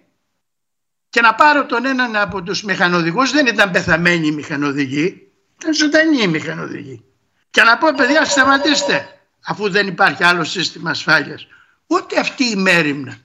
Και 1.09 1.21
να 1.21 1.35
πάρω 1.35 1.67
τον 1.67 1.87
έναν 1.87 2.17
από 2.17 2.43
τους 2.43 2.63
μηχανοδηγούς, 2.63 3.31
δεν 3.31 3.47
ήταν 3.47 3.71
πεθαμένοι 3.71 4.27
οι 4.27 4.33
μηχανοδηγοί, 4.33 5.32
ήταν 5.63 5.75
ζωντανοί 5.75 6.23
οι 6.23 6.27
μηχανοδηγοί. 6.27 7.05
Και 7.51 7.63
να 7.63 7.79
πω 7.79 7.89
παιδιά 7.97 8.25
σταματήστε, 8.25 9.21
αφού 9.45 9.71
δεν 9.71 9.87
υπάρχει 9.87 10.25
άλλο 10.25 10.45
σύστημα 10.45 10.91
ασφάλειας. 10.91 11.47
Ούτε 11.87 12.21
αυτή 12.21 12.45
η 12.45 12.57
μέρημνα. 12.57 13.17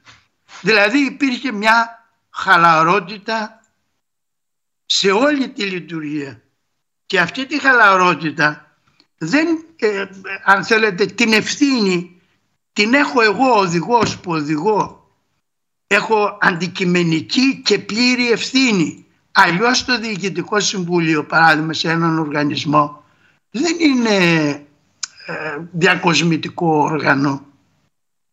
Δηλαδή 0.61 0.97
υπήρχε 0.97 1.51
μια 1.51 2.07
χαλαρότητα 2.29 3.61
σε 4.85 5.11
όλη 5.11 5.49
τη 5.49 5.63
λειτουργία. 5.63 6.41
Και 7.05 7.19
αυτή 7.19 7.45
τη 7.45 7.59
χαλαρότητα 7.59 8.77
δεν, 9.17 9.47
ε, 9.75 10.05
αν 10.43 10.63
θέλετε, 10.63 11.05
την 11.05 11.33
ευθύνη 11.33 12.21
την 12.73 12.93
έχω 12.93 13.21
εγώ 13.21 13.59
οδηγός 13.59 14.17
που 14.17 14.31
οδηγώ. 14.31 15.11
Έχω 15.88 16.38
αντικειμενική 16.41 17.61
και 17.65 17.79
πλήρη 17.79 18.31
ευθύνη. 18.31 19.07
Αλλιώς 19.39 19.85
το 19.85 19.99
Διοικητικό 19.99 20.59
Συμβούλιο, 20.59 21.23
παράδειγμα 21.23 21.73
σε 21.73 21.89
έναν 21.89 22.19
οργανισμό, 22.19 23.03
δεν 23.51 23.75
είναι 23.79 24.47
ε, 25.25 25.57
διακοσμητικό 25.71 26.77
όργανο. 26.77 27.45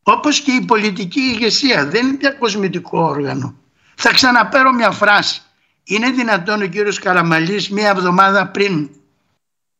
Όπως 0.02 0.40
και 0.40 0.52
η 0.52 0.64
πολιτική 0.64 1.20
ηγεσία 1.20 1.86
δεν 1.86 2.06
είναι 2.06 2.16
διακοσμητικό 2.16 3.00
όργανο. 3.00 3.54
Θα 3.94 4.12
ξαναπέρω 4.12 4.72
μια 4.72 4.90
φράση. 4.90 5.42
Είναι 5.84 6.10
δυνατόν 6.10 6.62
ο 6.62 6.66
κύριος 6.66 6.98
Καραμαλής 6.98 7.70
μία 7.70 7.88
εβδομάδα 7.88 8.46
πριν 8.46 8.90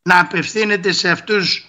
να 0.01 0.19
απευθύνεται 0.19 0.91
σε 0.91 1.09
αυτούς 1.09 1.65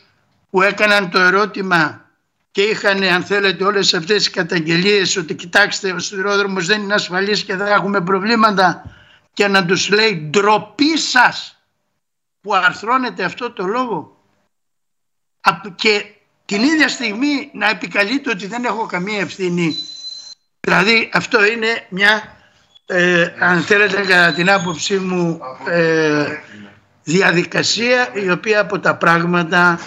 που 0.51 0.63
έκαναν 0.63 1.11
το 1.11 1.21
ερώτημα 1.21 2.11
και 2.51 2.63
είχαν 2.63 3.03
αν 3.03 3.23
θέλετε 3.23 3.65
όλες 3.65 3.95
αυτές 3.95 4.17
τις 4.17 4.31
καταγγελίες 4.31 5.17
ότι 5.17 5.35
κοιτάξτε 5.35 5.93
ο 5.93 5.99
σιδηρόδρομος 5.99 6.67
δεν 6.67 6.83
είναι 6.83 6.95
ασφαλής 6.95 7.45
και 7.45 7.57
θα 7.57 7.69
έχουμε 7.69 8.01
προβλήματα 8.01 8.91
και 9.37 9.49
να 9.49 9.65
τους 9.67 9.89
λέει 9.89 10.29
ντροπή 10.31 10.99
σας 10.99 11.61
που 12.41 12.55
αρθρώνεται 12.55 13.25
αυτό 13.25 13.51
το 13.53 13.65
λόγο 13.67 14.17
και 15.75 16.05
την 16.45 16.63
ίδια 16.63 16.89
στιγμή 16.89 17.51
να 17.53 17.69
επικαλείται 17.69 18.31
ότι 18.31 18.47
δεν 18.47 18.65
έχω 18.65 18.87
καμία 18.87 19.21
ευθύνη 19.21 19.77
δηλαδή 20.61 21.11
αυτό 21.13 21.45
είναι 21.45 21.87
μια 21.89 22.37
ε, 22.87 23.33
αν 23.39 23.63
θέλετε 23.63 24.01
κατά 24.01 24.33
την 24.33 24.51
άποψή 24.51 24.97
μου 24.99 25.41
ε, 25.69 26.27
διαδικασία 27.03 28.09
η 28.15 28.31
οποία 28.31 28.61
από 28.61 28.79
τα 28.81 28.97
πράγματα 28.97 29.81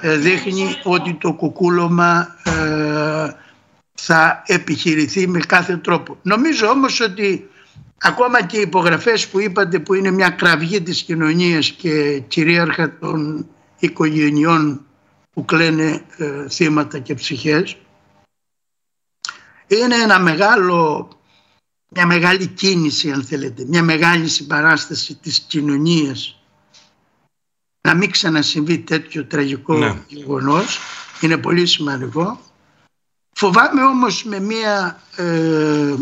ε, 0.00 0.16
δείχνει 0.16 0.80
ότι 0.82 1.14
το 1.14 1.32
κουκούλωμα 1.32 2.36
ε, 2.42 3.34
θα 3.94 4.42
επιχειρηθεί 4.46 5.28
με 5.28 5.40
κάθε 5.40 5.76
τρόπο. 5.76 6.18
Νομίζω 6.22 6.68
όμως 6.68 7.00
ότι 7.00 7.50
ακόμα 8.02 8.46
και 8.46 8.56
οι 8.56 8.60
υπογραφές 8.60 9.28
που 9.28 9.40
είπατε 9.40 9.78
που 9.78 9.94
είναι 9.94 10.10
μια 10.10 10.30
κραυγή 10.30 10.82
της 10.82 11.02
κοινωνίας 11.02 11.70
και 11.70 12.18
κυρίαρχα 12.18 12.98
των 12.98 13.46
οικογενειών 13.78 14.86
που 15.30 15.44
κλαίνε 15.44 16.04
ε, 16.16 16.48
θύματα 16.48 16.98
και 16.98 17.14
ψυχές 17.14 17.76
είναι 19.66 19.94
ένα 19.94 20.18
μεγάλο, 20.18 21.08
μια 21.88 22.06
μεγάλη 22.06 22.46
κίνηση 22.46 23.10
αν 23.10 23.24
θέλετε, 23.24 23.64
μια 23.66 23.82
μεγάλη 23.82 24.28
συμπαράσταση 24.28 25.14
της 25.14 25.40
κοινωνίας 25.40 26.42
να 27.88 27.94
μην 27.94 28.10
ξανασυμβεί 28.10 28.78
τέτοιο 28.78 29.24
τραγικό 29.26 29.76
ναι. 29.76 30.02
γεγονός 30.08 30.78
είναι 31.20 31.36
πολύ 31.36 31.66
σημαντικό 31.66 32.40
φοβάμαι 33.32 33.84
όμως 33.84 34.24
με 34.24 34.40
μια 34.40 35.00
ε, 35.16 35.94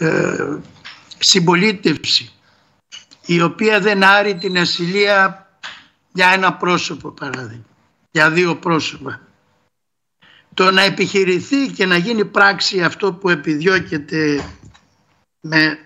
ε, 0.00 0.58
συμπολίτευση 1.18 2.32
η 3.26 3.42
οποία 3.42 3.80
δεν 3.80 4.04
άρει 4.04 4.34
την 4.34 4.58
ασυλία 4.58 5.48
για 6.12 6.28
ένα 6.28 6.54
πρόσωπο 6.54 7.10
παράδειγμα 7.10 7.64
για 8.10 8.30
δύο 8.30 8.56
πρόσωπα. 8.56 9.20
Το 10.54 10.70
να 10.70 10.82
επιχειρηθεί 10.82 11.68
και 11.68 11.86
να 11.86 11.96
γίνει 11.96 12.24
πράξη 12.24 12.82
αυτό 12.82 13.12
που 13.12 13.28
επιδιώκεται 13.28 14.44
με 15.40 15.78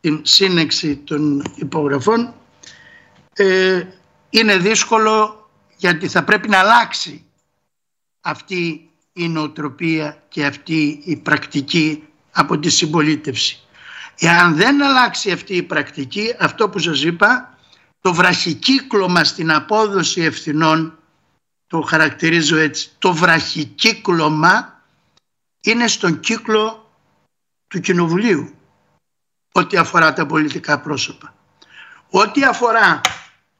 την 0.00 0.20
σύνεξη 0.22 0.96
των 0.96 1.44
υπογραφών 1.56 2.34
ε, 3.32 3.84
είναι 4.30 4.56
δύσκολο 4.56 5.48
γιατί 5.76 6.08
θα 6.08 6.24
πρέπει 6.24 6.48
να 6.48 6.58
αλλάξει 6.58 7.24
αυτή 8.20 8.90
η 9.12 9.28
νοοτροπία 9.28 10.22
και 10.28 10.44
αυτή 10.44 11.00
η 11.04 11.16
πρακτική 11.16 12.04
από 12.34 12.58
τη 12.58 12.70
συμπολίτευση. 12.70 13.58
Εάν 14.18 14.54
δεν 14.54 14.82
αλλάξει 14.82 15.30
αυτή 15.30 15.56
η 15.56 15.62
πρακτική, 15.62 16.34
αυτό 16.38 16.68
που 16.68 16.78
σας 16.78 17.02
είπα, 17.02 17.58
το 18.00 18.14
βραχικύκλωμα 18.14 19.24
στην 19.24 19.52
απόδοση 19.52 20.22
ευθυνών, 20.22 20.98
το 21.66 21.80
χαρακτηρίζω 21.80 22.56
έτσι, 22.56 22.90
το 22.98 23.12
βραχικύκλωμα 23.12 24.82
είναι 25.60 25.86
στον 25.86 26.20
κύκλο 26.20 26.90
του 27.68 27.80
Κοινοβουλίου, 27.80 28.54
ό,τι 29.52 29.76
αφορά 29.76 30.12
τα 30.12 30.26
πολιτικά 30.26 30.80
πρόσωπα. 30.80 31.34
Ό,τι 32.10 32.44
αφορά 32.44 33.00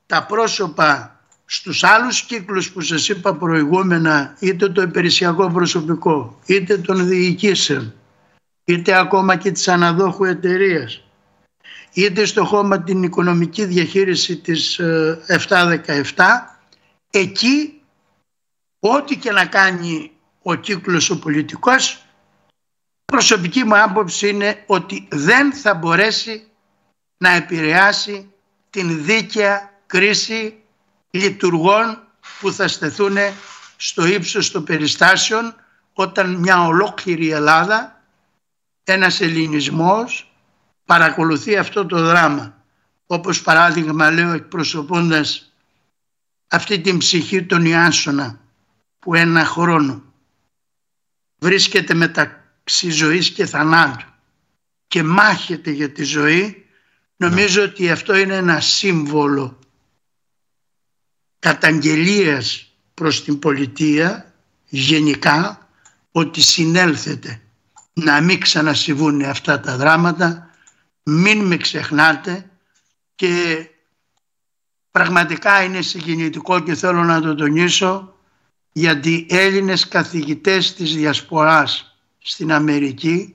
τα 0.06 0.26
πρόσωπα 0.26 1.20
στους 1.44 1.84
άλλους 1.84 2.22
κύκλους 2.22 2.70
που 2.72 2.80
σας 2.80 3.08
είπα 3.08 3.34
προηγούμενα, 3.34 4.36
είτε 4.38 4.68
το 4.68 4.82
υπηρεσιακό 4.82 5.50
προσωπικό, 5.50 6.38
είτε 6.46 6.78
των 6.78 7.06
διοικήσεων, 7.06 7.94
είτε 8.64 8.98
ακόμα 8.98 9.36
και 9.36 9.50
της 9.50 9.68
αναδόχου 9.68 10.24
εταιρείας, 10.24 11.02
είτε 11.92 12.24
στο 12.24 12.44
χώμα 12.44 12.82
την 12.82 13.02
οικονομική 13.02 13.64
διαχείριση 13.64 14.36
της 14.36 14.80
717, 15.26 16.58
ε, 17.10 17.18
εκεί 17.18 17.82
ό,τι 18.78 19.16
και 19.16 19.32
να 19.32 19.46
κάνει 19.46 20.12
ο 20.42 20.54
κύκλος 20.54 21.10
ο 21.10 21.18
πολιτικός, 21.18 22.04
προσωπική 23.04 23.64
μου 23.64 23.78
άποψη 23.82 24.28
είναι 24.28 24.62
ότι 24.66 25.08
δεν 25.10 25.52
θα 25.52 25.74
μπορέσει 25.74 26.48
να 27.16 27.30
επηρεάσει 27.30 28.32
την 28.70 29.04
δίκαια 29.04 29.72
κρίση 29.86 30.62
λειτουργών 31.10 32.02
που 32.40 32.52
θα 32.52 32.68
στεθούν 32.68 33.16
στο 33.76 34.06
ύψος 34.06 34.50
των 34.50 34.64
περιστάσεων 34.64 35.54
όταν 35.92 36.34
μια 36.34 36.66
ολόκληρη 36.66 37.30
Ελλάδα, 37.30 37.93
ένας 38.85 39.20
ελληνισμός 39.20 40.35
παρακολουθεί 40.85 41.57
αυτό 41.57 41.87
το 41.87 42.03
δράμα. 42.03 42.64
Όπως 43.07 43.43
παράδειγμα 43.43 44.11
λέω 44.11 44.32
εκπροσωπώντας 44.32 45.53
αυτή 46.49 46.80
την 46.80 46.99
ψυχή 46.99 47.45
των 47.45 47.64
Ιάσονα 47.64 48.41
που 48.99 49.14
ένα 49.14 49.45
χρόνο 49.45 50.03
βρίσκεται 51.39 51.95
μεταξύ 51.95 52.91
ζωής 52.91 53.30
και 53.30 53.47
θανάτου 53.47 54.07
και 54.87 55.03
μάχεται 55.03 55.70
για 55.70 55.93
τη 55.93 56.03
ζωή 56.03 56.66
νομίζω 57.16 57.61
ναι. 57.61 57.66
ότι 57.66 57.91
αυτό 57.91 58.16
είναι 58.16 58.35
ένα 58.35 58.61
σύμβολο 58.61 59.59
καταγγελίας 61.39 62.72
προς 62.95 63.24
την 63.24 63.39
πολιτεία 63.39 64.35
γενικά 64.68 65.68
ότι 66.11 66.41
συνέλθετε 66.41 67.43
να 67.95 68.20
μην 68.20 68.40
ξανασυμβούν 68.40 69.22
αυτά 69.22 69.61
τα 69.61 69.76
δράματα, 69.76 70.51
μην 71.03 71.45
με 71.45 71.57
ξεχνάτε 71.57 72.51
και 73.14 73.66
πραγματικά 74.90 75.62
είναι 75.62 75.82
συγκινητικό 75.82 76.61
και 76.61 76.74
θέλω 76.74 77.05
να 77.05 77.20
το 77.20 77.34
τονίσω 77.34 78.16
γιατί 78.72 79.26
Έλληνες 79.30 79.88
καθηγητές 79.88 80.74
της 80.74 80.95
Διασποράς 80.95 81.99
στην 82.18 82.53
Αμερική 82.53 83.34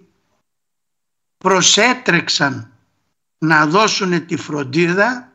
προσέτρεξαν 1.38 2.74
να 3.38 3.66
δώσουν 3.66 4.26
τη 4.26 4.38
φροντίδα 4.38 5.34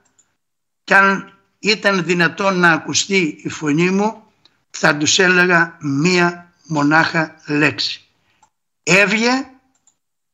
και 0.85 0.95
αν 0.95 1.39
ήταν 1.59 2.05
δυνατόν 2.05 2.59
να 2.59 2.73
ακουστεί 2.73 3.41
η 3.43 3.49
φωνή 3.49 3.91
μου 3.91 4.23
θα 4.71 4.97
τους 4.97 5.19
έλεγα 5.19 5.77
μία 5.81 6.53
μονάχα 6.67 7.41
λέξη. 7.47 8.04
Έβγε 8.85 9.31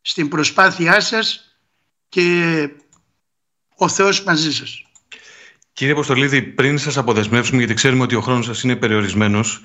στην 0.01 0.29
προσπάθειά 0.29 1.01
σας 1.01 1.57
και 2.09 2.69
ο 3.77 3.89
Θεός 3.89 4.23
μαζί 4.23 4.53
σας. 4.53 4.83
Κύριε 5.73 5.93
Αποστολίδη, 5.93 6.43
πριν 6.43 6.79
σας 6.79 6.97
αποδεσμεύσουμε, 6.97 7.59
γιατί 7.59 7.75
ξέρουμε 7.75 8.03
ότι 8.03 8.15
ο 8.15 8.21
χρόνος 8.21 8.47
σας 8.47 8.63
είναι 8.63 8.77
περιορισμένος, 8.77 9.63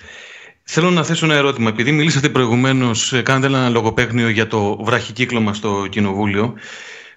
θέλω 0.64 0.92
να 0.92 1.04
θέσω 1.04 1.26
ένα 1.26 1.36
ερώτημα. 1.36 1.70
Επειδή 1.70 1.92
μιλήσατε 1.92 2.30
προηγουμένως, 2.30 3.14
κάνετε 3.24 3.48
ένα 3.48 3.70
λογοπαίγνιο 3.70 4.30
για 4.30 4.48
το 4.48 4.84
βραχικύκλωμα 4.84 5.54
στο 5.54 5.88
Κοινοβούλιο, 5.90 6.56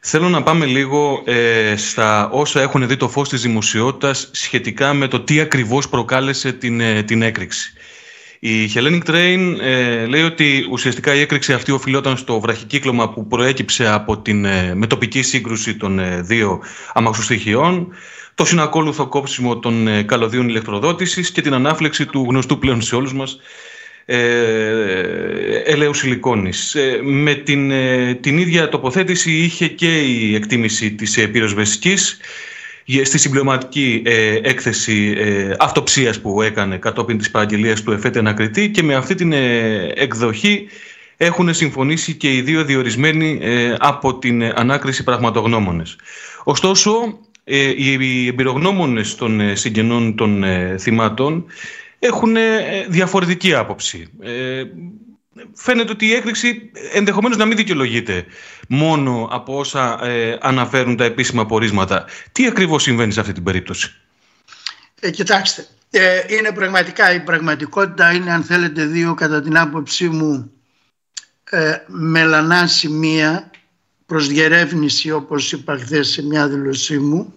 Θέλω 0.00 0.28
να 0.28 0.42
πάμε 0.42 0.66
λίγο 0.66 1.22
ε, 1.26 1.76
στα 1.76 2.28
όσα 2.30 2.60
έχουν 2.60 2.88
δει 2.88 2.96
το 2.96 3.08
φως 3.08 3.28
της 3.28 3.42
δημοσιότητας 3.42 4.30
σχετικά 4.32 4.92
με 4.94 5.08
το 5.08 5.20
τι 5.20 5.40
ακριβώς 5.40 5.88
προκάλεσε 5.88 6.52
την, 6.52 6.80
ε, 6.80 7.02
την 7.02 7.22
έκρηξη. 7.22 7.72
Η 8.38 8.70
Hellenic 8.74 9.02
Train 9.10 9.56
ε, 9.60 10.06
λέει 10.06 10.22
ότι 10.22 10.66
ουσιαστικά 10.70 11.14
η 11.14 11.20
έκρηξη 11.20 11.52
αυτή 11.52 11.70
οφειλόταν 11.70 12.16
στο 12.16 12.40
βραχικύκλωμα 12.40 13.10
που 13.10 13.26
προέκυψε 13.26 13.88
από 13.88 14.18
την 14.18 14.44
ε, 14.44 14.74
μετοπική 14.74 15.22
σύγκρουση 15.22 15.76
των 15.76 16.00
δύο 16.26 16.62
αμαξοστοιχειών, 16.92 17.88
το 18.34 18.44
συνακόλουθο 18.44 19.06
κόψιμο 19.06 19.58
των 19.58 20.04
καλωδίων 20.06 20.48
ηλεκτροδότησης 20.48 21.30
και 21.30 21.40
την 21.40 21.54
ανάφλεξη 21.54 22.06
του 22.06 22.26
γνωστού 22.28 22.58
πλέον 22.58 22.82
σε 22.82 22.94
όλους 22.96 23.14
μας 23.14 23.38
ε, 24.10 25.62
ελαίους 25.64 25.98
σιλικόνης. 25.98 26.74
Ε, 26.74 27.00
με 27.02 27.34
την, 27.34 27.70
ε, 27.70 28.14
την 28.14 28.38
ίδια 28.38 28.68
τοποθέτηση 28.68 29.32
είχε 29.32 29.68
και 29.68 30.00
η 30.00 30.34
εκτίμηση 30.34 30.94
της 30.94 31.28
πυροσβεστικής 31.32 32.18
στη 33.02 33.18
συμπληρωματική 33.18 34.02
έκθεση 34.42 35.16
αυτοψίας 35.58 36.20
που 36.20 36.42
έκανε 36.42 36.76
κατόπιν 36.76 37.18
της 37.18 37.30
παραγγελίας 37.30 37.82
του 37.82 37.92
ΕΦΕΤ 37.92 38.16
ανακριτή 38.16 38.70
και 38.70 38.82
με 38.82 38.94
αυτή 38.94 39.14
την 39.14 39.32
εκδοχή 39.94 40.66
έχουν 41.16 41.54
συμφωνήσει 41.54 42.14
και 42.14 42.34
οι 42.34 42.40
δύο 42.40 42.64
διορισμένοι 42.64 43.40
από 43.78 44.18
την 44.18 44.42
ανάκριση 44.42 45.04
πραγματογνώμονες. 45.04 45.96
Ωστόσο, 46.44 47.18
οι 47.76 48.26
εμπειρογνώμονες 48.26 49.14
των 49.14 49.56
συγγενών 49.56 50.16
των 50.16 50.44
θυμάτων 50.78 51.44
έχουν 51.98 52.36
ε, 52.36 52.86
διαφορετική 52.88 53.54
άποψη. 53.54 54.08
Ε, 55.38 55.42
φαίνεται 55.54 55.92
ότι 55.92 56.06
η 56.06 56.14
έκρηξη 56.14 56.70
ενδεχομένως 56.92 57.36
να 57.36 57.44
μην 57.44 57.56
δικαιολογείται 57.56 58.26
μόνο 58.68 59.28
από 59.30 59.58
όσα 59.58 60.04
ε, 60.04 60.38
αναφέρουν 60.40 60.96
τα 60.96 61.04
επίσημα 61.04 61.46
πορίσματα. 61.46 62.06
Τι 62.32 62.46
ακριβώς 62.46 62.82
συμβαίνει 62.82 63.12
σε 63.12 63.20
αυτή 63.20 63.32
την 63.32 63.42
περίπτωση; 63.42 63.94
Ε, 65.00 65.10
κοιτάξτε, 65.10 65.66
ε, 65.90 66.20
είναι 66.28 66.52
πραγματικά 66.52 67.12
η 67.12 67.20
πραγματικότητα 67.20 68.12
είναι 68.12 68.32
αν 68.32 68.42
θέλετε 68.42 68.84
δύο 68.84 69.14
κατά 69.14 69.42
την 69.42 69.58
άποψή 69.58 70.08
μου 70.08 70.52
ε, 71.50 71.76
μελανά 71.86 72.66
σημεία 72.66 73.50
προς 74.06 74.28
διερεύνηση 74.28 75.10
όπως 75.10 75.52
είπα 75.52 75.78
χθες 75.78 76.08
σε 76.08 76.22
μια 76.22 76.48
δηλωσή 76.48 76.98
μου. 76.98 77.34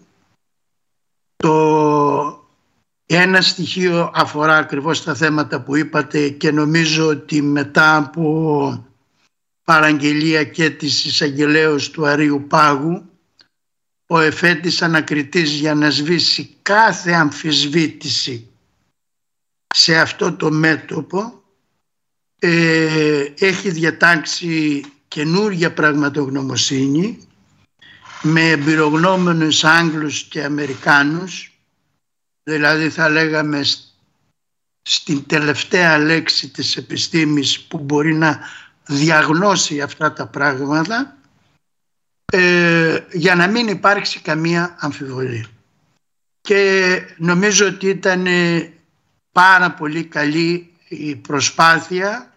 Το 1.36 2.41
ένα 3.16 3.42
στοιχείο 3.42 4.12
αφορά 4.14 4.58
ακριβώς 4.58 5.04
τα 5.04 5.16
θέματα 5.16 5.62
που 5.62 5.76
είπατε 5.76 6.30
και 6.30 6.52
νομίζω 6.52 7.08
ότι 7.08 7.42
μετά 7.42 7.96
από 7.96 8.86
παραγγελία 9.64 10.44
και 10.44 10.70
της 10.70 11.06
εισαγγελέως 11.06 11.90
του 11.90 12.06
Αρίου 12.06 12.46
Πάγου 12.48 13.10
ο 14.08 14.20
εφέτης 14.20 14.82
ανακριτής 14.82 15.52
για 15.52 15.74
να 15.76 15.90
σβήσει 15.90 16.56
κάθε 16.62 17.12
αμφισβήτηση 17.12 18.50
σε 19.74 20.00
αυτό 20.00 20.34
το 20.34 20.52
μέτωπο 20.52 21.44
ε, 22.40 23.26
έχει 23.40 23.70
διατάξει 23.70 24.84
καινούργια 25.08 25.74
πραγματογνωμοσύνη 25.74 27.20
με 28.22 28.50
εμπειρογνώμενους 28.50 29.64
Άγγλους 29.64 30.24
και 30.24 30.44
Αμερικάνους 30.44 31.51
δηλαδή 32.44 32.90
θα 32.90 33.10
λέγαμε 33.10 33.62
στην 34.82 35.26
τελευταία 35.26 35.98
λέξη 35.98 36.50
της 36.50 36.78
επιστήμης 36.78 37.62
που 37.62 37.78
μπορεί 37.78 38.14
να 38.14 38.40
διαγνώσει 38.86 39.82
αυτά 39.82 40.14
τα 40.14 40.28
πράγματα 40.28 41.18
ε, 42.34 43.00
για 43.12 43.36
να 43.36 43.48
μην 43.48 43.68
υπάρξει 43.68 44.20
καμία 44.20 44.76
αμφιβολία. 44.80 45.46
Και 46.42 47.02
νομίζω 47.18 47.68
ότι 47.68 47.88
ήταν 47.88 48.28
πάρα 49.32 49.72
πολύ 49.72 50.04
καλή 50.04 50.72
η 50.88 51.16
προσπάθεια 51.16 52.34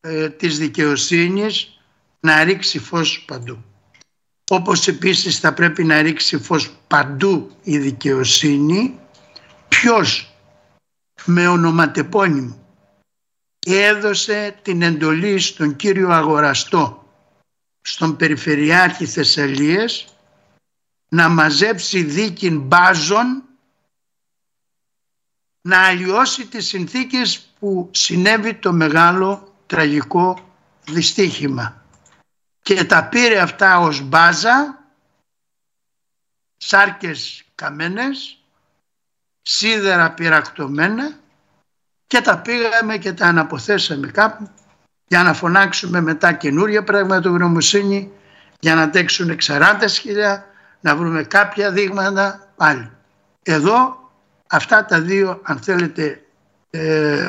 ε, 0.00 0.28
της 0.28 0.58
δικαιοσύνης 0.58 1.80
να 2.20 2.44
ρίξει 2.44 2.78
φως 2.78 3.24
παντού. 3.26 3.64
Όπως 4.50 4.88
επίσης 4.88 5.38
θα 5.38 5.52
πρέπει 5.52 5.84
να 5.84 6.02
ρίξει 6.02 6.38
φως 6.38 6.70
παντού 6.86 7.56
η 7.62 7.78
δικαιοσύνη 7.78 8.98
ποιος 9.68 10.34
με 11.24 11.48
ονοματεπώνυμο 11.48 12.66
έδωσε 13.66 14.58
την 14.62 14.82
εντολή 14.82 15.38
στον 15.38 15.76
κύριο 15.76 16.10
Αγοραστό 16.10 17.06
στον 17.80 18.16
Περιφερειάρχη 18.16 19.06
Θεσσαλίας 19.06 20.16
να 21.08 21.28
μαζέψει 21.28 22.02
δίκην 22.02 22.60
μπάζων 22.60 23.42
να 25.60 25.86
αλλοιώσει 25.86 26.46
τις 26.46 26.66
συνθήκες 26.66 27.40
που 27.58 27.90
συνέβη 27.92 28.54
το 28.54 28.72
μεγάλο 28.72 29.54
τραγικό 29.66 30.54
δυστύχημα. 30.84 31.84
Και 32.62 32.84
τα 32.84 33.08
πήρε 33.08 33.40
αυτά 33.40 33.78
ως 33.78 34.00
μπάζα, 34.00 34.84
σάρκες 36.56 37.44
καμένες, 37.54 38.38
σίδερα 39.48 40.10
πυρακτωμένα 40.10 41.10
και 42.06 42.20
τα 42.20 42.38
πήγαμε 42.38 42.96
και 42.96 43.12
τα 43.12 43.26
αναποθέσαμε 43.26 44.06
κάπου 44.06 44.50
για 45.06 45.22
να 45.22 45.34
φωνάξουμε 45.34 46.00
μετά 46.00 46.32
καινούρια 46.32 46.84
πραγματογνωμοσύνη 46.84 48.12
για 48.60 48.74
να 48.74 48.82
αντέξουν 48.82 49.36
40.000 49.42 49.62
να 50.80 50.96
βρούμε 50.96 51.22
κάποια 51.22 51.70
δείγματα 51.72 52.52
πάλι. 52.56 52.90
Εδώ 53.42 54.10
αυτά 54.46 54.84
τα 54.84 55.00
δύο 55.00 55.40
αν 55.42 55.58
θέλετε 55.58 56.22
ε, 56.70 57.28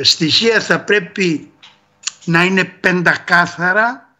στοιχεία 0.00 0.60
θα 0.60 0.80
πρέπει 0.80 1.52
να 2.24 2.44
είναι 2.44 2.64
πεντακάθαρα 2.64 4.14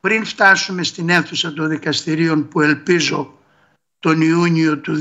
πριν 0.00 0.24
φτάσουμε 0.24 0.82
στην 0.82 1.08
αίθουσα 1.08 1.52
των 1.52 1.68
δικαστηρίων 1.68 2.48
που 2.48 2.60
ελπίζω 2.60 3.39
τον 4.00 4.20
Ιούνιο 4.20 4.78
του 4.78 5.00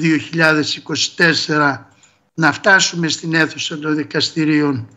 2024 1.18 1.78
να 2.34 2.52
φτάσουμε 2.52 3.08
στην 3.08 3.34
αίθουσα 3.34 3.80
των 3.80 3.96
δικαστηρίων 3.96 4.90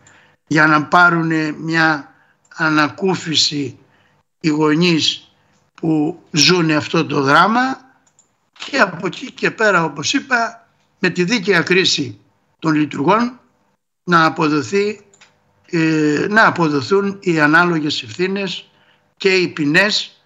για 0.47 0.67
να 0.67 0.85
πάρουν 0.85 1.55
μια 1.55 2.13
ανακούφιση 2.55 3.77
οι 4.39 4.49
γονείς 4.49 5.31
που 5.73 6.21
ζουν 6.31 6.71
αυτό 6.71 7.05
το 7.05 7.21
δράμα 7.21 7.81
και 8.53 8.79
από 8.79 9.07
εκεί 9.07 9.31
και 9.31 9.51
πέρα 9.51 9.83
όπως 9.83 10.13
είπα 10.13 10.67
με 10.99 11.09
τη 11.09 11.23
δίκαια 11.23 11.61
κρίση 11.61 12.19
των 12.59 12.73
λειτουργών 12.73 13.39
να, 14.03 14.25
αποδοθεί, 14.25 15.05
ε, 15.69 16.27
να 16.29 16.47
αποδοθούν 16.47 17.17
οι 17.21 17.39
ανάλογες 17.39 18.03
ευθύνες 18.03 18.69
και 19.17 19.35
οι 19.35 19.47
ποινές 19.47 20.23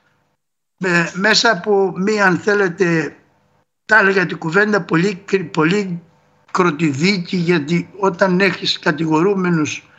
μέσα 1.14 1.52
από 1.52 1.94
μία 1.96 2.26
αν 2.26 2.38
θέλετε 2.38 3.18
τα 3.88 4.00
έλεγα 4.00 4.26
την 4.26 4.38
κουβέντα 4.38 4.82
πολύ, 4.82 5.26
πολύ 5.52 6.02
κροτιδίκη 6.52 7.38
γιατί 7.38 7.90
όταν 7.98 8.40
έχεις 8.40 8.80
κατηγορούμενους 8.80 9.90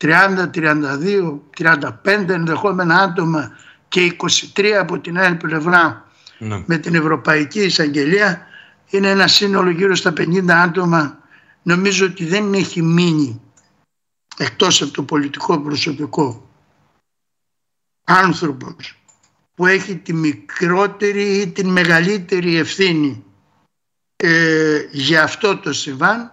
30, 0.00 0.50
32, 0.54 1.40
35 1.58 2.28
ενδεχόμενα 2.28 2.94
άτομα 2.94 3.56
και 3.88 4.16
23 4.56 4.66
από 4.66 4.98
την 4.98 5.18
άλλη 5.18 5.34
πλευρά 5.34 6.04
ναι. 6.38 6.62
με 6.66 6.78
την 6.78 6.94
Ευρωπαϊκή 6.94 7.60
Εισαγγελία 7.60 8.46
είναι 8.90 9.10
ένα 9.10 9.26
σύνολο 9.26 9.70
γύρω 9.70 9.94
στα 9.94 10.12
50 10.16 10.50
άτομα 10.50 11.18
νομίζω 11.62 12.06
ότι 12.06 12.24
δεν 12.24 12.54
έχει 12.54 12.82
μείνει 12.82 13.40
εκτός 14.36 14.82
από 14.82 14.92
το 14.92 15.02
πολιτικό 15.02 15.60
προσωπικό 15.60 16.48
άνθρωπος 18.04 18.98
που 19.54 19.66
έχει 19.66 19.96
τη 19.96 20.12
μικρότερη 20.12 21.40
ή 21.40 21.48
την 21.48 21.68
μεγαλύτερη 21.68 22.56
ευθύνη 22.56 23.22
ε, 24.22 24.86
για 24.90 25.22
αυτό 25.22 25.58
το 25.58 25.72
συμβάν 25.72 26.32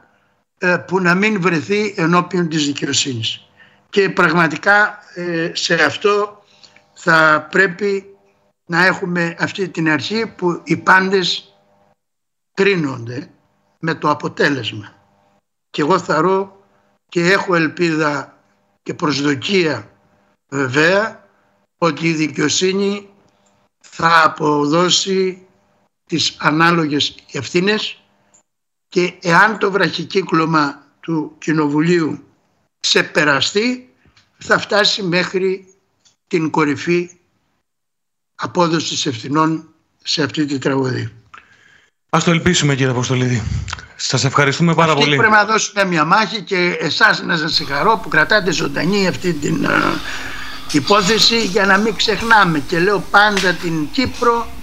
ε, 0.58 0.78
που 0.88 1.00
να 1.00 1.16
μην 1.16 1.42
βρεθεί 1.42 1.94
ενώπιον 1.98 2.50
της 2.50 2.66
δικαιοσύνης. 2.66 3.48
Και 3.90 4.10
πραγματικά 4.10 5.00
ε, 5.14 5.52
σε 5.54 5.74
αυτό 5.74 6.44
θα 6.94 7.48
πρέπει 7.52 8.18
να 8.66 8.86
έχουμε 8.86 9.36
αυτή 9.40 9.70
την 9.70 9.90
αρχή 9.90 10.28
που 10.28 10.62
οι 10.64 10.78
πάντες 10.78 11.56
κρίνονται 12.54 13.30
με 13.80 13.94
το 13.94 14.10
αποτέλεσμα. 14.10 14.94
Και 15.70 15.82
εγώ 15.82 16.00
θαρώ 16.00 16.64
και 17.10 17.32
έχω 17.32 17.56
ελπίδα 17.56 18.38
και 18.84 18.94
προσδοκία 18.94 19.90
βεβαία 20.50 21.28
ότι 21.78 22.08
η 22.08 22.14
δικαιοσύνη 22.14 23.10
θα 23.80 24.24
αποδώσει 24.24 25.45
τις 26.06 26.36
ανάλογες 26.40 27.16
ευθύνες 27.32 28.00
και 28.88 29.14
εάν 29.22 29.58
το 29.58 29.72
βραχικύκλωμα 29.72 30.84
του 31.00 31.36
Κοινοβουλίου 31.38 32.24
ξεπεραστεί 32.80 33.90
θα 34.38 34.60
φτάσει 34.60 35.04
μέχρι 35.04 35.74
την 36.28 36.50
κορυφή 36.50 37.10
απόδοσης 38.36 39.06
ευθυνών 39.06 39.70
σε 40.04 40.24
αυτή 40.24 40.46
τη 40.46 40.58
τραγωδία. 40.58 41.12
Ας 42.10 42.24
το 42.24 42.32
ελπίσουμε 42.32 42.76
κύριε 42.76 42.92
Αποστολίδη. 42.92 43.44
Σας 43.96 44.24
ευχαριστούμε 44.24 44.74
πάρα 44.74 44.92
αυτή 44.92 45.04
πολύ. 45.04 45.18
Πρέπει 45.18 45.34
να 45.34 45.46
δώσουμε 45.46 45.86
μια 45.86 46.06
μάχη 46.06 46.42
και 46.42 46.78
εσάς 46.80 47.24
να 47.24 47.38
σας 47.38 47.54
συγχαρώ 47.54 48.00
που 48.04 48.10
κρατάτε 48.10 48.52
ζωντανή 48.52 49.08
αυτή 49.08 49.34
την 49.34 49.64
ε, 49.64 49.70
υπόθεση 50.72 51.46
για 51.46 51.66
να 51.66 51.78
μην 51.78 51.96
ξεχνάμε. 51.96 52.60
Και 52.60 52.80
λέω 52.80 53.00
πάντα 53.00 53.54
την 53.54 53.90
Κύπρο 53.92 54.48
ε, 54.48 54.55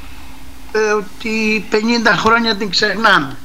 ότι 0.97 1.65
50 1.71 1.75
χρόνια 2.17 2.57
την 2.57 2.71
ξεχνάμε. 2.71 3.37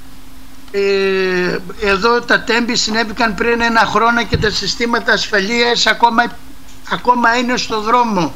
Ε, 0.72 1.58
εδώ 1.82 2.22
τα 2.22 2.42
τέμπη 2.42 2.76
συνέβηκαν 2.76 3.36
πριν 3.36 3.62
ένα 3.62 3.80
χρόνο 3.86 4.26
και 4.26 4.38
τα 4.38 4.50
συστήματα 4.50 5.14
ασφαλείας 5.14 5.86
ακόμα, 5.86 6.36
ακόμα 6.92 7.38
είναι 7.38 7.58
στο 7.58 7.82
δρόμο. 7.82 8.34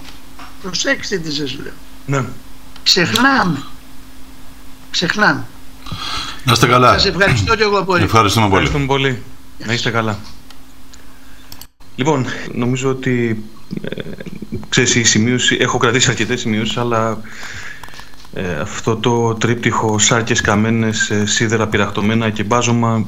Προσέξτε 0.62 1.18
τι 1.18 1.34
σας 1.34 1.58
λέω. 1.64 1.74
Ναι. 2.06 2.26
Ξεχνάμε. 2.84 3.64
Ξεχνάμε. 4.92 5.46
Να 6.44 6.52
είστε 6.52 6.68
καλά. 6.68 6.92
Σας 6.92 7.06
ευχαριστώ 7.06 7.56
και 7.56 7.64
εγώ 7.64 7.84
πολύ. 7.84 8.04
Ευχαριστούμε 8.04 8.50
πολύ. 8.50 8.64
Ευχαριστούμε 8.66 8.86
πολύ. 8.86 9.24
Να 9.66 9.74
είστε 9.74 9.90
καλά. 9.90 10.20
Λοιπόν, 11.96 12.26
νομίζω 12.54 12.90
ότι 12.90 13.44
ε, 13.84 14.02
ξέρεις, 14.70 14.96
η 14.96 15.04
σημείωση, 15.04 15.58
έχω 15.60 15.78
κρατήσει 15.78 16.10
αρκετές 16.10 16.40
σημείωσεις, 16.40 16.78
αλλά 16.78 17.22
ε, 18.34 18.54
αυτό 18.54 18.96
το 18.96 19.34
τρίπτυχο 19.34 20.00
σάρκες 20.00 20.42
καμένες, 20.42 21.10
ε, 21.10 21.26
σίδερα 21.26 21.68
πειραχτωμένα 21.68 22.30
και 22.30 22.44
μπάζωμα 22.44 23.06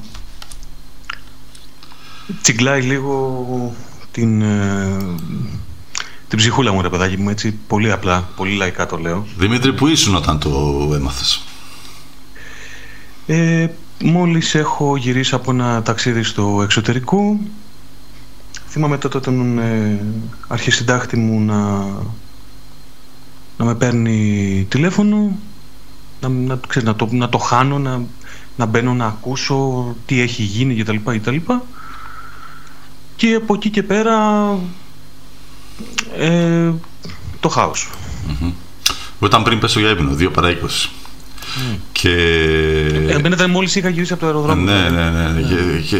τσιγκλάει 2.42 2.82
λίγο 2.82 3.76
την, 4.12 4.42
ε, 4.42 4.98
την 6.28 6.38
ψυχούλα 6.38 6.72
μου 6.74 6.82
ρε 6.82 6.90
παιδάκι 6.90 7.18
μου 7.18 7.30
έτσι. 7.30 7.60
Πολύ 7.68 7.92
απλά, 7.92 8.30
πολύ 8.36 8.56
λαϊκά 8.56 8.86
το 8.86 8.98
λέω. 8.98 9.26
Δημήτρη 9.38 9.74
που 9.74 9.88
ήσουν 9.88 10.16
όταν 10.16 10.40
το 10.40 10.92
έμαθες; 10.96 11.44
Ε, 13.26 13.68
Μόλις 14.06 14.56
έχω 14.56 14.98
γυρίσει 14.98 15.36
από 15.36 15.52
ένα 15.52 15.82
ταξίδι 15.82 16.24
στο 16.24 16.62
εξωτερικό 16.64 17.40
θυμάμαι 18.68 18.98
τότε 18.98 19.20
τον 19.20 19.60
ε, 19.60 20.00
αρχισυντάκτη 20.48 21.18
μου 21.18 21.40
να 21.40 21.86
να 23.58 23.66
με 23.66 23.76
παίρνει 23.76 24.66
τηλέφωνο, 24.70 25.38
να, 26.22 26.30
να, 26.30 26.60
ξέρεις, 26.68 26.88
να, 26.88 26.96
το, 26.96 27.08
να 27.12 27.30
το 27.30 27.38
χάνω, 27.38 27.80
να, 27.80 28.02
να 28.56 28.66
μπαίνω 28.66 28.94
να 28.94 29.06
ακούσω 29.06 29.88
τι 30.06 30.22
έχει 30.22 30.44
γίνει 30.44 30.76
κτλ. 30.76 30.96
κτλ. 31.06 31.36
Και 33.16 33.34
από 33.34 33.54
εκεί 33.54 33.70
και 33.70 33.84
πέρα 33.84 34.18
ε, 36.18 36.72
το 37.40 37.50
χάος. 37.50 37.90
Mm-hmm. 38.28 38.52
Όταν 39.20 39.44
πριν 39.44 39.60
πέσω 39.60 39.80
για 39.80 39.90
ύπνο, 39.90 40.16
2 40.20 40.30
παρά 40.34 40.50
20. 40.50 40.54
Mm. 40.56 41.78
Και... 41.92 42.10
Ε, 43.08 43.14
Εμένα 43.14 43.48
μόλις 43.48 43.76
είχα 43.76 43.90
γυρίσει 43.90 44.14
από 44.14 44.22
το 44.22 44.28
αεροδρόμιο. 44.28 44.64
Ναι, 44.64 44.90
ναι, 44.90 45.10
ναι. 45.10 45.28
ναι. 45.30 45.42
Και, 45.42 45.80
και, 45.90 46.00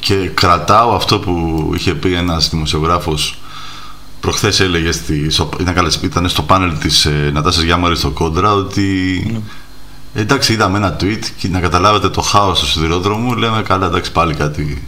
και, 0.00 0.28
κρατάω 0.28 0.94
αυτό 0.94 1.18
που 1.18 1.72
είχε 1.74 1.94
πει 1.94 2.14
ένας 2.14 2.50
δημοσιογράφος 2.50 3.38
Προχθές 4.24 4.60
έλεγε 4.60 4.92
στη, 4.92 5.30
ήταν, 5.60 5.90
ήταν 6.02 6.28
στο 6.28 6.42
πάνελ 6.42 6.78
της 6.78 7.04
ε, 7.04 7.30
Νατάσας 7.32 7.62
Γιάμαρης 7.62 7.98
στο 7.98 8.10
Κόντρα 8.10 8.52
ότι. 8.52 9.22
Ναι. 9.32 9.40
Εντάξει, 10.22 10.52
είδαμε 10.52 10.78
ένα 10.78 10.96
tweet 11.00 11.20
και 11.36 11.48
να 11.48 11.60
καταλάβετε 11.60 12.08
το 12.08 12.20
χάος 12.20 12.58
στο 12.58 12.66
σιδηρόδρομο. 12.66 13.34
Λέμε 13.34 13.62
καλά, 13.62 13.86
εντάξει, 13.86 14.12
πάλι 14.12 14.34
κάτι. 14.34 14.82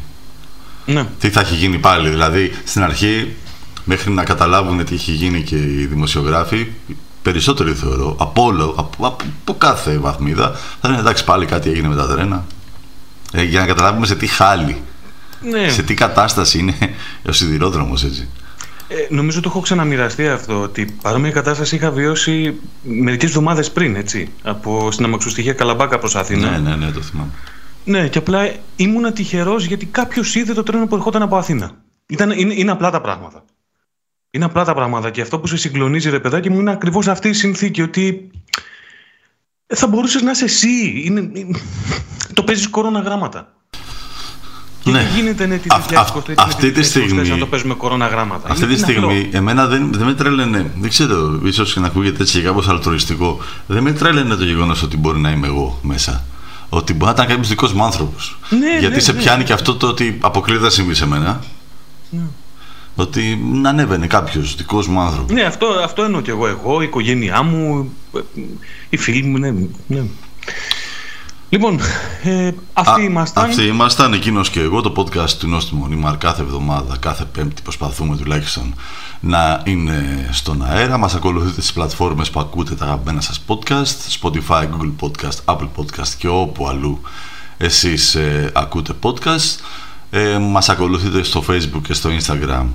Ναι. 0.87 1.07
Τι 1.19 1.31
θα 1.31 1.41
έχει 1.41 1.55
γίνει 1.55 1.79
πάλι. 1.79 2.09
Δηλαδή, 2.09 2.53
στην 2.65 2.83
αρχή, 2.83 3.35
μέχρι 3.85 4.13
να 4.13 4.25
καταλάβουν 4.25 4.85
τι 4.85 4.95
έχει 4.95 5.13
γίνει 5.13 5.43
και 5.43 5.57
οι 5.57 5.87
δημοσιογράφοι, 5.87 6.67
περισσότεροι 7.23 7.75
θεωρώ, 7.75 8.17
από 8.19 8.43
όλο, 8.43 8.75
από, 8.77 9.07
από, 9.07 9.55
κάθε 9.59 9.99
βαθμίδα, 9.99 10.53
θα 10.81 10.89
είναι 10.89 10.99
εντάξει, 10.99 11.25
πάλι 11.25 11.47
κάτι 11.47 11.71
έγινε 11.71 11.89
με 11.89 11.97
τα 11.97 12.07
τρένα. 12.07 12.45
Ε, 13.33 13.43
για 13.43 13.61
να 13.61 13.67
καταλάβουμε 13.67 14.07
σε 14.07 14.15
τι 14.15 14.27
χάλι, 14.27 14.83
ναι. 15.41 15.69
σε 15.69 15.83
τι 15.83 15.95
κατάσταση 15.95 16.59
είναι 16.59 16.77
ο 17.29 17.33
σιδηρόδρομος 17.33 18.05
έτσι. 18.05 18.29
Ε, 18.89 19.15
νομίζω 19.15 19.41
το 19.41 19.49
έχω 19.49 19.61
ξαναμοιραστεί 19.61 20.29
αυτό 20.29 20.61
ότι 20.61 20.85
παρόμοια 21.03 21.31
κατάσταση 21.31 21.75
είχα 21.75 21.91
βιώσει 21.91 22.55
μερικές 22.83 23.29
εβδομάδες 23.29 23.73
πριν, 23.73 23.97
έτσι. 23.97 24.33
Από 24.43 24.91
στην 24.91 25.05
αμαξοστοιχεία 25.05 25.53
Καλαμπάκα 25.53 25.99
προς 25.99 26.17
Αθήνα. 26.17 26.51
Ναι, 26.51 26.71
ναι, 26.71 26.77
ναι, 26.77 26.91
το 26.91 27.01
θυμάμαι. 27.01 27.31
Ναι, 27.85 28.09
και 28.09 28.19
απλά 28.19 28.53
ήμουνα 28.77 29.13
τυχερός 29.13 29.65
γιατί 29.65 29.87
κάποιος 29.87 30.35
είδε 30.35 30.53
το 30.53 30.63
τρένο 30.63 30.87
που 30.87 30.95
ερχόταν 30.95 31.23
από 31.23 31.37
Αθήνα. 31.37 31.71
Ήταν, 32.07 32.31
είναι, 32.31 32.55
είναι 32.55 32.71
απλά 32.71 32.91
τα 32.91 33.01
πράγματα. 33.01 33.45
Είναι 34.31 34.45
απλά 34.45 34.65
τα 34.65 34.75
πράγματα. 34.75 35.11
Και 35.11 35.21
αυτό 35.21 35.39
που 35.39 35.47
σε 35.47 35.57
συγκλονίζει, 35.57 36.11
ρε 36.11 36.21
παιδάκι 36.21 36.51
μου, 36.51 36.61
είναι 36.61 36.71
ακριβώς 36.71 37.09
αυτή 37.09 37.29
η 37.29 37.33
συνθήκη. 37.33 37.83
Ότι 37.83 38.31
θα 39.67 39.87
μπορούσες 39.87 40.23
να 40.23 40.31
είσαι 40.31 40.45
εσύ. 40.45 41.03
Είναι, 41.05 41.31
το 42.35 42.43
παίζεις 42.43 42.69
κορώνα 42.69 43.01
γράμματα. 43.01 43.55
Και 44.87 44.93
ναι. 44.93 45.05
τι 45.05 45.21
γίνεται 45.21 45.47
ναι, 45.47 45.57
τη 45.57 45.69
2023 45.71 46.33
αυτή 46.37 46.73
τη 46.73 46.83
στιγμή, 46.83 47.29
να 47.29 47.39
το 47.39 47.47
παίζουμε 47.47 47.75
κορώνα 47.75 48.07
γράμματα. 48.07 48.51
Αυτή 48.51 48.67
τη 48.67 48.79
στιγμή, 48.79 49.29
εμένα 49.33 49.67
δεν, 49.67 49.93
δεν 49.93 50.07
με 50.07 50.15
τρέλαινε, 50.15 50.71
δεν 50.81 50.89
ξέρω, 50.89 51.41
ίσως 51.45 51.73
και 51.73 51.81
να 51.81 51.87
ακούγεται 51.87 52.23
έτσι 52.23 52.43
κάπως 52.43 52.69
αλτουριστικό, 52.69 53.39
δεν 53.67 53.83
με 53.83 53.93
τρέλαινε 53.93 54.35
το 54.35 54.45
γεγονός 54.45 54.83
ότι 54.83 54.97
μπορεί 54.97 55.19
να 55.19 55.31
είμαι 55.31 55.47
εγώ 55.47 55.79
μέσα. 55.83 56.25
Ότι 56.69 56.93
μπορεί 56.93 57.05
να 57.05 57.11
ήταν 57.11 57.27
κάποιος 57.27 57.49
δικός 57.49 57.73
μου 57.73 57.85
άνθρωπος. 57.85 58.39
Ναι, 58.49 58.79
Γιατί 58.79 58.95
ναι, 58.95 59.01
σε 59.01 59.13
ναι. 59.13 59.19
πιάνει 59.19 59.45
και 59.45 59.53
αυτό 59.53 59.75
το 59.75 59.87
ότι 59.87 60.19
αποκλείται 60.21 60.63
να 60.63 60.71
συμβεί 60.71 60.95
σε 60.95 61.07
μένα. 61.07 61.41
Ναι. 62.11 62.23
Ότι 62.95 63.41
να 63.53 63.69
ανέβαινε 63.69 64.07
κάποιος 64.07 64.55
δικός 64.55 64.89
μου 64.89 65.01
άνθρωπος. 65.01 65.33
Ναι, 65.33 65.43
αυτό, 65.43 65.67
αυτό 65.67 66.03
εννοώ 66.03 66.21
και 66.21 66.31
εγώ. 66.31 66.47
Εγώ, 66.47 66.81
η 66.81 66.85
οικογένειά 66.85 67.43
μου, 67.43 67.93
ε, 68.15 68.21
οι 68.89 68.97
φίλοι 68.97 69.23
μου, 69.23 69.39
ναι. 69.39 69.51
ναι. 69.87 70.03
Λοιπόν, 71.49 71.81
ε, 72.23 72.51
αυτοί 72.73 73.01
Α, 73.01 73.05
ήμασταν. 73.05 73.45
Αυτοί 73.45 73.67
ήμασταν, 73.67 74.13
εκείνος 74.13 74.51
και 74.51 74.61
εγώ. 74.61 74.81
Το 74.81 74.93
podcast 74.97 75.31
του 75.31 75.49
Νόστιμου 75.49 75.87
Νίμαρ 75.87 76.17
κάθε 76.17 76.43
εβδομάδα, 76.43 76.97
κάθε 77.01 77.25
Πέμπτη 77.25 77.63
προσπαθούμε 77.63 78.17
τουλάχιστον 78.17 78.75
να 79.21 79.63
είναι 79.65 80.29
στον 80.33 80.65
αέρα. 80.65 80.99
Μας 80.99 81.15
ακολουθείτε 81.15 81.61
στις 81.61 81.73
πλατφόρμες 81.73 82.31
που 82.31 82.41
ακούτε 82.41 82.75
τα 82.75 82.85
αγαπημένα 82.85 83.21
σας 83.21 83.41
podcast, 83.47 84.21
Spotify, 84.21 84.63
Google 84.63 84.93
Podcast, 85.01 85.55
Apple 85.55 85.69
Podcast 85.77 86.09
και 86.19 86.29
όπου 86.29 86.69
αλλού 86.69 87.01
εσείς 87.57 88.15
ε, 88.15 88.51
ακούτε 88.55 88.93
podcast. 89.03 89.61
Ε, 90.11 90.39
μας 90.39 90.69
ακολουθείτε 90.69 91.23
στο 91.23 91.45
Facebook 91.49 91.83
και 91.83 91.95
στο 91.95 92.11
Instagram 92.21 92.67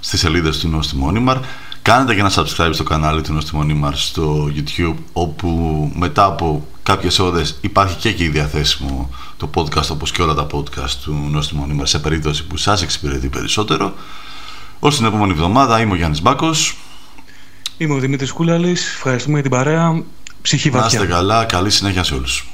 στις 0.00 0.20
σελίδες 0.20 0.58
του 0.58 0.68
Νόστιμου 0.68 1.10
Νίμαρ. 1.10 1.36
Κάνετε 1.82 2.14
και 2.14 2.20
ένα 2.20 2.32
subscribe 2.34 2.70
στο 2.72 2.82
κανάλι 2.82 3.22
του 3.22 3.32
Νόστιμου 3.32 3.64
Νίμαρ 3.64 3.96
στο 3.96 4.50
YouTube 4.54 4.96
όπου 5.12 5.48
μετά 5.94 6.24
από 6.24 6.66
κάποιες 6.90 7.18
ώρες 7.18 7.58
υπάρχει 7.60 7.96
και 7.96 8.08
εκεί 8.08 8.28
διαθέσιμο 8.28 9.10
το 9.36 9.50
podcast 9.54 9.88
όπως 9.90 10.10
και 10.12 10.22
όλα 10.22 10.34
τα 10.34 10.46
podcast 10.52 10.90
του 11.04 11.28
Νόστιμου 11.30 11.66
Νίμαρ 11.66 11.86
σε 11.86 11.98
περίπτωση 11.98 12.44
που 12.46 12.56
σας 12.56 12.82
εξυπηρετεί 12.82 13.28
περισσότερο. 13.28 13.94
Ως 14.78 14.96
την 14.96 15.06
επόμενη 15.06 15.32
εβδομάδα 15.32 15.80
είμαι 15.80 15.92
ο 15.92 15.94
Γιάννης 15.94 16.22
Μπάκος. 16.22 16.76
Είμαι 17.78 17.94
ο 17.94 17.98
Δημήτρης 17.98 18.32
Κούλαλης. 18.32 18.94
Ευχαριστούμε 18.94 19.34
για 19.34 19.42
την 19.42 19.50
παρέα. 19.50 20.02
Ψυχή 20.42 20.70
Να 20.70 20.80
βαθιά. 20.80 21.00
είστε 21.00 21.12
καλά. 21.12 21.44
Καλή 21.44 21.70
συνέχεια 21.70 22.02
σε 22.02 22.14
όλους. 22.14 22.50